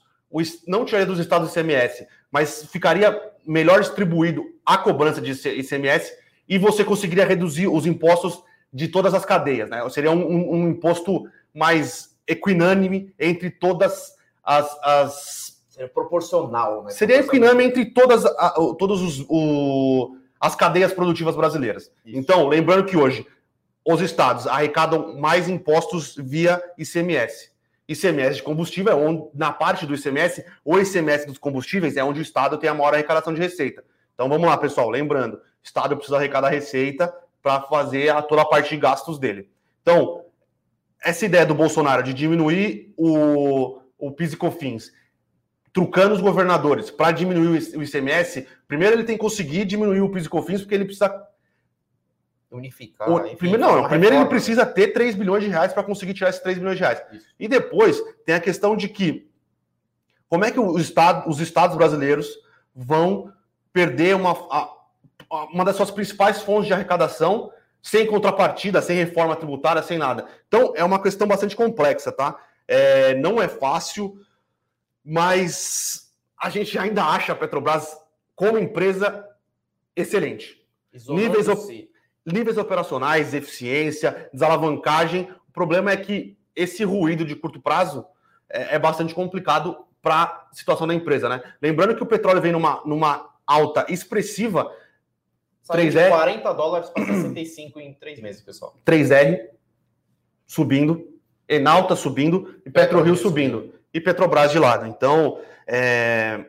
não 0.68 0.86
tiraria 0.86 1.08
dos 1.08 1.20
estados 1.20 1.50
ICMS, 1.50 2.06
mas 2.30 2.66
ficaria 2.66 3.20
melhor 3.46 3.80
distribuído 3.80 4.44
a 4.66 4.78
cobrança 4.78 5.22
de 5.22 5.32
ICMS 5.32 6.14
e 6.48 6.58
você 6.58 6.84
conseguiria 6.84 7.26
reduzir 7.26 7.68
os 7.68 7.86
impostos 7.86 8.44
de 8.72 8.88
todas 8.88 9.14
as 9.14 9.26
cadeias, 9.26 9.70
né? 9.70 9.88
Seria 9.90 10.12
um, 10.12 10.22
um, 10.22 10.54
um 10.54 10.70
imposto 10.70 11.28
mais 11.54 12.16
equinânime 12.28 13.14
entre 13.18 13.50
todas 13.50 14.16
as, 14.44 14.78
as... 14.84 15.59
Seria 15.80 15.94
proporcional, 15.94 16.84
né? 16.84 16.92
Seria 16.92 17.20
equinânime 17.20 17.64
entre 17.64 17.86
todas, 17.86 18.26
a, 18.26 18.50
todos 18.78 19.02
os, 19.02 19.26
o, 19.30 20.18
as 20.38 20.54
cadeias 20.54 20.92
produtivas 20.92 21.38
brasileiras. 21.38 21.90
Isso. 22.06 22.18
Então, 22.18 22.50
lembrando 22.50 22.86
que 22.86 22.98
hoje 22.98 23.26
os 23.86 24.02
estados 24.02 24.46
arrecadam 24.46 25.18
mais 25.18 25.48
impostos 25.48 26.18
via 26.18 26.62
ICMS. 26.78 27.52
ICMS 27.88 28.36
de 28.36 28.44
combustível 28.44 28.92
é 28.92 28.96
onde, 28.96 29.30
na 29.34 29.54
parte 29.54 29.86
do 29.86 29.96
ICMS, 29.96 30.46
o 30.66 30.78
ICMS 30.78 31.26
dos 31.26 31.38
combustíveis 31.38 31.96
é 31.96 32.04
onde 32.04 32.20
o 32.20 32.22
Estado 32.22 32.58
tem 32.58 32.70
a 32.70 32.74
maior 32.74 32.94
arrecadação 32.94 33.34
de 33.34 33.40
receita. 33.40 33.82
Então 34.14 34.28
vamos 34.28 34.50
lá, 34.50 34.58
pessoal, 34.58 34.90
lembrando, 34.90 35.36
o 35.36 35.42
Estado 35.64 35.96
precisa 35.96 36.18
arrecadar 36.18 36.50
receita 36.50 37.14
para 37.42 37.62
fazer 37.62 38.10
a, 38.10 38.22
toda 38.22 38.42
a 38.42 38.46
parte 38.46 38.72
de 38.72 38.78
gastos 38.78 39.18
dele. 39.18 39.50
Então, 39.82 40.26
essa 41.02 41.26
ideia 41.26 41.46
do 41.46 41.56
Bolsonaro 41.56 42.04
de 42.04 42.14
diminuir 42.14 42.94
o, 42.98 43.80
o 43.98 44.12
PIS 44.12 44.34
e 44.34 44.38
COFINS, 44.38 44.92
trucando 45.72 46.16
os 46.16 46.22
governadores 46.22 46.90
para 46.90 47.12
diminuir 47.12 47.60
o 47.76 47.84
ICMS, 47.84 48.48
primeiro 48.68 48.96
ele 48.96 49.04
tem 49.04 49.16
que 49.16 49.22
conseguir 49.22 49.66
diminuir 49.66 50.02
o 50.02 50.10
PIS 50.10 50.26
e 50.26 50.30
COFINS, 50.30 50.62
porque 50.62 50.76
ele 50.76 50.86
precisa 50.86 51.28
unificar. 52.52 53.10
O, 53.10 53.26
enfim, 53.26 53.36
primeiro, 53.36 53.62
não, 53.62 53.88
primeiro 53.88 54.16
ele 54.16 54.26
precisa 54.26 54.66
ter 54.66 54.88
3 54.90 55.16
bilhões 55.16 55.44
de 55.44 55.50
reais 55.50 55.72
para 55.72 55.84
conseguir 55.84 56.14
tirar 56.14 56.30
esses 56.30 56.42
3 56.42 56.58
bilhões 56.58 56.78
de 56.78 56.84
reais. 56.84 57.02
Isso. 57.12 57.28
E 57.40 57.48
depois 57.48 58.02
tem 58.26 58.36
a 58.36 58.40
questão 58.40 58.76
de 58.76 58.90
que 58.90 59.30
como 60.28 60.46
é 60.46 60.52
que 60.52 60.60
o 60.60 60.78
estado, 60.78 61.28
os 61.28 61.40
estados 61.40 61.76
brasileiros 61.76 62.28
vão 62.76 63.34
perder 63.74 64.16
uma, 64.16 64.36
uma 65.52 65.66
das 65.66 65.76
suas 65.76 65.90
principais 65.90 66.42
fontes 66.42 66.68
de 66.68 66.74
arrecadação 66.74 67.52
sem 67.82 68.06
contrapartida, 68.06 68.82
sem 68.82 68.98
reforma 68.98 69.36
tributária, 69.36 69.82
sem 69.82 69.98
nada. 69.98 70.26
Então, 70.48 70.74
é 70.76 70.84
uma 70.84 71.02
questão 71.02 71.28
bastante 71.28 71.56
complexa, 71.56 72.12
tá? 72.12 72.38
É, 72.68 73.16
não 73.16 73.42
é 73.42 73.48
fácil, 73.48 74.20
mas 75.04 76.12
a 76.38 76.50
gente 76.50 76.78
ainda 76.78 77.04
acha 77.04 77.34
a 77.34 77.36
Petrobras 77.36 77.98
como 78.36 78.58
empresa 78.58 79.28
excelente. 79.96 80.66
Níveis, 81.10 81.48
níveis 82.26 82.58
operacionais, 82.58 83.34
eficiência, 83.34 84.30
desalavancagem. 84.32 85.30
O 85.48 85.52
problema 85.52 85.92
é 85.92 85.98
que 85.98 86.38
esse 86.56 86.84
ruído 86.84 87.26
de 87.26 87.36
curto 87.36 87.62
prazo 87.62 88.06
é, 88.50 88.76
é 88.76 88.80
bastante 88.80 89.14
complicado 89.14 89.78
para 90.02 90.24
a 90.24 90.48
situação 90.54 90.88
da 90.88 90.94
empresa, 90.94 91.28
né? 91.28 91.42
Lembrando 91.62 91.96
que 91.96 92.04
o 92.04 92.06
petróleo 92.06 92.42
vem 92.42 92.52
numa, 92.52 92.82
numa 92.86 93.30
alta 93.46 93.86
expressiva 93.90 94.72
3R. 95.68 96.10
40 96.10 96.54
dólares 96.54 96.90
para 96.90 97.06
65 97.06 97.80
em 97.80 97.94
três 97.94 98.20
meses, 98.20 98.42
pessoal. 98.42 98.76
3R 98.86 99.50
subindo, 100.48 101.08
Enalta 101.48 101.96
subindo 101.96 102.62
e 102.66 102.70
PetroRio 102.70 103.16
subindo. 103.16 103.60
subindo. 103.60 103.79
E 103.94 104.00
Petrobras 104.00 104.52
de 104.52 104.60
lado. 104.60 104.86
Então, 104.86 105.40
é... 105.68 106.46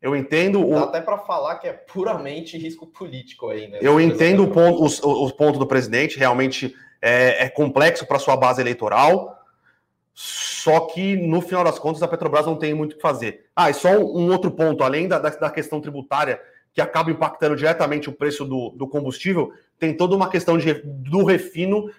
eu 0.00 0.14
entendo. 0.14 0.60
Dá 0.60 0.66
o... 0.66 0.84
até 0.84 1.00
para 1.00 1.18
falar 1.18 1.56
que 1.56 1.68
é 1.68 1.72
puramente 1.72 2.58
risco 2.58 2.86
político 2.86 3.48
aí, 3.48 3.68
né? 3.68 3.78
Eu 3.80 4.00
entendo 4.00 4.44
o 4.44 4.48
ponto, 4.48 4.84
o, 5.06 5.26
o 5.26 5.32
ponto 5.32 5.58
do 5.58 5.66
presidente, 5.66 6.18
realmente 6.18 6.74
é, 7.00 7.44
é 7.44 7.48
complexo 7.48 8.06
para 8.06 8.18
sua 8.18 8.36
base 8.36 8.60
eleitoral. 8.60 9.38
Só 10.14 10.80
que, 10.80 11.16
no 11.16 11.40
final 11.40 11.64
das 11.64 11.78
contas, 11.78 12.02
a 12.02 12.08
Petrobras 12.08 12.46
não 12.46 12.56
tem 12.56 12.74
muito 12.74 12.92
o 12.92 12.96
que 12.96 13.02
fazer. 13.02 13.46
Ah, 13.56 13.70
e 13.70 13.74
só 13.74 13.88
um, 13.90 14.26
um 14.26 14.30
outro 14.30 14.50
ponto, 14.50 14.84
além 14.84 15.08
da, 15.08 15.18
da, 15.18 15.30
da 15.30 15.50
questão 15.50 15.80
tributária, 15.80 16.40
que 16.72 16.80
acaba 16.80 17.10
impactando 17.10 17.56
diretamente 17.56 18.08
o 18.08 18.12
preço 18.12 18.44
do, 18.44 18.70
do 18.70 18.86
combustível, 18.86 19.52
tem 19.78 19.94
toda 19.94 20.16
uma 20.16 20.30
questão 20.30 20.56
de, 20.56 20.74
do 20.84 21.24
refino, 21.24 21.90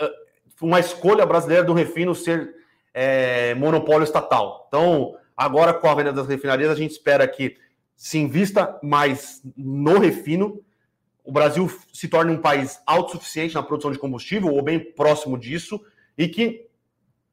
eh, 0.00 0.10
uma 0.62 0.80
escolha 0.80 1.26
brasileira 1.26 1.64
do 1.64 1.74
refino 1.74 2.14
ser 2.14 2.54
é, 3.00 3.54
monopólio 3.54 4.02
estatal. 4.02 4.64
Então, 4.66 5.14
agora 5.36 5.72
com 5.72 5.88
a 5.88 5.94
venda 5.94 6.12
das 6.12 6.26
refinarias, 6.26 6.68
a 6.68 6.74
gente 6.74 6.90
espera 6.90 7.28
que 7.28 7.56
se 7.94 8.18
invista 8.18 8.76
mais 8.82 9.40
no 9.56 10.00
refino, 10.00 10.60
o 11.22 11.30
Brasil 11.30 11.70
se 11.92 12.08
torne 12.08 12.32
um 12.32 12.40
país 12.40 12.80
autossuficiente 12.84 13.54
na 13.54 13.62
produção 13.62 13.92
de 13.92 14.00
combustível, 14.00 14.52
ou 14.52 14.60
bem 14.62 14.80
próximo 14.80 15.38
disso, 15.38 15.80
e 16.16 16.26
que 16.26 16.66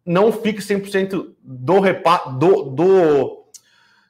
não 0.06 0.32
fique 0.32 0.60
100% 0.60 1.34
do, 1.42 1.80
repa, 1.80 2.30
do, 2.38 2.64
do 2.66 3.46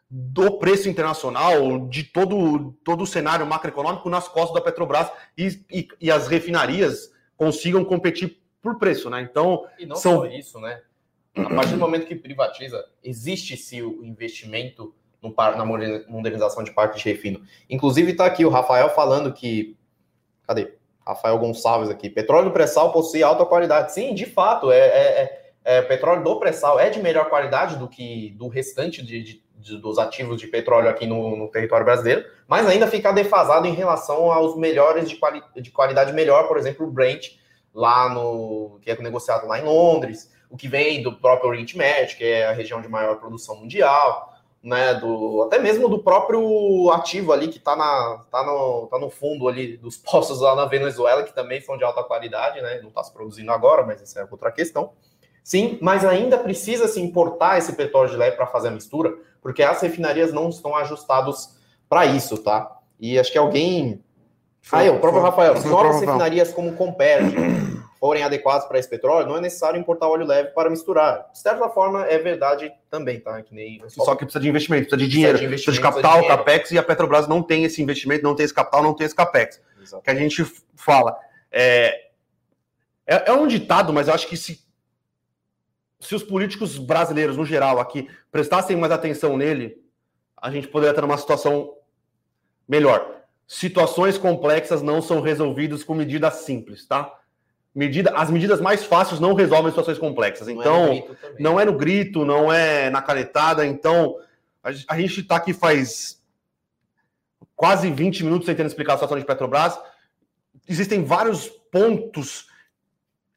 do 0.08 0.60
preço 0.60 0.88
internacional, 0.88 1.88
de 1.90 2.04
todo, 2.04 2.74
todo 2.84 3.04
o 3.04 3.08
cenário 3.08 3.46
macroeconômico 3.46 4.10
nas 4.10 4.28
costas 4.28 4.54
da 4.54 4.62
Petrobras 4.62 5.12
e, 5.38 5.66
e, 5.70 5.88
e 6.00 6.12
as 6.12 6.28
refinarias 6.28 7.12
consigam 7.36 7.84
competir 7.84 8.40
por 8.62 8.78
preço, 8.78 9.10
né? 9.10 9.22
Então, 9.22 9.66
e 9.80 9.86
não 9.86 9.96
são... 9.96 10.20
só 10.20 10.26
isso, 10.28 10.60
né? 10.60 10.80
A 11.36 11.56
partir 11.56 11.74
do 11.74 11.80
momento 11.80 12.06
que 12.06 12.16
privatiza, 12.16 12.86
existe-se 13.04 13.82
o 13.82 14.04
investimento 14.06 14.94
no, 15.22 15.34
na 15.36 15.66
modernização 16.08 16.64
de 16.64 16.72
parques 16.72 17.02
de 17.02 17.10
refino. 17.10 17.42
Inclusive, 17.70 18.12
está 18.12 18.26
aqui 18.26 18.46
o 18.46 18.50
Rafael 18.50 18.90
falando 18.90 19.34
que. 19.34 19.78
Cadê? 20.48 20.74
Rafael 21.06 21.38
Gonçalves 21.38 21.90
aqui. 21.90 22.10
Petróleo 22.10 22.52
pré-sal 22.52 22.92
possui 22.92 23.22
alta 23.22 23.46
qualidade. 23.46 23.94
Sim, 23.94 24.14
de 24.14 24.26
fato, 24.26 24.72
é, 24.72 24.80
é, 24.80 25.22
é, 25.64 25.78
é 25.78 25.82
petróleo 25.82 26.24
do 26.24 26.40
pré-sal 26.40 26.80
é 26.80 26.90
de 26.90 27.00
melhor 27.00 27.30
qualidade 27.30 27.78
do 27.78 27.88
que 27.88 28.32
do 28.38 28.48
restante 28.48 29.04
de, 29.04 29.22
de 29.22 29.46
de, 29.66 29.78
dos 29.78 29.98
ativos 29.98 30.40
de 30.40 30.48
petróleo 30.48 30.90
aqui 30.90 31.08
no, 31.08 31.36
no, 31.36 31.48
território 31.50 31.86
brasileiro, 31.86 32.26
mas 32.48 32.68
ainda 32.68 32.88
fica 32.88 33.12
defasado 33.12 33.68
em 33.68 33.74
relação 33.74 34.32
aos 34.32 34.56
melhores 34.56 35.10
de, 35.10 35.16
quali, 35.16 35.42
de 35.56 35.72
qualidade 35.72 36.14
melhor, 36.14 36.48
por 36.48 36.58
exemplo, 36.58 36.86
o 36.86 36.92
Brent, 36.92 37.32
lá 37.74 38.08
no 38.10 38.80
que 38.82 38.92
é 38.92 39.02
negociado 39.02 39.48
lá 39.48 39.60
em 39.60 39.64
Londres, 39.64 40.32
o 40.50 40.58
que 40.58 40.68
vem 40.68 41.02
do 41.02 41.14
próprio 41.14 41.50
Oriente 41.50 41.78
Médio, 41.78 42.18
que 42.18 42.24
é 42.24 42.48
a 42.48 42.52
região 42.52 42.82
de 42.82 42.88
maior 42.88 43.18
produção 43.18 43.56
mundial, 43.58 44.34
né, 44.64 44.96
do, 44.96 45.44
até 45.44 45.60
mesmo 45.60 45.88
do 45.88 46.00
próprio 46.00 46.90
ativo 46.92 47.32
ali 47.32 47.48
que 47.48 47.58
está 47.58 47.76
tá 48.32 48.44
no, 48.44 48.88
tá 48.88 48.98
no 48.98 49.12
fundo 49.12 49.48
ali 49.48 49.78
dos 49.78 49.96
poços 50.02 50.42
lá 50.42 50.56
na 50.56 50.66
Venezuela, 50.66 51.24
que 51.24 51.34
também 51.34 51.62
são 51.62 51.78
de 51.78 51.84
alta 51.84 52.04
qualidade, 52.04 52.62
né, 52.62 52.80
não 52.82 52.90
está 52.90 53.04
se 53.04 53.14
produzindo 53.14 53.52
agora, 53.52 53.86
mas 53.86 54.02
essa 54.02 54.22
é 54.22 54.28
outra 54.30 54.52
questão. 54.52 54.92
Sim, 55.44 55.78
mas 55.80 56.04
ainda 56.04 56.40
precisa 56.40 56.88
se 56.88 57.00
importar 57.00 57.60
esse 57.60 57.74
petróleo 57.74 58.10
de 58.10 58.18
leve 58.18 58.36
para 58.36 58.48
fazer 58.48 58.70
a 58.70 58.72
mistura, 58.72 59.16
porque 59.40 59.62
as 59.62 59.80
refinarias 59.80 60.34
não 60.34 60.50
estão 60.50 60.76
ajustados 60.76 61.56
para 61.88 62.08
isso, 62.08 62.40
tá? 62.40 62.80
E 63.00 63.20
acho 63.20 63.32
que 63.32 63.38
alguém. 63.38 64.04
Foi, 64.60 64.88
ah, 64.88 64.92
o 64.92 65.00
próprio 65.00 65.22
foi, 65.22 65.30
Rafael, 65.30 65.56
foi, 65.56 65.70
novas 65.70 66.02
refinarias 66.02 66.52
como 66.52 66.74
Comperge 66.74 67.36
forem 68.06 68.22
adequados 68.22 68.68
para 68.68 68.78
esse 68.78 68.88
petróleo, 68.88 69.28
não 69.28 69.38
é 69.38 69.42
necessário 69.42 69.80
importar 69.80 70.08
óleo 70.08 70.28
leve 70.28 70.50
para 70.50 70.70
misturar. 70.70 71.28
De 71.32 71.40
certa 71.40 71.68
forma, 71.70 72.06
é 72.06 72.20
verdade 72.20 72.72
também, 72.88 73.20
tá? 73.20 73.42
Que 73.42 73.56
nem... 73.56 73.82
Só, 73.90 74.16
que 74.16 74.26
precisa 74.26 74.40
de 74.40 74.48
investimento, 74.48 74.88
precisa 74.88 75.04
de 75.04 75.12
dinheiro, 75.12 75.40
precisa 75.40 75.50
de, 75.50 75.64
precisa 75.64 75.76
de 75.76 75.82
capital, 75.82 76.12
precisa 76.12 76.32
de 76.32 76.38
capex, 76.38 76.72
e 76.72 76.78
a 76.78 76.84
Petrobras 76.84 77.28
não 77.28 77.42
tem 77.42 77.64
esse 77.64 77.82
investimento, 77.82 78.24
não 78.24 78.36
tem 78.36 78.44
esse 78.44 78.54
capital, 78.54 78.84
não 78.84 78.94
tem 78.94 79.08
esse 79.08 79.16
capex. 79.16 79.60
Que 80.04 80.12
a 80.12 80.14
gente 80.14 80.46
fala. 80.76 81.18
É, 81.52 82.10
é, 83.08 83.32
é 83.32 83.34
um 83.34 83.48
ditado, 83.48 83.92
mas 83.92 84.08
eu 84.08 84.14
acho 84.14 84.28
que 84.28 84.38
se, 84.38 84.64
se 86.00 86.14
os 86.14 86.22
políticos 86.22 86.78
brasileiros, 86.78 87.38
no 87.38 87.44
geral, 87.44 87.80
aqui, 87.80 88.08
prestassem 88.32 88.78
mais 88.78 88.92
atenção 88.92 89.36
nele, 89.36 89.84
a 90.40 90.52
gente 90.52 90.68
poderia 90.68 90.92
estar 90.92 91.02
numa 91.02 91.18
situação 91.18 91.74
melhor. 92.68 93.24
Situações 93.48 94.16
complexas 94.16 94.84
não 94.84 95.02
são 95.02 95.22
resolvidas 95.22 95.84
com 95.84 95.96
medidas 95.96 96.36
simples, 96.36 96.86
tá? 96.86 97.12
Medida, 97.76 98.12
as 98.16 98.30
medidas 98.30 98.62
mais 98.62 98.86
fáceis 98.86 99.20
não 99.20 99.34
resolvem 99.34 99.70
situações 99.70 99.98
complexas. 99.98 100.48
Então, 100.48 100.86
não 100.86 100.92
é, 100.94 100.96
então, 100.96 101.16
não 101.38 101.60
é 101.60 101.66
no 101.66 101.74
grito, 101.74 102.24
não 102.24 102.52
é 102.52 102.90
na 102.90 103.02
canetada. 103.02 103.66
Então, 103.66 104.18
a, 104.64 104.70
a 104.70 104.98
gente 104.98 105.20
está 105.20 105.36
aqui 105.36 105.52
faz 105.52 106.24
quase 107.54 107.92
20 107.92 108.24
minutos 108.24 108.46
tentando 108.46 108.68
explicar 108.68 108.94
a 108.94 108.96
situação 108.96 109.20
de 109.20 109.26
Petrobras. 109.26 109.78
Existem 110.66 111.04
vários 111.04 111.50
pontos 111.50 112.48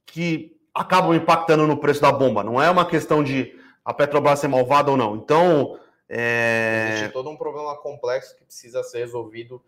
que 0.07 0.57
acabam 0.73 1.15
impactando 1.15 1.67
no 1.67 1.77
preço 1.77 2.01
da 2.01 2.13
bomba. 2.13 2.45
Não 2.45 2.63
é 2.63 2.71
uma 2.71 2.87
questão 2.87 3.25
de 3.25 3.59
a 3.85 3.93
Petrobras 3.93 4.39
ser 4.39 4.47
malvada 4.47 4.93
ou 4.93 4.97
não. 4.97 5.17
Então. 5.17 5.81
É... 6.09 6.91
Existe 6.93 7.13
todo 7.13 7.29
um 7.29 7.37
problema 7.37 7.77
complexo 7.77 8.37
que 8.37 8.45
precisa 8.45 8.85
ser 8.85 8.99
resolvido 8.99 9.61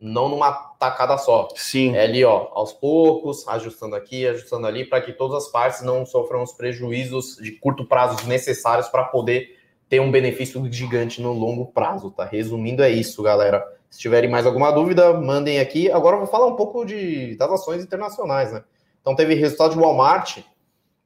não 0.00 0.28
numa 0.28 0.52
tacada 0.78 1.18
só. 1.18 1.48
Sim. 1.56 1.96
É 1.96 2.04
ali, 2.04 2.24
ó, 2.24 2.48
aos 2.52 2.72
poucos, 2.72 3.46
ajustando 3.48 3.96
aqui, 3.96 4.26
ajustando 4.26 4.66
ali, 4.66 4.84
para 4.84 5.00
que 5.00 5.12
todas 5.12 5.44
as 5.44 5.50
partes 5.50 5.82
não 5.82 6.06
sofram 6.06 6.42
os 6.42 6.52
prejuízos 6.52 7.36
de 7.36 7.52
curto 7.52 7.84
prazo 7.84 8.26
necessários 8.28 8.88
para 8.88 9.04
poder 9.04 9.56
ter 9.88 10.00
um 10.00 10.10
benefício 10.10 10.70
gigante 10.70 11.20
no 11.20 11.32
longo 11.32 11.66
prazo, 11.66 12.10
tá? 12.10 12.24
Resumindo, 12.24 12.82
é 12.82 12.90
isso, 12.90 13.22
galera. 13.22 13.64
Se 13.90 13.98
tiverem 13.98 14.30
mais 14.30 14.44
alguma 14.44 14.70
dúvida, 14.70 15.14
mandem 15.14 15.60
aqui. 15.60 15.90
Agora 15.90 16.16
eu 16.16 16.20
vou 16.20 16.28
falar 16.28 16.46
um 16.46 16.56
pouco 16.56 16.84
de, 16.84 17.34
das 17.36 17.50
ações 17.50 17.82
internacionais, 17.82 18.52
né? 18.52 18.62
Então 19.00 19.16
teve 19.16 19.34
resultado 19.34 19.72
de 19.72 19.78
Walmart, 19.78 20.38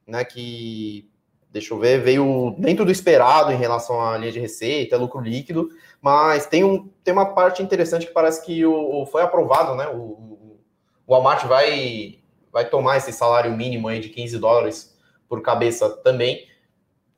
né? 0.05 0.25
Que, 0.25 1.09
deixa 1.49 1.73
eu 1.73 1.79
ver, 1.79 2.01
veio 2.01 2.55
dentro 2.59 2.83
do 2.83 2.91
esperado 2.91 3.53
em 3.53 3.57
relação 3.57 4.01
à 4.01 4.17
linha 4.17 4.33
de 4.33 4.39
receita, 4.39 4.97
lucro 4.97 5.21
líquido, 5.21 5.69
mas 6.03 6.45
tem, 6.45 6.65
um, 6.65 6.89
tem 7.01 7.13
uma 7.13 7.33
parte 7.33 7.63
interessante 7.63 8.05
que 8.05 8.11
parece 8.11 8.45
que 8.45 8.65
o, 8.65 9.05
foi 9.05 9.21
aprovado, 9.21 9.73
né? 9.73 9.87
O, 9.87 10.59
o 11.07 11.13
Walmart 11.13 11.45
vai, 11.45 12.19
vai 12.51 12.69
tomar 12.69 12.97
esse 12.97 13.13
salário 13.13 13.53
mínimo 13.53 13.87
aí 13.87 14.01
de 14.01 14.09
15 14.09 14.37
dólares 14.37 14.99
por 15.29 15.41
cabeça 15.41 15.89
também. 15.89 16.45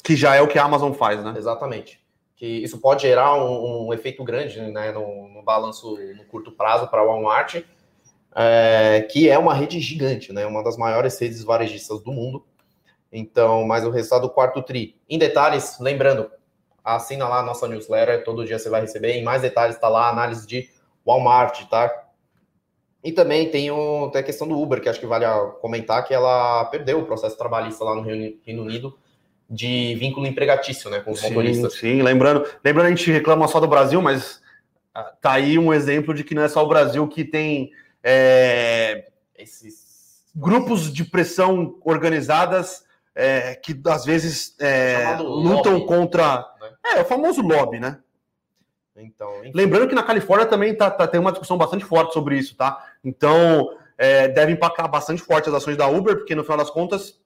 Que 0.03 0.15
já 0.15 0.35
é 0.35 0.41
o 0.41 0.47
que 0.47 0.59
a 0.59 0.63
Amazon 0.63 0.93
faz, 0.93 1.23
né? 1.23 1.33
Exatamente. 1.35 1.99
Que 2.35 2.45
isso 2.45 2.77
pode 2.77 3.01
gerar 3.01 3.33
um, 3.33 3.87
um 3.87 3.93
efeito 3.93 4.23
grande 4.23 4.61
né, 4.61 4.91
no, 4.91 5.29
no 5.29 5.41
balanço 5.41 5.97
no 6.15 6.23
curto 6.25 6.51
prazo 6.51 6.87
para 6.87 7.03
o 7.03 7.07
Walmart 7.07 7.63
é, 8.35 9.07
que 9.09 9.29
é 9.29 9.39
uma 9.39 9.53
rede 9.53 9.79
gigante, 9.79 10.31
né? 10.31 10.45
Uma 10.45 10.63
das 10.63 10.77
maiores 10.77 11.17
redes 11.17 11.43
varejistas 11.43 12.03
do 12.03 12.11
mundo. 12.11 12.45
Então, 13.11 13.65
mas 13.65 13.83
o 13.83 13.89
resultado 13.89 14.23
do 14.23 14.29
quarto 14.29 14.61
tri. 14.61 14.95
Em 15.09 15.17
detalhes, 15.17 15.79
lembrando, 15.79 16.29
assina 16.85 17.27
lá 17.27 17.39
a 17.39 17.43
nossa 17.43 17.67
newsletter, 17.67 18.23
todo 18.23 18.45
dia 18.45 18.59
você 18.59 18.69
vai 18.69 18.81
receber. 18.81 19.13
Em 19.13 19.23
mais 19.23 19.41
detalhes 19.41 19.75
está 19.75 19.89
lá 19.89 20.05
a 20.05 20.09
análise 20.09 20.45
de 20.45 20.69
Walmart, 21.05 21.65
tá? 21.67 22.03
E 23.03 23.11
também 23.11 23.49
tem, 23.49 23.71
o, 23.71 24.09
tem 24.11 24.21
a 24.21 24.23
questão 24.23 24.47
do 24.47 24.59
Uber, 24.59 24.81
que 24.81 24.89
acho 24.89 24.99
que 24.99 25.05
vale 25.05 25.25
comentar 25.61 26.03
que 26.05 26.13
ela 26.13 26.65
perdeu 26.65 26.99
o 26.99 27.05
processo 27.05 27.37
trabalhista 27.37 27.83
lá 27.83 27.95
no 27.95 28.01
Reino 28.01 28.63
Unido 28.63 28.97
de 29.49 29.95
vínculo 29.95 30.25
empregatício, 30.25 30.89
né, 30.89 30.99
com 31.01 31.11
os 31.11 31.19
sim, 31.19 31.29
motoristas. 31.29 31.73
Sim, 31.73 32.01
lembrando, 32.01 32.47
lembrando 32.63 32.87
a 32.87 32.89
gente 32.89 33.11
reclama 33.11 33.47
só 33.47 33.59
do 33.59 33.67
Brasil, 33.67 34.01
mas 34.01 34.41
ah, 34.93 35.03
tá 35.21 35.33
aí 35.33 35.59
um 35.59 35.71
exemplo 35.71 36.15
de 36.15 36.23
que 36.23 36.33
não 36.33 36.41
é 36.41 36.47
só 36.47 36.63
o 36.63 36.67
Brasil 36.67 37.07
que 37.07 37.23
tem 37.23 37.71
é, 38.03 39.05
esses 39.37 40.23
grupos 40.35 40.91
de 40.91 41.03
pressão 41.05 41.77
organizadas 41.85 42.83
é, 43.15 43.55
que 43.55 43.79
às 43.87 44.03
vezes 44.03 44.55
é, 44.59 45.15
lutam 45.19 45.73
lobby, 45.73 45.85
contra. 45.85 46.45
Né? 46.85 46.99
É, 46.99 47.01
o 47.01 47.05
famoso 47.05 47.41
lobby, 47.41 47.79
né? 47.79 47.99
Então, 48.95 49.29
Lembrando 49.53 49.89
que 49.89 49.95
na 49.95 50.03
Califórnia 50.03 50.47
também 50.47 50.73
tá, 50.73 50.89
tá, 50.89 51.05
tem 51.05 51.19
uma 51.19 51.31
discussão 51.31 51.57
bastante 51.57 51.83
forte 51.83 52.13
sobre 52.13 52.37
isso, 52.37 52.55
tá? 52.55 52.81
Então, 53.03 53.75
é, 53.97 54.27
deve 54.29 54.53
impactar 54.53 54.87
bastante 54.87 55.21
forte 55.21 55.49
as 55.49 55.55
ações 55.55 55.75
da 55.75 55.87
Uber, 55.87 56.15
porque 56.15 56.33
no 56.33 56.43
final 56.43 56.57
das 56.57 56.69
contas 56.69 57.19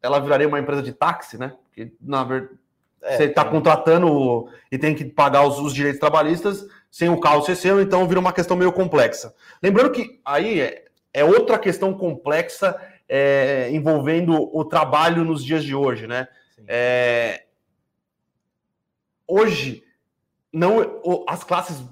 ela 0.00 0.20
viraria 0.20 0.46
uma 0.46 0.60
empresa 0.60 0.82
de 0.82 0.92
táxi, 0.92 1.38
né? 1.38 1.54
Porque, 1.64 1.92
na 2.00 2.22
verdade, 2.22 2.54
é, 3.02 3.16
você 3.16 3.24
está 3.24 3.44
contratando 3.44 4.48
e 4.70 4.78
tem 4.78 4.94
que 4.94 5.04
pagar 5.04 5.46
os, 5.46 5.58
os, 5.58 5.74
direitos 5.74 6.00
trabalhistas 6.00 6.66
sem 6.90 7.08
o 7.08 7.18
carro 7.18 7.42
ser 7.42 7.56
seu, 7.56 7.80
então 7.80 8.06
vira 8.06 8.20
uma 8.20 8.32
questão 8.32 8.56
meio 8.56 8.72
complexa. 8.72 9.34
Lembrando 9.62 9.90
que 9.90 10.20
aí 10.24 10.60
é, 10.60 10.84
é 11.12 11.24
outra 11.24 11.58
questão 11.58 11.92
complexa 11.92 12.80
é, 13.08 13.68
envolvendo 13.72 14.34
o 14.56 14.64
trabalho 14.64 15.24
nos 15.24 15.44
dias 15.44 15.64
de 15.64 15.74
hoje, 15.74 16.06
né? 16.06 16.28
É, 16.66 17.43
hoje, 19.26 19.84
não 20.52 21.00
as 21.26 21.42
classes 21.44 21.82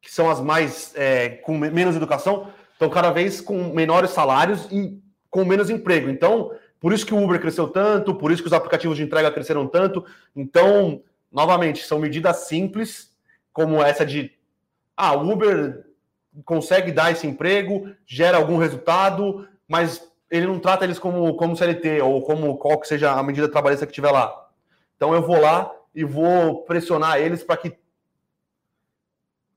que 0.00 0.12
são 0.12 0.28
as 0.28 0.40
mais 0.40 0.92
é, 0.96 1.28
com 1.28 1.56
menos 1.56 1.94
educação 1.94 2.48
estão 2.72 2.90
cada 2.90 3.10
vez 3.10 3.40
com 3.40 3.72
menores 3.72 4.10
salários 4.10 4.66
e 4.70 5.00
com 5.30 5.44
menos 5.44 5.70
emprego. 5.70 6.10
Então, 6.10 6.52
por 6.80 6.92
isso 6.92 7.06
que 7.06 7.14
o 7.14 7.22
Uber 7.22 7.40
cresceu 7.40 7.68
tanto, 7.68 8.14
por 8.14 8.32
isso 8.32 8.42
que 8.42 8.48
os 8.48 8.52
aplicativos 8.52 8.96
de 8.96 9.04
entrega 9.04 9.30
cresceram 9.30 9.68
tanto. 9.68 10.04
Então, 10.34 11.02
novamente, 11.30 11.84
são 11.84 12.00
medidas 12.00 12.48
simples, 12.48 13.12
como 13.52 13.82
essa 13.82 14.04
de 14.04 14.32
ah, 14.96 15.14
o 15.14 15.30
Uber 15.30 15.86
consegue 16.44 16.90
dar 16.90 17.12
esse 17.12 17.26
emprego, 17.26 17.88
gera 18.06 18.36
algum 18.36 18.56
resultado, 18.56 19.48
mas 19.68 20.02
ele 20.30 20.46
não 20.46 20.58
trata 20.58 20.84
eles 20.84 20.98
como, 20.98 21.34
como 21.34 21.56
CLT 21.56 22.00
ou 22.02 22.22
como 22.22 22.56
qual 22.56 22.80
que 22.80 22.88
seja 22.88 23.12
a 23.12 23.22
medida 23.22 23.48
trabalhista 23.48 23.86
que 23.86 23.92
tiver 23.92 24.10
lá. 24.10 24.48
Então 24.96 25.14
eu 25.14 25.22
vou 25.22 25.40
lá 25.40 25.70
e 25.94 26.04
vou 26.04 26.64
pressionar 26.64 27.18
eles 27.18 27.42
para 27.42 27.56
que 27.56 27.76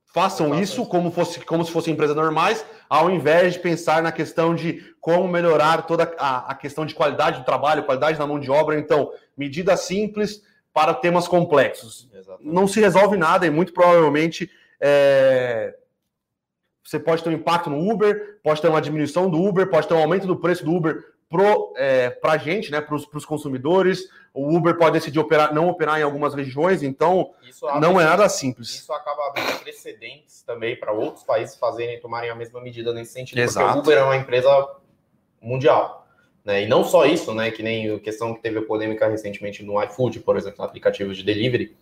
façam 0.06 0.58
isso 0.58 0.86
como, 0.86 1.12
fosse, 1.12 1.42
como 1.42 1.66
se 1.66 1.72
fossem 1.72 1.94
empresas 1.94 2.16
normais, 2.16 2.66
ao 2.90 3.10
invés 3.10 3.54
de 3.54 3.60
pensar 3.60 4.02
na 4.02 4.12
questão 4.12 4.56
de 4.56 4.96
como 5.02 5.28
melhorar 5.28 5.86
toda 5.86 6.16
a, 6.18 6.52
a 6.52 6.56
questão 6.56 6.86
de 6.86 6.96
qualidade 6.96 7.40
do 7.40 7.46
trabalho, 7.46 7.84
qualidade 7.84 8.18
da 8.18 8.26
mão 8.26 8.40
de 8.40 8.50
obra. 8.50 8.80
Então, 8.80 9.12
medidas 9.38 9.82
simples 9.82 10.42
para 10.74 10.94
temas 10.94 11.28
complexos. 11.28 12.10
Exatamente. 12.14 12.54
Não 12.54 12.68
se 12.68 12.80
resolve 12.80 13.18
nada 13.18 13.46
e 13.46 13.50
muito 13.50 13.74
provavelmente 13.74 14.50
é, 14.80 15.76
você 16.84 17.00
pode 17.00 17.24
ter 17.24 17.30
um 17.30 17.34
impacto 17.34 17.70
no 17.70 17.92
Uber, 17.92 18.40
pode 18.44 18.62
ter 18.62 18.68
uma 18.68 18.82
diminuição 18.82 19.30
do 19.30 19.42
Uber, 19.42 19.70
pode 19.70 19.88
ter 19.88 19.96
um 19.96 20.00
aumento 20.00 20.28
do 20.28 20.38
preço 20.38 20.64
do 20.64 20.74
Uber 20.74 21.04
para 21.42 22.34
é, 22.34 22.36
a 22.36 22.38
gente, 22.38 22.72
né, 22.72 22.82
para 22.82 22.96
os 22.96 23.26
consumidores. 23.26 24.08
O 24.34 24.56
Uber 24.56 24.78
pode 24.78 24.94
decidir 24.94 25.20
operar, 25.20 25.54
não 25.54 25.70
operar 25.70 26.00
em 26.00 26.04
algumas 26.04 26.34
regiões, 26.34 26.84
então 26.84 27.32
abre, 27.64 27.80
não 27.80 28.00
é 28.00 28.04
nada 28.04 28.28
simples. 28.28 28.70
Isso 28.70 28.92
acaba 28.92 29.28
abrindo 29.28 29.60
precedentes 29.60 30.42
também 30.44 30.78
para 30.78 30.92
outros 30.92 31.24
países 31.24 31.56
fazerem 31.56 32.00
tomarem 32.00 32.30
a 32.30 32.36
mesma 32.36 32.60
medida 32.62 32.94
nesse 32.94 33.14
sentido, 33.14 33.40
Exato. 33.40 33.66
porque 33.66 33.78
o 33.78 33.82
Uber 33.82 33.98
é 33.98 34.04
uma 34.04 34.18
empresa 34.18 34.76
mundial. 35.42 36.06
Né? 36.44 36.64
E 36.64 36.68
não 36.68 36.84
só 36.84 37.06
isso, 37.06 37.34
né? 37.34 37.50
Que 37.50 37.64
nem 37.64 37.96
a 37.96 38.00
questão 38.00 38.34
que 38.34 38.42
teve 38.42 38.60
a 38.60 38.62
polêmica 38.62 39.08
recentemente 39.08 39.64
no 39.64 39.82
iFood, 39.84 40.20
por 40.20 40.38
exemplo, 40.38 40.60
no 40.60 40.66
aplicativo 40.66 41.14
de 41.14 41.24
delivery, 41.24 41.76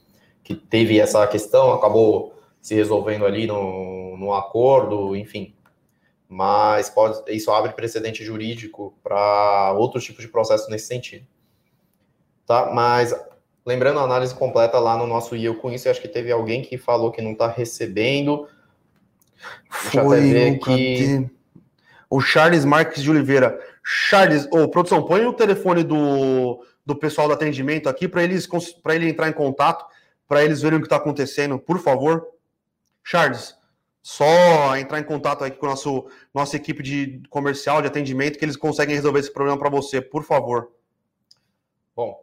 que 0.43 0.55
teve 0.55 0.99
essa 0.99 1.25
questão, 1.27 1.73
acabou 1.73 2.33
se 2.61 2.73
resolvendo 2.75 3.25
ali 3.25 3.45
no, 3.45 4.15
no 4.15 4.33
acordo, 4.33 5.15
enfim 5.15 5.53
mas 6.33 6.89
pode, 6.89 7.31
isso 7.31 7.51
abre 7.51 7.73
precedente 7.73 8.23
jurídico 8.25 8.97
para 9.03 9.71
outros 9.73 10.03
tipos 10.03 10.23
de 10.23 10.31
processo 10.31 10.67
nesse 10.67 10.87
sentido. 10.87 11.27
Tá? 12.43 12.71
Mas 12.73 13.13
lembrando 13.63 13.99
a 13.99 14.03
análise 14.03 14.33
completa 14.33 14.79
lá 14.79 14.97
no 14.97 15.05
nosso 15.05 15.35
IEL 15.35 15.55
com 15.55 15.71
isso, 15.71 15.87
eu 15.87 15.91
acho 15.91 16.01
que 16.01 16.07
teve 16.07 16.31
alguém 16.31 16.63
que 16.63 16.75
falou 16.75 17.11
que 17.11 17.21
não 17.21 17.33
está 17.33 17.47
recebendo. 17.47 18.47
Deixa 19.83 20.03
Foi, 20.03 20.17
eu 20.17 20.21
ver 20.23 20.55
aqui. 20.55 21.29
O 22.09 22.19
Charles 22.19 22.65
Marques 22.65 23.03
de 23.03 23.11
Oliveira. 23.11 23.59
Charles, 23.83 24.47
ô, 24.51 24.63
oh, 24.63 24.67
produção, 24.67 25.03
põe 25.03 25.23
o 25.25 25.33
telefone 25.33 25.83
do, 25.83 26.65
do 26.83 26.95
pessoal 26.95 27.27
do 27.27 27.33
atendimento 27.35 27.87
aqui 27.87 28.07
para 28.07 28.23
eles 28.23 28.47
para 28.81 28.95
ele 28.95 29.07
entrar 29.07 29.29
em 29.29 29.33
contato, 29.33 29.85
para 30.27 30.43
eles 30.43 30.63
verem 30.63 30.79
o 30.79 30.81
que 30.81 30.87
está 30.87 30.95
acontecendo, 30.95 31.59
por 31.59 31.77
favor. 31.79 32.25
Charles, 33.03 33.55
só 34.03 34.75
entrar 34.75 34.99
em 34.99 35.03
contato 35.03 35.45
aí 35.45 35.51
com 35.51 35.65
a 35.65 35.69
nosso, 35.69 36.05
nossa 36.33 36.57
equipe 36.57 36.83
de 36.83 37.23
comercial, 37.29 37.81
de 37.81 37.87
atendimento, 37.87 38.37
que 38.37 38.43
eles 38.43 38.57
conseguem 38.57 38.93
resolver 38.93 39.21
esse 39.21 39.31
problema 39.31 39.57
para 39.57 39.69
você, 39.69 40.01
por 40.01 40.23
favor. 40.23 40.73
Bom, 41.95 42.21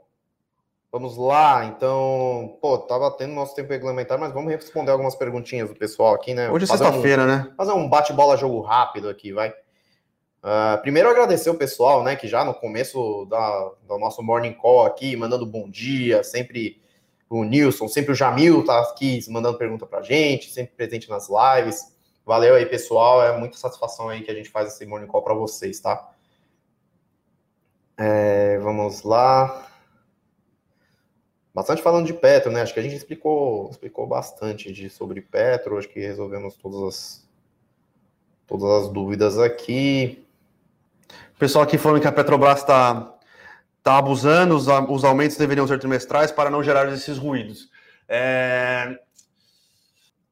vamos 0.92 1.16
lá. 1.16 1.64
Então, 1.64 2.58
pô, 2.60 2.76
tava 2.76 3.10
tendo 3.12 3.32
nosso 3.32 3.54
tempo 3.54 3.72
regulamentar, 3.72 4.18
mas 4.18 4.30
vamos 4.34 4.52
responder 4.52 4.90
algumas 4.90 5.14
perguntinhas 5.14 5.70
do 5.70 5.74
pessoal 5.74 6.14
aqui, 6.14 6.34
né? 6.34 6.50
Hoje 6.50 6.64
é 6.64 6.68
sexta-feira, 6.68 7.22
um, 7.22 7.26
né? 7.26 7.52
Fazer 7.56 7.72
um 7.72 7.88
bate-bola 7.88 8.36
jogo 8.36 8.60
rápido 8.60 9.08
aqui, 9.08 9.32
vai. 9.32 9.48
Uh, 9.48 10.80
primeiro 10.82 11.08
agradecer 11.08 11.48
o 11.48 11.54
pessoal, 11.54 12.02
né, 12.02 12.16
que 12.16 12.26
já 12.26 12.44
no 12.44 12.54
começo 12.54 13.26
da, 13.26 13.72
do 13.86 13.98
nosso 13.98 14.22
morning 14.22 14.54
call 14.54 14.86
aqui, 14.86 15.14
mandando 15.14 15.44
bom 15.44 15.68
dia, 15.68 16.22
sempre 16.24 16.80
o 17.30 17.44
Nilson, 17.44 17.86
sempre 17.86 18.10
o 18.10 18.14
Jamil 18.14 18.64
tá 18.64 18.80
aqui 18.80 19.20
mandando 19.30 19.56
pergunta 19.56 19.86
pra 19.86 20.02
gente, 20.02 20.50
sempre 20.50 20.74
presente 20.74 21.08
nas 21.08 21.28
lives. 21.28 21.96
Valeu 22.26 22.56
aí, 22.56 22.66
pessoal, 22.66 23.22
é 23.22 23.38
muita 23.38 23.56
satisfação 23.56 24.08
aí 24.08 24.22
que 24.22 24.30
a 24.32 24.34
gente 24.34 24.50
faz 24.50 24.66
esse 24.66 24.84
morning 24.84 25.06
call 25.06 25.22
para 25.22 25.32
vocês, 25.32 25.78
tá? 25.78 26.10
É, 27.96 28.58
vamos 28.58 29.04
lá. 29.04 29.68
Bastante 31.54 31.82
falando 31.82 32.06
de 32.06 32.14
Petro, 32.14 32.50
né? 32.50 32.62
Acho 32.62 32.74
que 32.74 32.80
a 32.80 32.82
gente 32.82 32.96
explicou, 32.96 33.70
explicou 33.70 34.08
bastante 34.08 34.72
de, 34.72 34.90
sobre 34.90 35.20
Petro, 35.20 35.78
acho 35.78 35.88
que 35.88 36.00
resolvemos 36.00 36.56
todas 36.56 36.82
as, 36.82 37.28
todas 38.44 38.84
as 38.84 38.92
dúvidas 38.92 39.38
aqui. 39.38 40.26
Pessoal 41.38 41.62
aqui 41.62 41.78
falando 41.78 42.00
que 42.00 42.08
a 42.08 42.12
Petrobras 42.12 42.58
está 42.58 43.19
tá 43.82 43.98
abusando, 43.98 44.54
os, 44.54 44.66
os 44.88 45.04
aumentos 45.04 45.36
deveriam 45.36 45.66
ser 45.66 45.78
trimestrais 45.78 46.30
para 46.30 46.50
não 46.50 46.62
gerar 46.62 46.92
esses 46.92 47.16
ruídos. 47.16 47.68
É, 48.08 48.98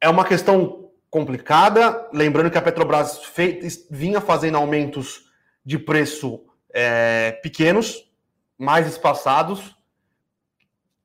é 0.00 0.08
uma 0.08 0.24
questão 0.24 0.90
complicada, 1.10 2.08
lembrando 2.12 2.50
que 2.50 2.58
a 2.58 2.62
Petrobras 2.62 3.24
fez, 3.24 3.86
vinha 3.90 4.20
fazendo 4.20 4.56
aumentos 4.56 5.30
de 5.64 5.78
preço 5.78 6.44
é, 6.72 7.32
pequenos, 7.42 8.10
mais 8.58 8.86
espaçados, 8.86 9.76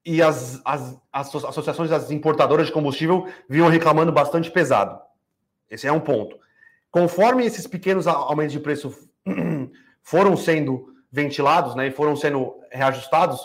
e 0.06 0.22
as, 0.22 0.62
as, 0.66 1.00
as 1.12 1.34
associações 1.34 1.90
das 1.90 2.12
importadoras 2.12 2.68
de 2.68 2.74
combustível 2.74 3.28
vinham 3.48 3.70
reclamando 3.70 4.12
bastante 4.12 4.52
pesado. 4.52 5.00
Esse 5.70 5.88
é 5.88 5.92
um 5.92 6.00
ponto. 6.00 6.38
Conforme 6.92 7.46
esses 7.46 7.66
pequenos 7.66 8.06
aumentos 8.06 8.52
de 8.52 8.60
preço 8.60 8.94
foram 10.04 10.36
sendo 10.36 10.93
ventilados 11.14 11.76
né, 11.76 11.88
e 11.88 11.92
foram 11.92 12.16
sendo 12.16 12.60
reajustados, 12.72 13.40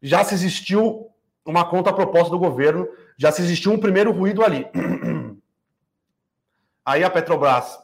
já 0.00 0.22
se 0.22 0.34
existiu 0.34 1.10
uma 1.44 1.68
conta 1.68 1.92
proposta 1.92 2.30
do 2.30 2.38
governo, 2.38 2.88
já 3.16 3.32
se 3.32 3.42
existiu 3.42 3.72
um 3.72 3.78
primeiro 3.78 4.12
ruído 4.12 4.44
ali. 4.44 4.64
Aí 6.86 7.02
a 7.02 7.10
Petrobras, 7.10 7.76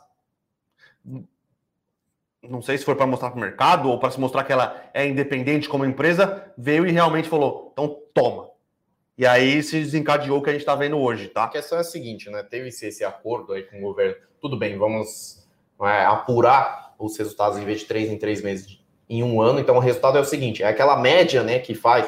não 2.41 2.62
sei 2.62 2.78
se 2.78 2.85
foi 2.85 2.95
para 2.95 3.09
mostrar 3.09 3.30
para 3.30 3.39
o 3.39 3.41
mercado 3.41 3.91
ou 3.91 3.99
para 3.99 4.12
se 4.12 4.20
mostrar 4.20 4.45
que 4.45 4.53
ela 4.53 4.80
é 4.95 5.05
independente 5.07 5.68
como 5.68 5.85
empresa, 5.85 6.53
veio 6.57 6.87
e 6.87 6.93
realmente 6.93 7.28
falou: 7.28 7.70
então 7.72 8.01
toma. 8.14 8.51
E 9.18 9.26
aí 9.26 9.62
se 9.62 9.78
desencadeou 9.80 10.39
o 10.39 10.43
que 10.43 10.51
a 10.51 10.53
gente 10.53 10.62
está 10.62 10.74
vendo 10.74 10.97
hoje, 10.99 11.28
tá? 11.28 11.45
A 11.45 11.49
questão 11.49 11.78
é 11.78 11.82
a 11.82 11.85
seguinte, 11.85 12.30
né? 12.30 12.43
Teve 12.43 12.68
esse, 12.68 12.87
esse 12.87 13.05
acordo 13.05 13.53
aí 13.53 13.62
com 13.64 13.78
o 13.78 13.82
governo. 13.82 14.16
Tudo 14.41 14.59
bem, 14.59 14.78
vamos 14.78 15.47
é, 15.82 16.05
apurar 16.05 16.95
os 16.99 17.16
resultados 17.16 17.59
em 17.59 17.64
vez 17.64 17.80
de 17.80 17.87
três 17.87 18.11
em 18.11 18.18
três 18.18 18.43
meses 18.43 18.84
em 19.09 19.22
um 19.22 19.40
ano. 19.40 19.61
Então, 19.61 19.76
o 19.76 19.80
resultado 19.80 20.18
é 20.18 20.20
o 20.20 20.24
seguinte: 20.24 20.62
é 20.62 20.66
aquela 20.66 20.96
média 20.96 21.42
né, 21.42 21.59
que 21.59 21.74
faz 21.74 22.07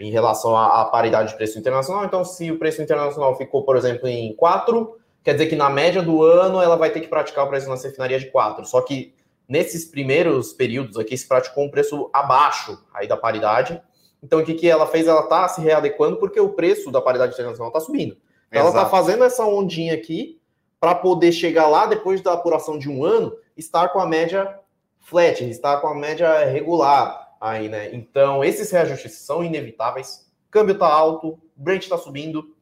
em 0.00 0.10
relação 0.10 0.56
à, 0.56 0.80
à 0.80 0.84
paridade 0.86 1.30
de 1.30 1.36
preço 1.36 1.58
internacional. 1.58 2.04
Então, 2.04 2.24
se 2.24 2.50
o 2.50 2.58
preço 2.58 2.80
internacional 2.80 3.36
ficou, 3.36 3.62
por 3.64 3.76
exemplo, 3.76 4.08
em 4.08 4.34
4, 4.34 4.98
quer 5.22 5.34
dizer 5.34 5.46
que 5.46 5.56
na 5.56 5.68
média 5.68 6.02
do 6.02 6.22
ano 6.22 6.60
ela 6.60 6.76
vai 6.76 6.90
ter 6.90 7.00
que 7.00 7.08
praticar 7.08 7.44
o 7.44 7.48
preço 7.48 7.68
na 7.68 7.74
refinaria 7.74 8.18
de 8.18 8.30
4. 8.30 8.64
Só 8.64 8.80
que 8.80 9.14
nesses 9.46 9.84
primeiros 9.84 10.52
períodos 10.54 10.96
aqui 10.96 11.16
se 11.16 11.28
praticou 11.28 11.64
um 11.64 11.70
preço 11.70 12.08
abaixo 12.12 12.82
aí 12.94 13.06
da 13.06 13.16
paridade. 13.16 13.80
Então, 14.22 14.40
o 14.40 14.44
que, 14.44 14.54
que 14.54 14.68
ela 14.68 14.86
fez? 14.86 15.06
Ela 15.06 15.22
está 15.22 15.46
se 15.48 15.60
readequando 15.60 16.16
porque 16.16 16.40
o 16.40 16.50
preço 16.50 16.90
da 16.90 17.00
paridade 17.00 17.34
internacional 17.34 17.68
está 17.68 17.80
subindo. 17.80 18.16
Então, 18.48 18.62
ela 18.62 18.70
está 18.70 18.86
fazendo 18.86 19.22
essa 19.22 19.44
ondinha 19.44 19.94
aqui 19.94 20.40
para 20.78 20.94
poder 20.94 21.30
chegar 21.30 21.68
lá 21.68 21.84
depois 21.84 22.22
da 22.22 22.32
apuração 22.32 22.78
de 22.78 22.88
um 22.88 23.04
ano 23.04 23.36
estar 23.56 23.90
com 23.90 24.00
a 24.00 24.06
média 24.06 24.58
flat, 25.00 25.42
estar 25.44 25.80
com 25.80 25.88
a 25.88 25.94
média 25.94 26.44
regular 26.44 27.34
aí, 27.40 27.68
né? 27.68 27.94
Então, 27.94 28.44
esses 28.44 28.70
reajustes 28.70 29.12
são 29.12 29.42
inevitáveis. 29.42 30.30
Câmbio 30.50 30.78
tá 30.78 30.86
alto, 30.86 31.38
Brent 31.56 31.82
está 31.82 31.96
subindo. 31.96 32.54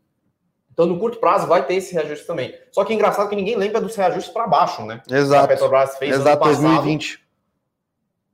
Então, 0.73 0.87
no 0.87 0.99
curto 0.99 1.19
prazo, 1.19 1.47
vai 1.47 1.67
ter 1.67 1.75
esse 1.75 1.93
reajuste 1.93 2.27
também. 2.27 2.55
Só 2.71 2.85
que 2.85 2.93
é 2.93 2.95
engraçado 2.97 3.29
que 3.29 3.35
ninguém 3.35 3.57
lembra 3.57 3.81
dos 3.81 3.97
reajustes 3.97 4.33
para 4.33 4.47
baixo, 4.47 4.85
né? 4.85 5.03
Exato. 5.11 5.45
A 5.45 5.49
Petrobras 5.49 5.99
fez 5.99 6.15
Exato, 6.15 6.29
ano 6.29 6.39
passado, 6.39 6.63
2020. 6.63 7.27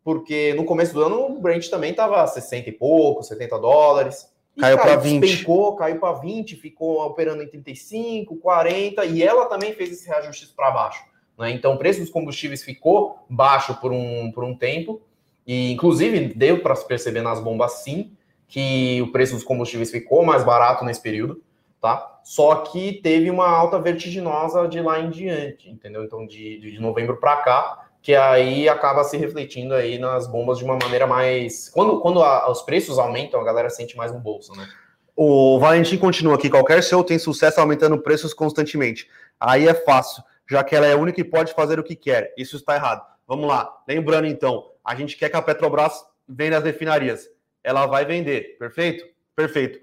Porque 0.04 0.52
no 0.52 0.66
começo 0.66 0.92
do 0.92 1.02
ano 1.02 1.24
o 1.24 1.40
Brent 1.40 1.70
também 1.70 1.92
estava 1.92 2.26
60 2.26 2.68
e 2.68 2.72
pouco, 2.72 3.22
70 3.22 3.58
dólares. 3.58 4.30
E 4.54 4.60
caiu 4.60 4.78
para 4.78 4.96
20. 4.96 5.22
Despencou, 5.22 5.74
caiu 5.74 5.98
para 5.98 6.12
20, 6.12 6.56
ficou 6.56 7.00
operando 7.06 7.42
em 7.42 7.48
35, 7.48 8.36
40, 8.36 9.04
e 9.06 9.22
ela 9.22 9.46
também 9.46 9.72
fez 9.72 9.90
esses 9.90 10.06
reajustes 10.06 10.50
para 10.50 10.70
baixo. 10.70 11.02
Né? 11.38 11.50
Então, 11.50 11.74
o 11.74 11.78
preço 11.78 12.00
dos 12.00 12.10
combustíveis 12.10 12.62
ficou 12.62 13.24
baixo 13.28 13.74
por 13.80 13.92
um, 13.92 14.30
por 14.32 14.44
um 14.44 14.56
tempo, 14.56 15.02
e 15.46 15.72
inclusive 15.72 16.32
deu 16.34 16.60
para 16.60 16.74
se 16.74 16.86
perceber 16.86 17.20
nas 17.20 17.40
bombas 17.40 17.72
sim 17.82 18.12
que 18.48 19.02
o 19.02 19.10
preço 19.10 19.34
dos 19.34 19.44
combustíveis 19.44 19.90
ficou 19.90 20.24
mais 20.24 20.44
barato 20.44 20.84
nesse 20.84 21.02
período, 21.02 21.42
tá? 21.80 22.20
Só 22.22 22.56
que 22.56 23.00
teve 23.02 23.30
uma 23.30 23.48
alta 23.48 23.78
vertiginosa 23.78 24.66
de 24.68 24.80
lá 24.80 25.00
em 25.00 25.10
diante, 25.10 25.68
entendeu? 25.68 26.04
Então, 26.04 26.26
de, 26.26 26.60
de 26.60 26.80
novembro 26.80 27.16
para 27.16 27.36
cá, 27.38 27.88
que 28.00 28.14
aí 28.14 28.68
acaba 28.68 29.02
se 29.02 29.16
refletindo 29.16 29.74
aí 29.74 29.98
nas 29.98 30.26
bombas 30.26 30.58
de 30.58 30.64
uma 30.64 30.76
maneira 30.76 31.06
mais. 31.06 31.68
Quando, 31.70 32.00
quando 32.00 32.22
a, 32.22 32.50
os 32.50 32.62
preços 32.62 32.98
aumentam, 32.98 33.40
a 33.40 33.44
galera 33.44 33.70
sente 33.70 33.96
mais 33.96 34.12
no 34.12 34.20
bolso, 34.20 34.54
né? 34.54 34.68
O 35.16 35.58
Valentim 35.58 35.96
continua 35.96 36.34
aqui: 36.34 36.50
qualquer 36.50 36.82
show 36.82 37.02
tem 37.02 37.18
sucesso 37.18 37.60
aumentando 37.60 37.98
preços 37.98 38.34
constantemente. 38.34 39.08
Aí 39.40 39.66
é 39.66 39.74
fácil 39.74 40.22
já 40.48 40.62
que 40.62 40.74
ela 40.74 40.86
é 40.86 40.92
a 40.92 40.96
única 40.96 41.22
que 41.22 41.28
pode 41.28 41.52
fazer 41.54 41.78
o 41.78 41.84
que 41.84 41.96
quer. 41.96 42.32
Isso 42.36 42.56
está 42.56 42.74
errado. 42.74 43.04
Vamos 43.26 43.46
lá. 43.46 43.72
Lembrando, 43.88 44.26
então, 44.26 44.70
a 44.84 44.94
gente 44.94 45.16
quer 45.16 45.28
que 45.28 45.36
a 45.36 45.42
Petrobras 45.42 46.04
venda 46.28 46.58
as 46.58 46.64
refinarias. 46.64 47.28
Ela 47.62 47.86
vai 47.86 48.04
vender, 48.04 48.58
perfeito? 48.58 49.04
Perfeito. 49.34 49.80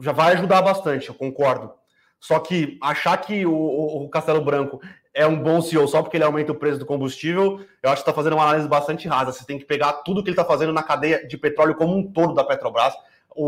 Já 0.00 0.12
vai 0.12 0.32
ajudar 0.32 0.62
bastante, 0.62 1.08
eu 1.08 1.14
concordo. 1.14 1.72
Só 2.18 2.38
que 2.38 2.78
achar 2.80 3.16
que 3.18 3.44
o, 3.44 3.52
o, 3.52 4.08
Castelo 4.08 4.40
Branco 4.40 4.80
é 5.12 5.26
um 5.26 5.36
bom 5.42 5.60
CEO 5.60 5.86
só 5.88 6.02
porque 6.02 6.16
ele 6.16 6.24
aumenta 6.24 6.52
o 6.52 6.54
preço 6.54 6.78
do 6.78 6.86
combustível, 6.86 7.60
eu 7.82 7.90
acho 7.90 8.02
que 8.02 8.08
está 8.08 8.14
fazendo 8.14 8.34
uma 8.34 8.44
análise 8.44 8.68
bastante 8.68 9.08
rasa. 9.08 9.32
Você 9.32 9.44
tem 9.44 9.58
que 9.58 9.64
pegar 9.64 9.92
tudo 10.04 10.22
que 10.22 10.30
ele 10.30 10.34
está 10.34 10.44
fazendo 10.44 10.72
na 10.72 10.82
cadeia 10.82 11.26
de 11.26 11.36
petróleo 11.36 11.74
como 11.74 11.96
um 11.96 12.10
todo 12.10 12.32
da 12.32 12.44
Petrobras, 12.44 12.94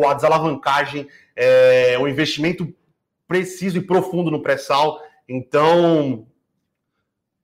a 0.07 0.15
desalavancagem, 0.15 1.09
é, 1.37 1.97
o 1.99 2.09
investimento 2.09 2.75
preciso 3.29 3.79
e 3.79 3.81
profundo 3.81 4.31
no 4.31 4.43
pré-sal. 4.43 5.01
Então, 5.29 6.27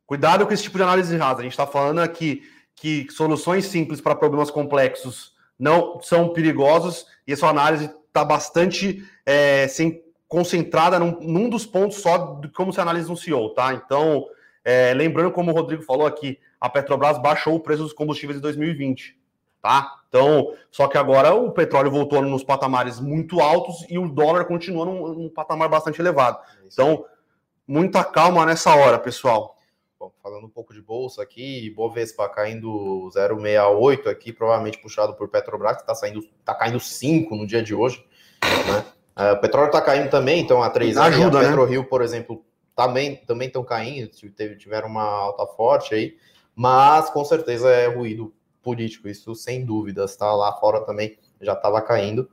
cuidado 0.06 0.46
com 0.46 0.52
esse 0.52 0.62
tipo 0.62 0.76
de 0.76 0.82
análise 0.82 1.16
rasa. 1.16 1.40
A 1.40 1.42
gente 1.42 1.52
está 1.52 1.66
falando 1.66 2.00
aqui 2.00 2.42
que 2.74 3.06
soluções 3.10 3.66
simples 3.66 4.00
para 4.00 4.14
problemas 4.14 4.50
complexos 4.50 5.34
não 5.58 6.00
são 6.00 6.30
perigosos 6.32 7.06
e 7.26 7.32
a 7.32 7.36
sua 7.36 7.50
análise 7.50 7.90
está 8.08 8.24
bastante 8.24 9.04
é, 9.26 9.68
sem, 9.68 10.02
concentrada 10.26 10.98
num, 10.98 11.18
num, 11.20 11.48
dos 11.50 11.66
pontos 11.66 11.98
só 11.98 12.40
de 12.40 12.48
como 12.48 12.72
se 12.72 12.80
analisa 12.80 13.12
um 13.12 13.16
CEO, 13.16 13.50
tá? 13.50 13.74
Então, 13.74 14.26
é, 14.64 14.94
lembrando 14.94 15.32
como 15.32 15.50
o 15.50 15.54
Rodrigo 15.54 15.82
falou 15.82 16.06
aqui, 16.06 16.38
a 16.60 16.68
Petrobras 16.68 17.18
baixou 17.18 17.54
o 17.54 17.60
preço 17.60 17.82
dos 17.82 17.92
combustíveis 17.92 18.38
em 18.38 18.42
2020, 18.42 19.18
tá? 19.60 20.00
Então, 20.08 20.54
só 20.70 20.88
que 20.88 20.98
agora 20.98 21.34
o 21.34 21.52
petróleo 21.52 21.90
voltou 21.90 22.22
nos 22.22 22.42
patamares 22.42 22.98
muito 22.98 23.40
altos 23.40 23.84
e 23.88 23.98
o 23.98 24.08
dólar 24.08 24.44
continua 24.44 24.84
num, 24.84 25.14
num 25.14 25.28
patamar 25.28 25.68
bastante 25.68 26.00
elevado. 26.00 26.38
Então, 26.64 27.04
muita 27.70 28.02
calma 28.02 28.44
nessa 28.44 28.74
hora, 28.74 28.98
pessoal. 28.98 29.56
Bom, 29.98 30.10
falando 30.20 30.46
um 30.46 30.50
pouco 30.50 30.74
de 30.74 30.82
bolsa 30.82 31.22
aqui, 31.22 31.70
Bovespa 31.70 32.28
caindo 32.28 33.08
0,68 33.14 34.08
aqui, 34.08 34.32
provavelmente 34.32 34.78
puxado 34.78 35.14
por 35.14 35.28
Petrobras, 35.28 35.76
que 35.76 35.82
está 35.82 35.94
saindo, 35.94 36.20
tá 36.44 36.52
caindo 36.52 36.80
5 36.80 37.36
no 37.36 37.46
dia 37.46 37.62
de 37.62 37.72
hoje. 37.72 38.04
Né? 38.42 38.84
Uh, 39.16 39.34
o 39.34 39.40
petróleo 39.40 39.68
está 39.68 39.80
caindo 39.80 40.10
também, 40.10 40.40
então 40.40 40.62
a 40.62 40.70
3 40.70 40.96
Ajuda, 40.96 41.38
a 41.38 41.42
né? 41.42 41.48
PetroRio, 41.48 41.84
por 41.84 42.02
exemplo, 42.02 42.44
também 42.74 43.16
também 43.24 43.46
estão 43.46 43.62
caindo, 43.62 44.10
tiveram 44.58 44.88
uma 44.88 45.04
alta 45.04 45.46
forte 45.46 45.94
aí, 45.94 46.16
mas 46.54 47.08
com 47.10 47.24
certeza 47.24 47.70
é 47.70 47.86
ruído 47.86 48.32
político, 48.62 49.08
isso 49.08 49.34
sem 49.34 49.64
dúvidas, 49.64 50.16
tá? 50.16 50.32
Lá 50.34 50.52
fora 50.54 50.80
também 50.80 51.18
já 51.40 51.52
estava 51.52 51.80
caindo. 51.80 52.28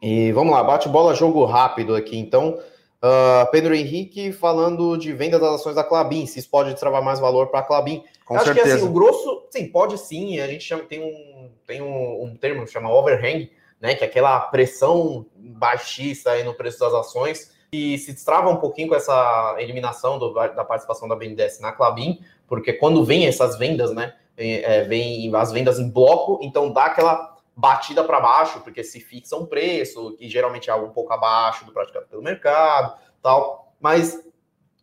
E 0.00 0.32
vamos 0.32 0.52
lá, 0.52 0.62
bate 0.62 0.88
bola, 0.88 1.14
jogo 1.14 1.44
rápido 1.44 1.94
aqui, 1.94 2.16
então. 2.16 2.58
Uh, 3.04 3.50
Pedro 3.50 3.74
Henrique 3.74 4.32
falando 4.32 4.96
de 4.96 5.12
venda 5.12 5.38
das 5.38 5.56
ações 5.56 5.76
da 5.76 5.84
Clabin, 5.84 6.24
se 6.24 6.38
isso 6.38 6.48
pode 6.48 6.70
destravar 6.70 7.02
mais 7.02 7.20
valor 7.20 7.48
para 7.48 7.60
a 7.60 7.62
Clabin. 7.62 8.02
Com 8.24 8.36
Acho 8.36 8.46
certeza. 8.46 8.66
que 8.66 8.72
assim, 8.76 8.86
o 8.86 8.92
grosso, 8.92 9.46
sim, 9.50 9.66
pode 9.68 9.98
sim. 9.98 10.40
A 10.40 10.46
gente 10.46 10.64
chama, 10.64 10.84
tem 10.84 11.02
um 11.02 11.50
tem 11.66 11.82
um, 11.82 12.22
um 12.24 12.34
termo 12.34 12.64
que 12.64 12.70
chama 12.70 12.90
overhang, 12.90 13.50
né? 13.78 13.94
Que 13.94 14.04
é 14.04 14.06
aquela 14.06 14.40
pressão 14.40 15.26
baixista 15.36 16.30
aí 16.30 16.42
no 16.44 16.54
preço 16.54 16.78
das 16.78 16.94
ações 16.94 17.52
e 17.70 17.98
se 17.98 18.10
destrava 18.10 18.48
um 18.48 18.56
pouquinho 18.56 18.88
com 18.88 18.94
essa 18.94 19.56
eliminação 19.58 20.18
do, 20.18 20.32
da 20.32 20.64
participação 20.64 21.06
da 21.06 21.14
BNDES 21.14 21.60
na 21.60 21.72
Clabin, 21.72 22.20
porque 22.46 22.72
quando 22.72 23.04
vem 23.04 23.26
essas 23.26 23.58
vendas, 23.58 23.92
né? 23.92 24.14
É, 24.36 24.82
vem 24.84 25.30
as 25.36 25.52
vendas 25.52 25.78
em 25.78 25.88
bloco, 25.90 26.40
então 26.42 26.72
dá 26.72 26.86
aquela 26.86 27.33
batida 27.56 28.02
para 28.02 28.20
baixo, 28.20 28.60
porque 28.60 28.82
se 28.82 29.00
fixa 29.00 29.36
um 29.36 29.46
preço, 29.46 30.16
que 30.16 30.28
geralmente 30.28 30.68
é 30.68 30.72
algo 30.72 30.86
um 30.86 30.92
pouco 30.92 31.12
abaixo 31.12 31.64
do 31.64 31.72
praticado 31.72 32.06
pelo 32.06 32.22
mercado, 32.22 32.98
tal. 33.22 33.72
Mas 33.80 34.20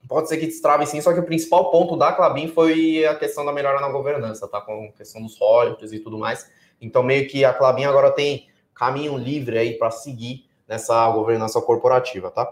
pode 0.08 0.30
ser 0.30 0.38
que 0.38 0.48
destrave 0.48 0.86
sim, 0.86 1.02
só 1.02 1.14
que 1.14 1.20
o 1.20 1.26
principal 1.26 1.70
ponto 1.72 1.98
da 1.98 2.14
Clabin 2.14 2.48
foi 2.48 3.06
a 3.06 3.16
questão 3.16 3.46
da 3.46 3.52
melhora 3.52 3.82
na 3.82 3.90
governança, 3.90 4.48
tá? 4.48 4.62
Com 4.62 4.92
a 4.94 4.98
questão 4.98 5.22
dos 5.22 5.38
royalties 5.38 5.92
e 5.92 6.00
tudo 6.00 6.18
mais. 6.18 6.50
Então, 6.80 7.04
meio 7.04 7.28
que 7.28 7.46
a 7.46 7.54
Clabin 7.54 7.86
agora 7.86 8.12
tem 8.12 8.48
caminho 8.74 9.18
livre 9.18 9.58
aí 9.58 9.78
para 9.78 9.92
seguir 9.92 10.50
nessa 10.68 11.10
governança 11.12 11.62
corporativa, 11.62 12.32
tá? 12.32 12.52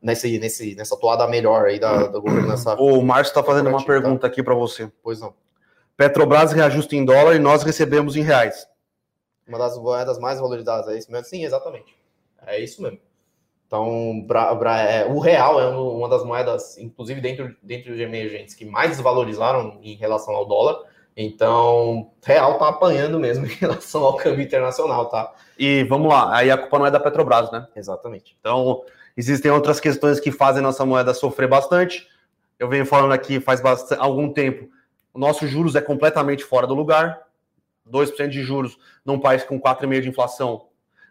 Nesse, 0.00 0.38
nesse, 0.38 0.74
nessa 0.74 0.96
toada 0.96 1.28
melhor 1.28 1.66
aí 1.66 1.78
da, 1.78 2.08
da 2.08 2.18
governança. 2.18 2.74
O 2.74 3.00
Márcio 3.02 3.30
está 3.30 3.42
fazendo 3.42 3.68
uma 3.68 3.84
pergunta 3.84 4.22
tá? 4.22 4.26
aqui 4.26 4.42
para 4.42 4.54
você. 4.54 4.90
Pois 5.00 5.20
não. 5.20 5.32
Petrobras 5.96 6.52
reajusta 6.52 6.96
em 6.96 7.04
dólar 7.04 7.36
e 7.36 7.38
nós 7.38 7.62
recebemos 7.62 8.16
em 8.16 8.22
reais. 8.22 8.66
Uma 9.52 9.58
das 9.58 9.76
moedas 9.76 10.18
mais 10.18 10.40
valorizadas, 10.40 10.88
é 10.88 10.96
isso 10.96 11.12
mesmo? 11.12 11.26
Sim, 11.26 11.44
exatamente. 11.44 11.94
É 12.46 12.58
isso 12.58 12.80
mesmo. 12.80 12.98
Então, 13.66 14.24
pra, 14.26 14.56
pra, 14.56 14.80
é, 14.80 15.06
o 15.06 15.18
real 15.18 15.60
é 15.60 15.66
uma 15.66 16.08
das 16.08 16.24
moedas, 16.24 16.78
inclusive 16.78 17.20
dentro, 17.20 17.54
dentro 17.62 17.94
de 17.94 18.02
emergentes, 18.02 18.54
que 18.54 18.64
mais 18.64 18.92
desvalorizaram 18.92 19.78
em 19.82 19.94
relação 19.94 20.34
ao 20.34 20.46
dólar. 20.46 20.84
Então, 21.14 22.12
real 22.22 22.58
tá 22.58 22.68
apanhando 22.68 23.20
mesmo 23.20 23.44
em 23.46 23.50
relação 23.50 24.02
ao 24.04 24.16
câmbio 24.16 24.42
internacional, 24.42 25.10
tá? 25.10 25.30
E 25.58 25.84
vamos 25.84 26.08
lá, 26.08 26.34
aí 26.34 26.50
a 26.50 26.56
culpa 26.56 26.78
não 26.78 26.86
é 26.86 26.90
da 26.90 26.98
Petrobras, 26.98 27.50
né? 27.50 27.66
Exatamente. 27.76 28.34
Então, 28.40 28.82
existem 29.14 29.50
outras 29.50 29.78
questões 29.78 30.18
que 30.18 30.32
fazem 30.32 30.62
nossa 30.62 30.86
moeda 30.86 31.12
sofrer 31.12 31.48
bastante. 31.48 32.08
Eu 32.58 32.70
venho 32.70 32.86
falando 32.86 33.12
aqui 33.12 33.38
faz 33.38 33.60
bastante, 33.60 34.00
algum 34.00 34.32
tempo, 34.32 34.70
o 35.12 35.18
nosso 35.18 35.46
juros 35.46 35.74
é 35.74 35.80
completamente 35.82 36.42
fora 36.42 36.66
do 36.66 36.74
lugar. 36.74 37.20
2% 37.90 38.28
de 38.28 38.42
juros 38.42 38.78
num 39.04 39.18
país 39.18 39.44
com 39.44 39.60
4,5% 39.60 40.00
de 40.00 40.08
inflação 40.08 40.66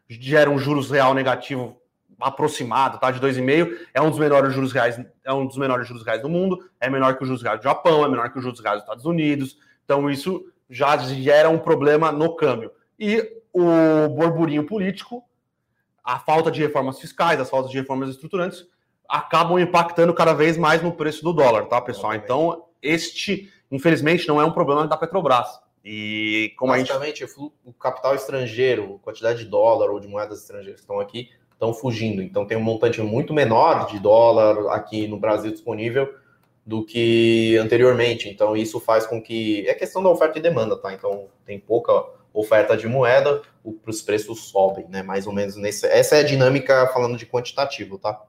gera 0.07 0.49
um 0.49 0.57
juros 0.57 0.89
real 0.91 1.13
negativo 1.13 1.81
aproximado, 2.19 2.99
tá? 2.99 3.09
De 3.11 3.19
2,5, 3.19 3.87
é 3.93 4.01
um 4.01 4.09
dos 4.09 4.19
menores 4.19 4.53
juros 4.53 4.71
reais, 4.71 4.99
é 5.23 5.33
um 5.33 5.45
dos 5.45 5.57
menores 5.57 5.87
juros 5.87 6.03
reais 6.03 6.21
do 6.21 6.29
mundo, 6.29 6.63
é 6.79 6.89
menor 6.89 7.15
que 7.15 7.23
os 7.23 7.27
juros 7.27 7.41
reais 7.41 7.59
do 7.59 7.63
Japão, 7.63 8.05
é 8.05 8.09
menor 8.09 8.31
que 8.31 8.37
os 8.37 8.43
juros 8.43 8.59
reais 8.59 8.77
dos 8.77 8.83
Estados 8.83 9.05
Unidos. 9.05 9.57
Então 9.83 10.09
isso 10.09 10.45
já 10.69 10.97
gera 10.97 11.49
um 11.49 11.57
problema 11.57 12.11
no 12.11 12.35
câmbio. 12.35 12.71
E 12.99 13.41
o 13.53 14.09
burburinho 14.09 14.65
político, 14.65 15.23
a 16.03 16.19
falta 16.19 16.51
de 16.51 16.61
reformas 16.61 16.99
fiscais, 16.99 17.39
as 17.39 17.49
faltas 17.49 17.71
de 17.71 17.77
reformas 17.77 18.09
estruturantes 18.09 18.65
acabam 19.09 19.59
impactando 19.59 20.13
cada 20.13 20.33
vez 20.33 20.57
mais 20.57 20.81
no 20.81 20.93
preço 20.93 21.23
do 21.23 21.33
dólar, 21.33 21.65
tá, 21.65 21.81
pessoal? 21.81 22.13
Então, 22.13 22.65
este, 22.81 23.51
infelizmente, 23.69 24.27
não 24.27 24.39
é 24.39 24.45
um 24.45 24.51
problema 24.51 24.87
da 24.87 24.95
Petrobras. 24.95 25.49
E 25.83 26.53
como 26.57 26.73
Basicamente, 26.73 27.23
a 27.23 27.27
gente... 27.27 27.39
o 27.65 27.73
capital 27.73 28.15
estrangeiro, 28.15 28.99
quantidade 29.03 29.43
de 29.43 29.49
dólar 29.49 29.89
ou 29.89 29.99
de 29.99 30.07
moedas 30.07 30.41
estrangeiras 30.41 30.75
que 30.75 30.83
estão 30.83 30.99
aqui, 30.99 31.29
estão 31.51 31.73
fugindo. 31.73 32.21
Então 32.21 32.45
tem 32.45 32.57
um 32.57 32.61
montante 32.61 33.01
muito 33.01 33.33
menor 33.33 33.87
de 33.87 33.99
dólar 33.99 34.73
aqui 34.73 35.07
no 35.07 35.17
Brasil 35.17 35.51
disponível 35.51 36.13
do 36.65 36.83
que 36.85 37.57
anteriormente. 37.57 38.29
Então 38.29 38.55
isso 38.55 38.79
faz 38.79 39.05
com 39.05 39.21
que 39.21 39.67
é 39.67 39.73
questão 39.73 40.01
da 40.01 40.09
oferta 40.09 40.39
e 40.39 40.41
demanda, 40.41 40.77
tá? 40.77 40.93
Então 40.93 41.27
tem 41.45 41.59
pouca 41.59 41.91
oferta 42.33 42.77
de 42.77 42.87
moeda, 42.87 43.41
os 43.85 44.01
preços 44.01 44.45
sobem, 44.45 44.87
né? 44.87 45.03
Mais 45.03 45.27
ou 45.27 45.33
menos 45.33 45.55
nesse. 45.55 45.85
Essa 45.87 46.17
é 46.17 46.19
a 46.19 46.23
dinâmica 46.23 46.87
falando 46.93 47.17
de 47.17 47.25
quantitativo, 47.25 47.97
tá? 47.97 48.21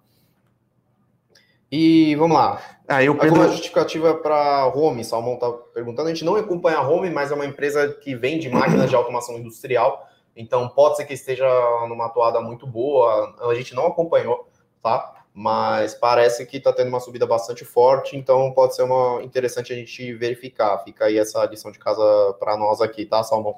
E 1.72 2.14
vamos 2.16 2.36
lá. 2.36 2.60
Aí 2.86 3.08
o 3.08 3.14
Pedro... 3.14 3.30
Alguma 3.30 3.48
justificativa 3.48 4.14
para 4.14 4.66
Home, 4.66 5.02
Salmão 5.02 5.34
está 5.34 5.50
perguntando. 5.50 6.08
A 6.08 6.12
gente 6.12 6.22
não 6.22 6.36
acompanha 6.36 6.76
a 6.76 6.86
Home, 6.86 7.08
mas 7.08 7.32
é 7.32 7.34
uma 7.34 7.46
empresa 7.46 7.88
que 7.88 8.14
vende 8.14 8.50
máquinas 8.50 8.90
de 8.90 8.94
automação 8.94 9.38
industrial. 9.38 10.06
Então 10.36 10.68
pode 10.68 10.98
ser 10.98 11.06
que 11.06 11.14
esteja 11.14 11.48
numa 11.88 12.10
toada 12.10 12.42
muito 12.42 12.66
boa. 12.66 13.34
A 13.40 13.54
gente 13.54 13.74
não 13.74 13.86
acompanhou, 13.86 14.46
tá? 14.82 15.24
Mas 15.32 15.94
parece 15.94 16.44
que 16.44 16.58
está 16.58 16.74
tendo 16.74 16.88
uma 16.88 17.00
subida 17.00 17.24
bastante 17.24 17.64
forte, 17.64 18.18
então 18.18 18.52
pode 18.52 18.76
ser 18.76 18.82
uma 18.82 19.22
interessante 19.22 19.72
a 19.72 19.76
gente 19.76 20.12
verificar. 20.12 20.76
Fica 20.84 21.06
aí 21.06 21.16
essa 21.16 21.42
lição 21.46 21.72
de 21.72 21.78
casa 21.78 22.36
para 22.38 22.54
nós 22.54 22.82
aqui, 22.82 23.06
tá, 23.06 23.22
Salmão? 23.22 23.56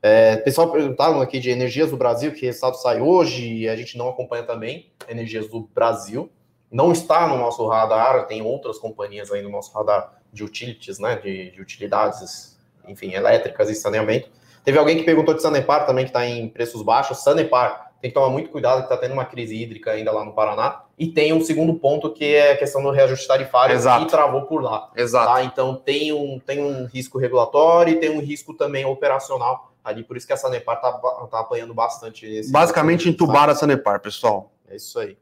É, 0.00 0.36
pessoal 0.36 0.72
perguntaram 0.72 1.20
aqui 1.20 1.38
de 1.38 1.50
Energias 1.50 1.90
do 1.90 1.98
Brasil, 1.98 2.32
que 2.32 2.46
resultado 2.46 2.76
sai 2.76 2.98
hoje, 2.98 3.46
e 3.46 3.68
a 3.68 3.76
gente 3.76 3.98
não 3.98 4.08
acompanha 4.08 4.44
também 4.44 4.90
Energias 5.06 5.48
do 5.48 5.60
Brasil 5.60 6.30
não 6.70 6.92
está 6.92 7.26
no 7.26 7.36
nosso 7.38 7.66
radar, 7.66 8.26
tem 8.26 8.42
outras 8.42 8.78
companhias 8.78 9.30
aí 9.30 9.42
no 9.42 9.50
nosso 9.50 9.72
radar 9.72 10.12
de 10.32 10.44
utilities, 10.44 10.98
né, 10.98 11.16
de, 11.16 11.50
de 11.50 11.60
utilidades, 11.60 12.58
enfim, 12.86 13.12
elétricas 13.12 13.70
e 13.70 13.74
saneamento. 13.74 14.28
Teve 14.64 14.78
alguém 14.78 14.96
que 14.96 15.04
perguntou 15.04 15.32
de 15.32 15.40
Sanepar 15.40 15.86
também, 15.86 16.04
que 16.04 16.10
está 16.10 16.26
em 16.26 16.48
preços 16.48 16.82
baixos. 16.82 17.22
Sanepar 17.22 17.92
tem 18.00 18.10
que 18.10 18.14
tomar 18.14 18.28
muito 18.28 18.50
cuidado, 18.50 18.78
que 18.78 18.84
está 18.84 18.96
tendo 18.96 19.12
uma 19.12 19.24
crise 19.24 19.54
hídrica 19.54 19.92
ainda 19.92 20.12
lá 20.12 20.24
no 20.24 20.32
Paraná. 20.32 20.82
E 20.98 21.06
tem 21.06 21.32
um 21.32 21.40
segundo 21.40 21.74
ponto, 21.74 22.12
que 22.12 22.34
é 22.34 22.52
a 22.52 22.56
questão 22.56 22.82
do 22.82 22.90
reajuste 22.90 23.26
tarifário, 23.28 23.74
Exato. 23.74 24.04
que 24.04 24.10
travou 24.10 24.42
por 24.42 24.62
lá. 24.62 24.90
Exato. 24.96 25.32
Tá? 25.32 25.44
Então 25.44 25.76
tem 25.76 26.12
um, 26.12 26.38
tem 26.38 26.60
um 26.60 26.86
risco 26.86 27.18
regulatório 27.18 27.94
e 27.94 28.00
tem 28.00 28.10
um 28.10 28.20
risco 28.20 28.54
também 28.54 28.84
operacional 28.84 29.72
ali, 29.84 30.02
por 30.02 30.16
isso 30.16 30.26
que 30.26 30.32
a 30.32 30.36
Sanepar 30.36 30.76
está 30.76 30.92
tá 30.92 31.40
apanhando 31.40 31.72
bastante. 31.72 32.50
Basicamente, 32.50 33.08
entubar 33.08 33.48
a 33.48 33.54
Sanepar, 33.54 34.00
pessoal. 34.00 34.50
É 34.68 34.74
isso 34.74 34.98
aí. 34.98 35.16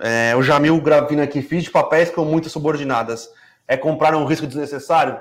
É, 0.00 0.34
o 0.36 0.42
Jamil 0.42 0.80
Gravina 0.80 1.24
aqui, 1.24 1.42
fiz 1.42 1.64
de 1.64 1.70
papéis 1.70 2.10
com 2.10 2.24
muitas 2.24 2.52
subordinadas. 2.52 3.28
É 3.66 3.76
comprar 3.76 4.14
um 4.14 4.24
risco 4.24 4.46
desnecessário? 4.46 5.20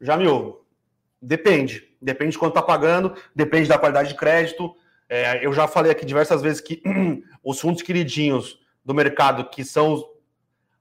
Jamil, 0.00 0.64
depende. 1.20 1.94
Depende 2.00 2.32
de 2.32 2.38
quanto 2.38 2.52
está 2.52 2.62
pagando, 2.62 3.14
depende 3.34 3.68
da 3.68 3.78
qualidade 3.78 4.10
de 4.10 4.14
crédito. 4.14 4.74
É, 5.08 5.44
eu 5.44 5.52
já 5.52 5.66
falei 5.66 5.90
aqui 5.90 6.04
diversas 6.04 6.42
vezes 6.42 6.60
que 6.60 6.82
os 7.42 7.60
fundos 7.60 7.82
queridinhos 7.82 8.58
do 8.84 8.94
mercado, 8.94 9.48
que 9.48 9.64
são 9.64 9.94
os, 9.94 10.04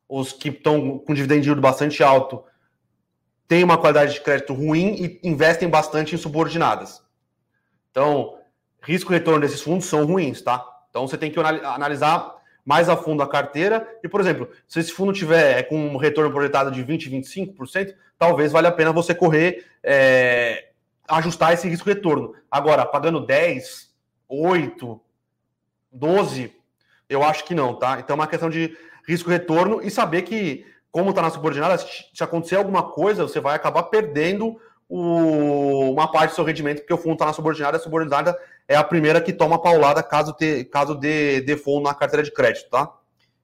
os 0.08 0.34
que 0.34 0.50
estão 0.50 1.00
com 1.00 1.14
dividend 1.14 1.46
yield 1.46 1.62
bastante 1.62 2.04
alto, 2.04 2.44
têm 3.48 3.64
uma 3.64 3.78
qualidade 3.78 4.14
de 4.14 4.22
crédito 4.22 4.54
ruim 4.54 5.20
e 5.24 5.28
investem 5.28 5.70
bastante 5.70 6.14
em 6.14 6.18
subordinadas. 6.18 7.02
Então, 7.92 8.38
risco 8.82 9.12
e 9.12 9.16
retorno 9.16 9.40
desses 9.40 9.62
fundos 9.62 9.86
são 9.86 10.06
ruins, 10.06 10.42
tá? 10.42 10.64
Então, 10.90 11.08
você 11.08 11.18
tem 11.18 11.32
que 11.32 11.40
analisar 11.40 12.36
mais 12.66 12.88
a 12.90 12.96
fundo 12.96 13.22
a 13.22 13.30
carteira. 13.30 13.88
E, 14.04 14.08
por 14.08 14.22
exemplo, 14.22 14.50
se 14.68 14.80
esse 14.80 14.92
fundo 14.92 15.14
tiver 15.14 15.64
com 15.64 15.78
um 15.78 15.98
retorno 15.98 16.32
projetado 16.32 16.72
de 16.72 16.84
20%, 16.84 17.10
25%, 17.58 17.96
talvez 18.18 18.52
valha 18.52 18.70
a 18.70 18.72
pena 18.72 18.92
você 18.92 19.14
correr, 19.14 19.66
é, 19.84 20.70
ajustar 21.08 21.54
esse 21.54 21.68
risco-retorno. 21.68 22.34
Agora, 22.50 22.86
pagando 22.86 23.26
10, 23.26 23.92
8, 24.30 25.02
12, 25.92 26.56
eu 27.10 27.24
acho 27.24 27.44
que 27.44 27.54
não, 27.54 27.76
tá? 27.76 28.00
Então 28.00 28.16
é 28.16 28.20
uma 28.20 28.28
questão 28.28 28.50
de 28.50 28.76
risco-retorno 29.08 29.82
e 29.82 29.92
saber 29.92 30.22
que, 30.24 30.66
como 30.92 31.10
está 31.10 31.22
na 31.22 31.30
subordinada, 31.30 31.78
se 31.78 32.24
acontecer 32.24 32.56
alguma 32.56 32.84
coisa, 32.84 33.24
você 33.24 33.40
vai 33.40 33.56
acabar 33.56 33.84
perdendo 33.84 34.60
o, 34.90 35.92
uma 35.92 36.12
parte 36.12 36.32
do 36.32 36.36
seu 36.36 36.44
rendimento, 36.44 36.80
porque 36.80 36.94
o 36.94 36.98
fundo 36.98 37.14
está 37.14 37.26
na 37.26 37.34
subordinada, 37.34 37.78
a 37.78 37.80
subordinada 37.80 38.38
é 38.68 38.76
a 38.76 38.84
primeira 38.84 39.22
que 39.22 39.34
toma 39.34 39.62
paulada 39.62 40.04
caso, 40.04 40.34
te, 40.34 40.64
caso 40.66 40.96
dê 40.96 41.42
default 41.42 41.84
na 41.84 41.94
carteira 41.94 42.24
de 42.24 42.32
crédito, 42.32 42.70
tá? 42.70 42.92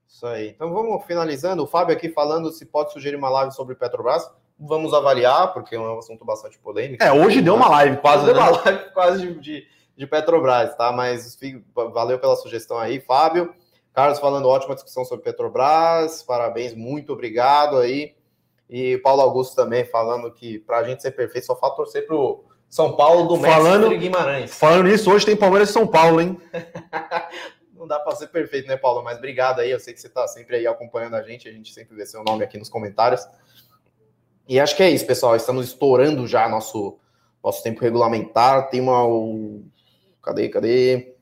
Isso 0.07 0.25
aí. 0.27 0.49
Então 0.49 0.73
vamos 0.73 1.05
finalizando. 1.05 1.63
O 1.63 1.67
Fábio 1.67 1.95
aqui 1.95 2.09
falando 2.09 2.51
se 2.51 2.65
pode 2.65 2.91
sugerir 2.91 3.15
uma 3.15 3.29
live 3.29 3.53
sobre 3.53 3.75
Petrobras. 3.75 4.29
Vamos 4.59 4.93
avaliar, 4.93 5.53
porque 5.53 5.75
é 5.75 5.79
um 5.79 5.97
assunto 5.97 6.25
bastante 6.25 6.59
polêmico. 6.59 7.01
É, 7.01 7.13
hoje 7.13 7.41
deu 7.41 7.55
uma 7.55 7.69
live 7.69 7.97
quase. 7.97 8.25
Deu 8.25 8.35
né? 8.35 8.41
uma 8.41 8.61
live 8.61 8.91
quase 8.91 9.21
de, 9.21 9.39
de, 9.39 9.67
de, 9.95 10.07
Petrobras, 10.07 10.75
tá? 10.75 10.91
Mas 10.91 11.37
valeu 11.73 12.19
pela 12.19 12.35
sugestão 12.35 12.77
aí, 12.77 12.99
Fábio. 12.99 13.53
Carlos 13.93 14.19
falando 14.19 14.49
ótima 14.49 14.75
discussão 14.75 15.05
sobre 15.05 15.23
Petrobras. 15.23 16.21
Parabéns, 16.23 16.75
muito 16.75 17.13
obrigado 17.13 17.77
aí. 17.77 18.13
E 18.69 18.99
Paulo 18.99 19.21
Augusto 19.21 19.55
também 19.55 19.83
falando 19.83 20.31
que 20.31 20.59
para 20.59 20.77
a 20.77 20.83
gente 20.83 21.01
ser 21.01 21.11
perfeito 21.11 21.47
só 21.47 21.55
falta 21.55 21.77
torcer 21.77 22.05
para 22.05 22.15
o 22.15 22.43
São 22.69 22.95
Paulo 22.95 23.27
do 23.27 23.41
falando, 23.41 23.89
Mestre 23.89 23.97
Guimarães. 23.97 24.51
Falando 24.53 24.83
nisso, 24.87 25.11
hoje 25.11 25.25
tem 25.25 25.35
Palmeiras 25.35 25.69
e 25.69 25.73
São 25.73 25.87
Paulo, 25.87 26.21
hein? 26.21 26.39
Não 27.73 27.87
dá 27.87 27.97
para 27.97 28.15
ser 28.15 28.27
perfeito, 28.27 28.67
né, 28.67 28.77
Paulo? 28.77 29.01
Mas 29.01 29.17
obrigado 29.17 29.61
aí. 29.61 29.71
Eu 29.71 29.79
sei 29.79 29.93
que 29.93 30.01
você 30.01 30.07
está 30.07 30.27
sempre 30.27 30.57
aí 30.57 30.67
acompanhando 30.67 31.15
a 31.15 31.23
gente. 31.23 31.47
A 31.47 31.51
gente 31.51 31.73
sempre 31.73 31.95
vê 31.95 32.05
seu 32.05 32.23
nome 32.23 32.43
aqui 32.43 32.57
nos 32.57 32.69
comentários. 32.69 33.25
E 34.47 34.59
acho 34.59 34.75
que 34.75 34.83
é 34.83 34.89
isso, 34.89 35.07
pessoal. 35.07 35.35
Estamos 35.35 35.67
estourando 35.67 36.27
já 36.27 36.49
nosso, 36.49 36.99
nosso 37.41 37.63
tempo 37.63 37.79
regulamentar. 37.79 38.69
Tem 38.69 38.81
uma. 38.81 39.03
Cadê, 40.21 40.49
cadê? 40.49 41.15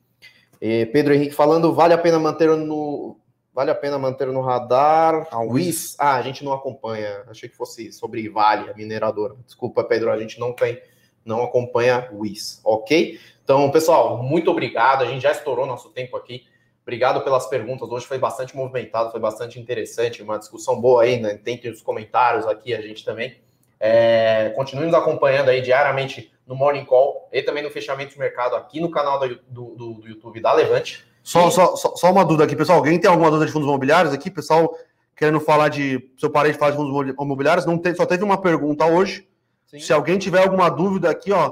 E 0.59 0.87
Pedro 0.87 1.13
Henrique 1.13 1.35
falando, 1.35 1.73
vale 1.73 1.93
a 1.93 1.97
pena 1.97 2.17
manter 2.17 2.49
no 2.49 3.19
Vale 3.57 3.71
a 3.71 3.75
pena 3.75 3.97
manter 3.97 4.27
no 4.27 4.39
radar. 4.39 5.27
A 5.31 5.39
WIS. 5.39 5.95
Ah, 5.97 6.13
a 6.13 6.21
gente 6.21 6.45
não 6.45 6.53
acompanha. 6.53 7.23
Achei 7.27 7.49
que 7.49 7.55
fosse 7.55 7.91
sobre 7.91 8.29
Vale, 8.29 8.69
a 8.69 8.73
mineradora. 8.75 9.35
Desculpa, 9.43 9.83
Pedro, 9.83 10.11
a 10.11 10.19
gente 10.19 10.39
não 10.39 10.53
tem, 10.53 10.79
não 11.25 11.43
acompanha 11.43 12.07
WIS, 12.13 12.61
ok? 12.63 13.19
Então, 13.43 13.71
pessoal, 13.71 14.21
muito 14.21 14.51
obrigado. 14.51 15.01
A 15.01 15.07
gente 15.07 15.23
já 15.23 15.31
estourou 15.31 15.65
nosso 15.65 15.89
tempo 15.89 16.15
aqui. 16.15 16.45
Obrigado 16.83 17.23
pelas 17.23 17.47
perguntas. 17.47 17.89
Hoje 17.89 18.05
foi 18.05 18.19
bastante 18.19 18.55
movimentado, 18.55 19.09
foi 19.09 19.19
bastante 19.19 19.59
interessante, 19.59 20.21
uma 20.21 20.37
discussão 20.37 20.79
boa 20.79 21.01
aí, 21.01 21.19
né? 21.19 21.33
Tem 21.33 21.59
os 21.71 21.81
comentários 21.81 22.45
aqui, 22.45 22.75
a 22.75 22.81
gente 22.83 23.03
também. 23.03 23.39
É, 23.79 24.53
continue 24.55 24.85
nos 24.85 24.93
acompanhando 24.93 25.49
aí 25.49 25.61
diariamente 25.61 26.31
no 26.45 26.55
Morning 26.55 26.85
Call 26.85 27.27
e 27.33 27.41
também 27.41 27.63
no 27.63 27.71
fechamento 27.71 28.13
de 28.13 28.19
mercado 28.19 28.55
aqui 28.55 28.79
no 28.79 28.91
canal 28.91 29.19
do, 29.19 29.39
do, 29.47 29.95
do 29.95 30.07
YouTube 30.07 30.39
da 30.41 30.53
Levante. 30.53 31.06
Só, 31.27 31.51
só, 31.51 31.75
só, 31.75 32.09
uma 32.09 32.23
dúvida 32.23 32.45
aqui, 32.45 32.55
pessoal. 32.55 32.77
Alguém 32.77 32.97
tem 32.97 33.11
alguma 33.11 33.29
dúvida 33.29 33.47
de 33.47 33.51
fundos 33.51 33.67
imobiliários 33.67 34.13
aqui? 34.13 34.31
Pessoal, 34.31 34.73
querendo 35.13 35.41
falar 35.41 35.67
de. 35.67 36.09
Se 36.17 36.25
eu 36.25 36.29
parei 36.29 36.53
de 36.53 36.57
falar 36.57 36.71
de 36.71 36.77
fundos 36.77 37.13
imobiliários, 37.19 37.65
não 37.65 37.77
te, 37.77 37.93
só 37.95 38.05
teve 38.05 38.23
uma 38.23 38.39
pergunta 38.39 38.85
hoje. 38.85 39.27
Sim. 39.65 39.77
Se 39.77 39.91
alguém 39.91 40.17
tiver 40.17 40.41
alguma 40.41 40.69
dúvida 40.69 41.09
aqui, 41.09 41.33
ó. 41.33 41.51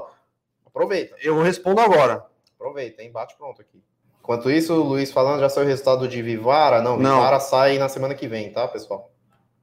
Aproveita. 0.64 1.14
Eu 1.20 1.42
respondo 1.42 1.82
agora. 1.82 2.24
Aproveita, 2.58 3.02
hein? 3.02 3.12
Bate 3.12 3.36
pronto 3.36 3.60
aqui. 3.60 3.82
Enquanto 4.22 4.50
isso, 4.50 4.72
o 4.72 4.82
Luiz 4.82 5.12
falando, 5.12 5.40
já 5.40 5.50
saiu 5.50 5.66
o 5.66 5.68
resultado 5.68 6.08
de 6.08 6.22
Vivara? 6.22 6.80
Não, 6.80 6.96
Vivara 6.96 7.32
não. 7.32 7.40
sai 7.40 7.76
na 7.76 7.90
semana 7.90 8.14
que 8.14 8.26
vem, 8.26 8.50
tá, 8.50 8.66
pessoal? 8.66 9.12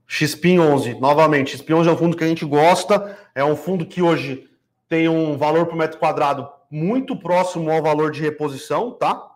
XPIN 0.06 0.60
11, 0.60 1.00
novamente, 1.00 1.58
XPIN 1.58 1.74
11 1.74 1.90
é 1.90 1.92
um 1.92 1.98
fundo 1.98 2.16
que 2.16 2.24
a 2.24 2.28
gente 2.28 2.46
gosta, 2.46 3.18
é 3.34 3.44
um 3.44 3.56
fundo 3.56 3.84
que 3.84 4.00
hoje 4.00 4.48
tem 4.88 5.10
um 5.10 5.36
valor 5.36 5.66
por 5.66 5.76
metro 5.76 5.98
quadrado 5.98 6.48
muito 6.70 7.16
próximo 7.16 7.72
ao 7.72 7.82
valor 7.82 8.12
de 8.12 8.22
reposição, 8.22 8.92
tá? 8.92 9.33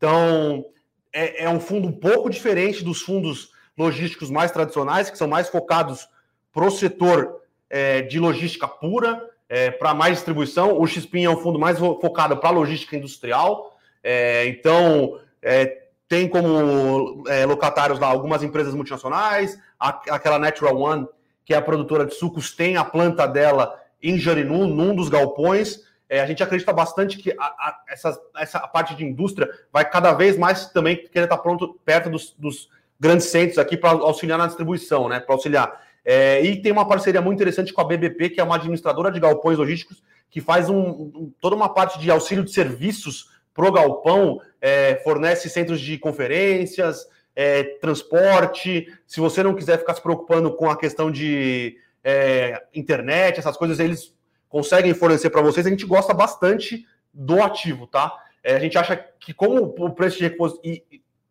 Então, 0.00 0.64
é, 1.12 1.44
é 1.44 1.50
um 1.50 1.60
fundo 1.60 1.86
um 1.86 1.92
pouco 1.92 2.30
diferente 2.30 2.82
dos 2.82 3.02
fundos 3.02 3.50
logísticos 3.76 4.30
mais 4.30 4.50
tradicionais, 4.50 5.10
que 5.10 5.18
são 5.18 5.28
mais 5.28 5.50
focados 5.50 6.08
para 6.50 6.64
o 6.64 6.70
setor 6.70 7.42
é, 7.68 8.00
de 8.00 8.18
logística 8.18 8.66
pura, 8.66 9.22
é, 9.46 9.70
para 9.70 9.92
mais 9.92 10.14
distribuição. 10.14 10.80
O 10.80 10.86
XPIN 10.86 11.24
é 11.24 11.30
um 11.30 11.36
fundo 11.36 11.58
mais 11.58 11.78
focado 11.78 12.34
para 12.38 12.48
logística 12.48 12.96
industrial. 12.96 13.76
É, 14.02 14.46
então, 14.46 15.20
é, 15.42 15.82
tem 16.08 16.26
como 16.26 17.22
é, 17.28 17.44
locatários 17.44 18.00
lá 18.00 18.06
algumas 18.06 18.42
empresas 18.42 18.74
multinacionais, 18.74 19.58
a, 19.78 19.88
aquela 20.14 20.38
Natural 20.38 20.74
One, 20.74 21.06
que 21.44 21.52
é 21.52 21.58
a 21.58 21.62
produtora 21.62 22.06
de 22.06 22.14
sucos, 22.14 22.54
tem 22.54 22.78
a 22.78 22.84
planta 22.84 23.26
dela 23.26 23.78
em 24.02 24.18
Jarinu, 24.18 24.66
num 24.66 24.94
dos 24.94 25.10
galpões. 25.10 25.89
É, 26.10 26.20
a 26.20 26.26
gente 26.26 26.42
acredita 26.42 26.72
bastante 26.72 27.16
que 27.18 27.30
a, 27.38 27.44
a, 27.44 27.82
essa, 27.88 28.20
essa 28.36 28.58
parte 28.66 28.96
de 28.96 29.04
indústria 29.04 29.48
vai 29.72 29.88
cada 29.88 30.12
vez 30.12 30.36
mais 30.36 30.66
também 30.66 30.96
querer 30.96 31.26
estar 31.26 31.38
pronto 31.38 31.78
perto 31.84 32.10
dos, 32.10 32.34
dos 32.36 32.68
grandes 32.98 33.26
centros 33.26 33.58
aqui 33.58 33.76
para 33.76 33.90
auxiliar 33.90 34.36
na 34.36 34.48
distribuição, 34.48 35.08
né? 35.08 35.20
Para 35.20 35.36
auxiliar. 35.36 35.80
É, 36.04 36.42
e 36.42 36.60
tem 36.60 36.72
uma 36.72 36.88
parceria 36.88 37.22
muito 37.22 37.36
interessante 37.36 37.72
com 37.72 37.80
a 37.80 37.84
BBP, 37.84 38.30
que 38.30 38.40
é 38.40 38.44
uma 38.44 38.56
administradora 38.56 39.12
de 39.12 39.20
galpões 39.20 39.56
logísticos, 39.56 40.02
que 40.28 40.40
faz 40.40 40.68
um, 40.68 40.80
um, 40.80 41.32
toda 41.40 41.54
uma 41.54 41.68
parte 41.68 41.96
de 42.00 42.10
auxílio 42.10 42.42
de 42.42 42.52
serviços 42.52 43.30
pro 43.54 43.70
galpão, 43.70 44.40
é, 44.60 44.96
fornece 45.04 45.48
centros 45.48 45.80
de 45.80 45.96
conferências, 45.96 47.06
é, 47.36 47.62
transporte. 47.80 48.92
Se 49.06 49.20
você 49.20 49.44
não 49.44 49.54
quiser 49.54 49.78
ficar 49.78 49.94
se 49.94 50.02
preocupando 50.02 50.52
com 50.56 50.68
a 50.68 50.76
questão 50.76 51.08
de 51.08 51.76
é, 52.02 52.60
internet, 52.74 53.38
essas 53.38 53.56
coisas, 53.56 53.78
eles 53.78 54.12
conseguem 54.50 54.92
fornecer 54.92 55.30
para 55.30 55.40
vocês, 55.40 55.66
a 55.66 55.70
gente 55.70 55.86
gosta 55.86 56.12
bastante 56.12 56.84
do 57.14 57.42
ativo, 57.42 57.86
tá? 57.86 58.12
É, 58.42 58.56
a 58.56 58.58
gente 58.58 58.76
acha 58.76 58.96
que, 59.18 59.32
como 59.32 59.62
o 59.62 59.90
preço 59.90 60.18
de 60.18 60.24
reposição. 60.24 60.60
E 60.62 60.84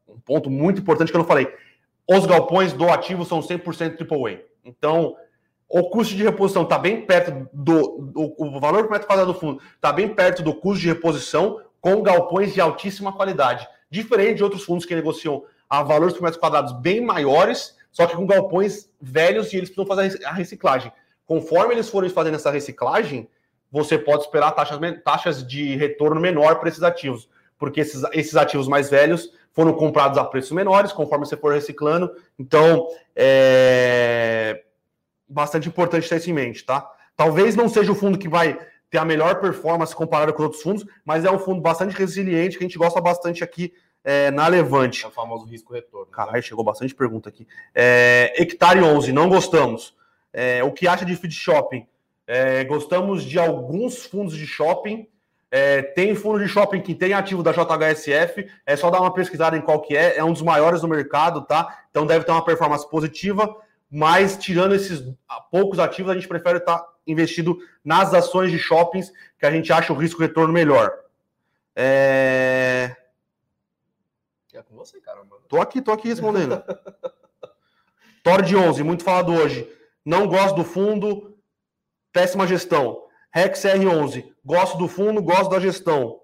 um 0.08 0.20
ponto 0.20 0.50
muito 0.50 0.82
importante 0.82 1.12
que 1.12 1.16
eu 1.16 1.20
não 1.20 1.28
falei: 1.28 1.48
os 2.10 2.26
galpões 2.26 2.74
do 2.74 2.90
ativo 2.90 3.24
são 3.26 3.42
100% 3.42 4.02
AAA. 4.02 4.40
Então, 4.64 5.16
o 5.68 5.90
custo 5.90 6.16
de 6.16 6.24
reposição 6.24 6.64
está 6.64 6.80
bem 6.80 7.06
perto 7.06 7.48
do, 7.54 7.98
do. 8.00 8.36
O 8.38 8.60
valor 8.60 8.84
por 8.84 8.92
metro 8.92 9.08
quadrado 9.08 9.34
do 9.34 9.40
fundo 9.40 9.62
está 9.76 9.92
bem 9.92 10.08
perto 10.10 10.42
do 10.42 10.54
custo 10.54 10.82
de 10.82 10.88
reposição 10.88 11.62
com 11.82 12.02
galpões 12.02 12.54
de 12.54 12.62
altíssima 12.62 13.14
qualidade. 13.14 13.68
Diferente 13.92 14.38
de 14.38 14.44
outros 14.44 14.64
fundos 14.64 14.86
que 14.86 14.96
negociam 14.96 15.44
a 15.70 15.84
valores 15.84 16.14
por 16.16 16.24
metros 16.24 16.40
quadrados 16.40 16.74
bem 16.74 17.02
maiores, 17.02 17.78
só 17.92 18.08
que 18.08 18.16
com 18.16 18.26
galpões 18.26 18.90
velhos 19.00 19.54
e 19.54 19.58
eles 19.58 19.70
precisam 19.70 19.86
fazer 19.86 20.26
a 20.26 20.32
reciclagem. 20.32 20.92
Conforme 21.30 21.76
eles 21.76 21.88
forem 21.88 22.10
fazendo 22.10 22.38
essa 22.38 22.50
reciclagem, 22.50 23.30
você 23.72 24.00
pode 24.00 24.24
esperar 24.24 24.52
taxas, 24.52 24.80
taxas 25.06 25.48
de 25.48 25.76
retorno 25.76 26.20
menor 26.20 26.56
para 26.56 26.70
esses 26.70 26.82
ativos, 26.82 27.30
porque 27.56 27.82
esses, 27.82 28.02
esses 28.14 28.36
ativos 28.36 28.68
mais 28.68 28.90
velhos 28.90 29.32
foram 29.54 29.74
comprados 29.74 30.18
a 30.18 30.24
preços 30.24 30.54
menores, 30.54 30.92
conforme 30.92 31.28
você 31.28 31.38
for 31.38 31.54
reciclando. 31.54 32.12
Então, 32.40 32.88
é 33.16 34.64
bastante 35.28 35.70
importante 35.70 36.10
ter 36.10 36.16
isso 36.16 36.32
em 36.32 36.34
mente, 36.34 36.66
tá? 36.66 36.92
Talvez 37.16 37.56
não 37.56 37.70
seja 37.70 37.92
o 37.92 37.96
fundo 37.96 38.18
que 38.18 38.28
vai 38.28 38.60
ter 38.90 38.98
a 38.98 39.06
melhor 39.06 39.40
performance 39.40 39.96
comparado 39.96 40.34
com 40.34 40.42
outros 40.42 40.64
fundos, 40.64 40.84
mas 41.06 41.26
é 41.26 41.30
um 41.30 41.38
fundo 41.38 41.62
bastante 41.62 41.96
resiliente 41.96 42.58
que 42.58 42.64
a 42.64 42.68
gente 42.68 42.80
gosta 42.80 43.00
bastante 43.00 43.44
aqui 43.44 43.72
é, 44.04 44.32
na 44.32 44.48
Levante. 44.48 45.06
É 45.06 45.08
o 45.08 45.12
famoso 45.12 45.46
risco-retorno. 45.46 46.08
Né? 46.08 46.12
Caralho, 46.12 46.42
chegou 46.42 46.64
bastante 46.64 46.96
pergunta 46.96 47.30
aqui. 47.30 47.48
É, 47.76 48.34
hectare 48.36 48.82
11, 48.82 49.14
não 49.14 49.30
gostamos. 49.30 49.99
É, 50.32 50.64
o 50.64 50.72
que 50.72 50.88
acha 50.88 51.06
de 51.06 51.16
feed 51.16 51.34
shopping? 51.34 51.88
É, 52.26 52.64
gostamos 52.64 53.24
de 53.24 53.40
alguns 53.40 54.06
fundos 54.06 54.36
de 54.36 54.46
shopping. 54.46 55.08
É, 55.52 55.82
tem 55.82 56.14
fundo 56.14 56.38
de 56.38 56.48
shopping 56.48 56.80
que 56.82 56.94
tem 56.94 57.14
ativo 57.14 57.42
da 57.42 57.52
JHSF. 57.52 58.48
É 58.66 58.76
só 58.76 58.90
dar 58.92 59.02
uma 59.02 59.14
pesquisada 59.14 59.58
em 59.58 59.62
qual 59.62 59.82
que 59.82 59.98
é. 59.98 60.18
É 60.18 60.24
um 60.24 60.32
dos 60.32 60.44
maiores 60.44 60.82
do 60.82 60.88
mercado, 60.88 61.42
tá? 61.42 61.86
Então 61.90 62.06
deve 62.06 62.26
ter 62.26 62.32
uma 62.32 62.46
performance 62.46 62.88
positiva. 62.88 63.56
Mas 63.92 64.38
tirando 64.38 64.76
esses 64.76 65.04
poucos 65.50 65.80
ativos, 65.80 66.12
a 66.12 66.16
gente 66.16 66.28
prefere 66.28 66.60
estar 66.60 66.86
investido 67.08 67.58
nas 67.84 68.14
ações 68.14 68.52
de 68.52 68.60
shoppings 68.60 69.12
que 69.40 69.46
a 69.46 69.52
gente 69.52 69.74
acha 69.74 69.92
o 69.92 69.96
risco 69.96 70.22
retorno 70.22 70.54
melhor. 70.54 70.94
É... 71.76 72.96
É 74.54 74.62
com 74.62 74.76
você, 74.76 75.00
caramba. 75.00 75.38
Tô 75.48 75.60
aqui, 75.60 75.82
tô 75.82 75.92
aqui 75.92 76.10
respondendo. 76.10 76.62
Tor 78.22 78.42
de 78.44 78.56
11, 78.56 78.84
muito 78.84 79.04
falado 79.04 79.34
hoje. 79.34 79.68
Não 80.06 80.28
gosto 80.28 80.56
do 80.56 80.64
fundo, 80.64 81.38
péssima 82.12 82.48
gestão. 82.48 83.04
Rex 83.32 83.62
R11, 83.62 84.34
gosto 84.44 84.78
do 84.78 84.88
fundo, 84.88 85.22
gosto 85.22 85.50
da 85.50 85.60
gestão. 85.60 86.20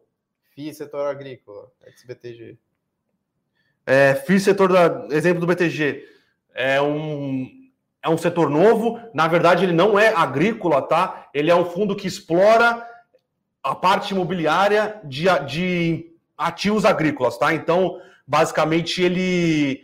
FII, 0.56 0.74
setor 0.74 1.08
agrícola, 1.08 1.72
ex-BTG. 1.86 2.58
É, 3.86 4.16
FII, 4.16 4.40
setor 4.40 4.72
da. 4.72 5.16
Exemplo 5.16 5.42
do 5.42 5.48
BTG. 5.48 6.04
É 6.54 6.82
um, 6.82 7.48
é 8.02 8.10
um 8.10 8.18
setor 8.18 8.50
novo. 8.50 9.00
Na 9.14 9.28
verdade, 9.28 9.66
ele 9.66 9.74
não 9.74 10.00
é 10.00 10.14
agrícola, 10.16 10.82
tá? 10.82 11.30
Ele 11.34 11.52
é 11.52 11.56
um 11.56 11.66
fundo 11.66 11.96
que 11.96 12.08
explora 12.08 12.84
a 13.62 13.76
parte 13.76 14.14
imobiliária 14.14 15.00
de, 15.04 15.26
de 15.46 16.16
ativos 16.38 16.86
agrícolas, 16.86 17.38
tá? 17.38 17.54
Então, 17.54 18.00
basicamente, 18.26 19.02
ele 19.02 19.84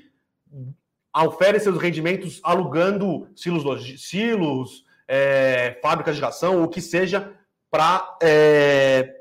oferece 1.15 1.65
seus 1.65 1.77
rendimentos 1.77 2.39
alugando 2.43 3.27
silos, 3.35 4.01
silos 4.01 4.85
é, 5.07 5.77
fábricas 5.81 6.15
de 6.15 6.21
ração, 6.21 6.63
o 6.63 6.67
que 6.67 6.79
seja, 6.79 7.33
para 7.69 8.17
é, 8.21 9.13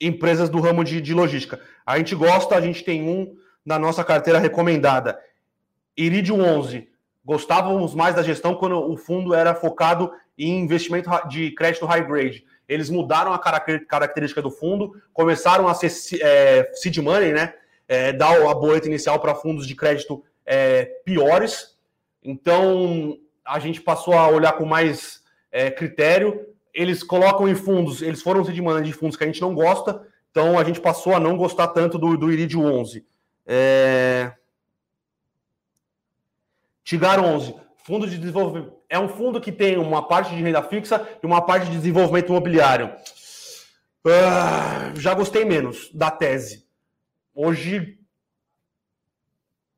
empresas 0.00 0.48
do 0.48 0.60
ramo 0.60 0.82
de, 0.82 1.00
de 1.00 1.14
logística. 1.14 1.60
A 1.84 1.98
gente 1.98 2.14
gosta, 2.14 2.56
a 2.56 2.60
gente 2.60 2.84
tem 2.84 3.02
um 3.02 3.36
na 3.64 3.78
nossa 3.78 4.04
carteira 4.04 4.38
recomendada. 4.38 5.18
Iridium 5.96 6.40
11. 6.40 6.88
Gostávamos 7.24 7.94
mais 7.94 8.14
da 8.14 8.22
gestão 8.22 8.54
quando 8.54 8.78
o 8.78 8.96
fundo 8.96 9.34
era 9.34 9.54
focado 9.54 10.12
em 10.38 10.60
investimento 10.60 11.10
de 11.28 11.50
crédito 11.52 11.86
high 11.86 12.06
grade. 12.06 12.44
Eles 12.68 12.90
mudaram 12.90 13.32
a 13.32 13.38
característica 13.38 14.42
do 14.42 14.50
fundo, 14.50 15.00
começaram 15.12 15.66
a 15.68 15.74
ser 15.74 16.20
é, 16.20 16.70
seed 16.74 16.98
money, 16.98 17.32
né? 17.32 17.54
É, 17.88 18.12
dar 18.12 18.40
a 18.42 18.54
boleta 18.54 18.88
inicial 18.88 19.20
para 19.20 19.34
fundos 19.34 19.66
de 19.66 19.74
crédito 19.74 20.24
é, 20.46 20.84
piores. 21.04 21.76
Então, 22.22 23.18
a 23.44 23.58
gente 23.58 23.80
passou 23.80 24.14
a 24.14 24.28
olhar 24.28 24.52
com 24.52 24.64
mais 24.64 25.22
é, 25.50 25.70
critério. 25.70 26.46
Eles 26.72 27.02
colocam 27.02 27.48
em 27.48 27.54
fundos, 27.54 28.02
eles 28.02 28.22
foram 28.22 28.44
se 28.44 28.52
demanda 28.52 28.82
de 28.82 28.92
fundos 28.92 29.16
que 29.16 29.24
a 29.24 29.26
gente 29.26 29.40
não 29.40 29.54
gosta, 29.54 30.06
então 30.30 30.58
a 30.58 30.64
gente 30.64 30.80
passou 30.80 31.14
a 31.14 31.20
não 31.20 31.36
gostar 31.36 31.68
tanto 31.68 31.98
do, 31.98 32.16
do 32.16 32.30
Iridio 32.30 32.62
11. 32.62 33.04
É... 33.46 34.32
Tigar 36.84 37.18
11, 37.18 37.54
fundo 37.84 38.06
de 38.06 38.18
desenvolvimento. 38.18 38.74
É 38.88 38.98
um 38.98 39.08
fundo 39.08 39.40
que 39.40 39.50
tem 39.50 39.78
uma 39.78 40.06
parte 40.06 40.36
de 40.36 40.42
renda 40.42 40.62
fixa 40.62 41.08
e 41.22 41.26
uma 41.26 41.40
parte 41.40 41.66
de 41.66 41.76
desenvolvimento 41.76 42.28
imobiliário. 42.28 42.94
Uh, 44.04 45.00
já 45.00 45.14
gostei 45.14 45.44
menos 45.44 45.90
da 45.92 46.10
tese. 46.10 46.64
Hoje 47.34 47.95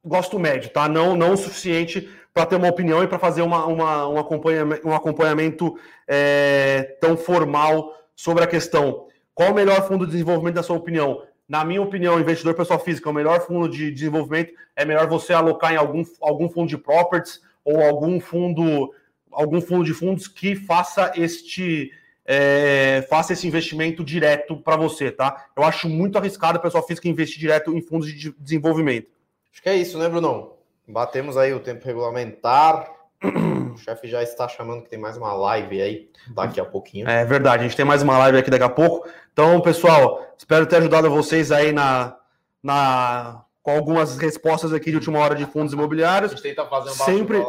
gosto 0.08 0.38
médio, 0.38 0.70
tá? 0.70 0.88
Não, 0.88 1.14
não 1.14 1.34
o 1.34 1.36
suficiente 1.36 2.08
para 2.32 2.46
ter 2.46 2.56
uma 2.56 2.68
opinião 2.68 3.02
e 3.02 3.06
para 3.06 3.18
fazer 3.18 3.42
uma, 3.42 3.66
uma, 3.66 4.08
um 4.08 4.18
acompanhamento, 4.18 4.88
um 4.88 4.94
acompanhamento 4.94 5.78
é, 6.06 6.96
tão 7.00 7.16
formal 7.16 7.94
sobre 8.16 8.42
a 8.42 8.46
questão. 8.46 9.06
Qual 9.34 9.52
o 9.52 9.54
melhor 9.54 9.86
fundo 9.86 10.04
de 10.04 10.12
desenvolvimento 10.12 10.54
da 10.54 10.62
sua 10.62 10.76
opinião? 10.76 11.22
Na 11.48 11.64
minha 11.64 11.80
opinião, 11.80 12.20
investidor 12.20 12.54
pessoa 12.54 12.78
física, 12.78 13.08
o 13.08 13.12
melhor 13.12 13.40
fundo 13.40 13.68
de 13.68 13.90
desenvolvimento 13.90 14.52
é 14.76 14.84
melhor 14.84 15.06
você 15.06 15.32
alocar 15.32 15.72
em 15.72 15.76
algum, 15.76 16.02
algum 16.20 16.48
fundo 16.48 16.68
de 16.68 16.76
properties 16.78 17.40
ou 17.64 17.82
algum 17.82 18.20
fundo 18.20 18.92
algum 19.30 19.60
fundo 19.60 19.84
de 19.84 19.94
fundos 19.94 20.26
que 20.26 20.56
faça 20.56 21.12
este 21.14 21.92
é, 22.26 23.06
faça 23.08 23.32
esse 23.32 23.46
investimento 23.46 24.04
direto 24.04 24.56
para 24.56 24.76
você, 24.76 25.10
tá? 25.10 25.46
Eu 25.56 25.62
acho 25.62 25.88
muito 25.88 26.18
arriscado 26.18 26.58
a 26.58 26.60
pessoa 26.60 26.82
física 26.82 27.08
investir 27.08 27.38
direto 27.38 27.72
em 27.74 27.80
fundos 27.80 28.12
de 28.12 28.34
desenvolvimento. 28.38 29.17
Acho 29.52 29.62
que 29.62 29.68
é 29.68 29.76
isso, 29.76 29.98
né, 29.98 30.08
Bruno? 30.08 30.54
Batemos 30.86 31.36
aí 31.36 31.52
o 31.52 31.60
tempo 31.60 31.84
regulamentar. 31.84 32.90
O 33.68 33.80
chefe 33.80 34.08
já 34.08 34.24
está 34.24 34.48
chamando 34.48 34.82
que 34.82 34.88
tem 34.88 34.98
mais 34.98 35.16
uma 35.16 35.32
live 35.32 35.80
aí 35.80 36.10
daqui 36.34 36.58
a 36.58 36.64
pouquinho. 36.64 37.08
É 37.08 37.24
verdade, 37.24 37.60
a 37.60 37.62
gente 37.62 37.76
tem 37.76 37.84
mais 37.84 38.02
uma 38.02 38.18
live 38.18 38.38
aqui 38.38 38.50
daqui 38.50 38.64
a 38.64 38.68
pouco. 38.68 39.08
Então, 39.32 39.60
pessoal, 39.60 40.34
espero 40.36 40.66
ter 40.66 40.78
ajudado 40.78 41.08
vocês 41.08 41.52
aí 41.52 41.70
na, 41.70 42.16
na 42.60 43.44
com 43.62 43.70
algumas 43.76 44.16
respostas 44.16 44.72
aqui 44.72 44.90
de 44.90 44.96
última 44.96 45.20
hora 45.20 45.34
de 45.34 45.44
fundos 45.46 45.72
imobiliários. 45.72 46.32
A 46.32 46.34
gente 46.34 46.42
tenta 46.42 46.66
fazer 46.66 46.90
um 46.90 46.94
sempre, 46.94 47.44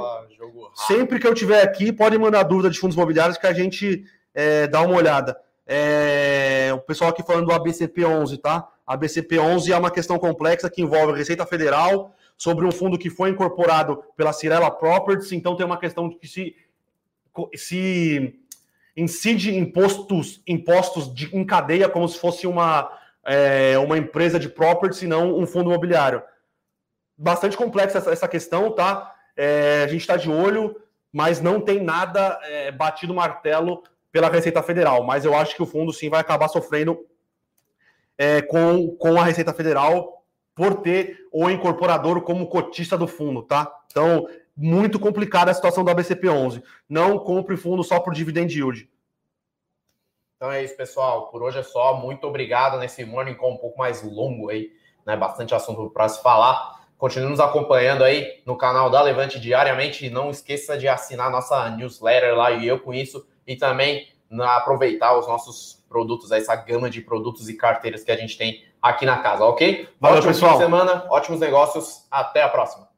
sempre 0.88 1.18
que 1.18 1.26
eu 1.26 1.34
tiver 1.34 1.64
aqui, 1.64 1.91
pode 1.91 2.16
mandar 2.18 2.43
dúvida 2.43 2.70
de 2.70 2.78
fundos 2.78 2.95
imobiliários 2.95 3.38
que 3.38 3.47
a 3.47 3.54
gente 3.54 4.04
é, 4.36 4.68
dá 4.68 4.82
uma 4.82 4.95
olhada. 4.95 5.36
É, 5.66 6.72
o 6.74 6.80
pessoal 6.80 7.12
aqui 7.12 7.24
falando 7.24 7.47
do 7.47 7.54
ABCP11, 7.54 8.39
tá? 8.39 8.68
ABCP11 8.90 9.70
é 9.70 9.78
uma 9.78 9.92
questão 9.92 10.18
complexa 10.18 10.70
que 10.70 10.82
envolve 10.82 11.14
a 11.14 11.16
Receita 11.16 11.46
Federal 11.46 12.16
sobre 12.36 12.66
um 12.66 12.72
fundo 12.72 12.98
que 12.98 13.10
foi 13.10 13.30
incorporado 13.30 14.04
pela 14.16 14.34
Cirela 14.34 14.72
Properties, 14.72 15.32
então 15.32 15.56
tem 15.56 15.66
uma 15.66 15.78
questão 15.78 16.10
que 16.10 16.28
se, 16.28 16.56
se 17.56 18.40
incide 18.98 19.56
impostos, 19.56 20.42
impostos 20.48 21.14
de, 21.14 21.36
em 21.36 21.46
cadeia 21.46 21.88
como 21.88 22.08
se 22.08 22.18
fosse 22.18 22.48
uma, 22.48 22.92
é, 23.24 23.78
uma 23.78 23.98
empresa 23.98 24.40
de 24.40 24.50
property, 24.50 25.06
e 25.06 25.08
não 25.08 25.38
um 25.38 25.46
fundo 25.46 25.70
imobiliário. 25.70 26.24
Bastante 27.18 27.56
complexa 27.56 28.00
essa, 28.00 28.12
essa 28.12 28.28
questão, 28.28 28.72
tá? 28.72 29.14
É, 29.36 29.84
a 29.84 29.88
gente 29.88 30.02
está 30.02 30.18
de 30.18 30.32
olho, 30.32 30.76
mas 31.12 31.42
não 31.42 31.62
tem 31.62 31.82
nada 31.84 32.40
é, 32.44 32.72
batido 32.72 33.14
martelo 33.14 33.84
pela 34.12 34.30
Receita 34.30 34.64
Federal. 34.64 35.04
Mas 35.04 35.26
eu 35.26 35.36
acho 35.36 35.56
que 35.56 35.62
o 35.62 35.66
fundo 35.66 35.94
sim 35.94 36.10
vai 36.10 36.20
acabar 36.20 36.48
sofrendo 36.48 36.98
é, 38.20 38.41
com, 38.41 38.97
com 38.97 39.17
a 39.17 39.24
Receita 39.24 39.53
Federal 39.53 40.26
por 40.53 40.82
ter 40.82 41.26
o 41.32 41.49
incorporador 41.49 42.22
como 42.22 42.49
cotista 42.49 42.97
do 42.97 43.07
fundo, 43.07 43.41
tá? 43.41 43.74
Então, 43.89 44.28
muito 44.53 44.99
complicada 44.99 45.49
a 45.49 45.53
situação 45.53 45.86
do 45.86 45.91
ABCP11. 45.91 46.61
Não 46.89 47.17
compre 47.17 47.55
fundo 47.55 47.82
só 47.82 47.97
por 48.01 48.13
dividend 48.13 48.53
yield. 48.53 48.89
Então 50.36 50.51
é 50.51 50.61
isso, 50.61 50.76
pessoal. 50.76 51.28
Por 51.28 51.41
hoje 51.41 51.59
é 51.59 51.63
só. 51.63 51.95
Muito 51.95 52.28
obrigado 52.28 52.78
nesse 52.78 53.05
morning 53.05 53.36
call 53.36 53.53
um 53.53 53.57
pouco 53.57 53.78
mais 53.78 54.03
longo 54.03 54.49
aí, 54.49 54.70
né? 55.05 55.15
Bastante 55.15 55.55
assunto 55.55 55.89
para 55.89 56.09
se 56.09 56.22
falar. 56.22 56.78
Continue 56.97 57.30
nos 57.30 57.39
acompanhando 57.39 58.03
aí 58.03 58.41
no 58.45 58.57
canal 58.57 58.89
da 58.89 59.01
Levante 59.01 59.39
diariamente. 59.39 60.05
E 60.05 60.09
não 60.09 60.30
esqueça 60.30 60.78
de 60.78 60.89
assinar 60.89 61.32
nossa 61.32 61.70
newsletter 61.70 62.36
lá 62.36 62.51
e 62.51 62.67
eu 62.67 62.82
com 62.82 62.93
isso. 62.93 63.26
E 63.47 63.55
também 63.55 64.09
aproveitar 64.41 65.17
os 65.17 65.26
nossos 65.26 65.79
produtos, 65.90 66.32
essa 66.32 66.56
gama 66.56 66.90
de 66.90 67.02
produtos 67.02 67.50
e 67.50 67.56
carteiras 67.56 68.04
que 68.04 68.12
a 68.12 68.16
gente 68.16 68.38
tem 68.38 68.64
aqui 68.82 69.06
na 69.06 69.18
casa, 69.18 69.44
ok? 69.44 69.90
Valeu, 70.00 70.20
Ótimo 70.20 70.34
pessoal. 70.34 70.52
fim 70.52 70.58
de 70.60 70.64
semana, 70.64 71.06
ótimos 71.10 71.40
negócios. 71.40 72.06
Até 72.10 72.44
a 72.44 72.48
próxima. 72.48 72.89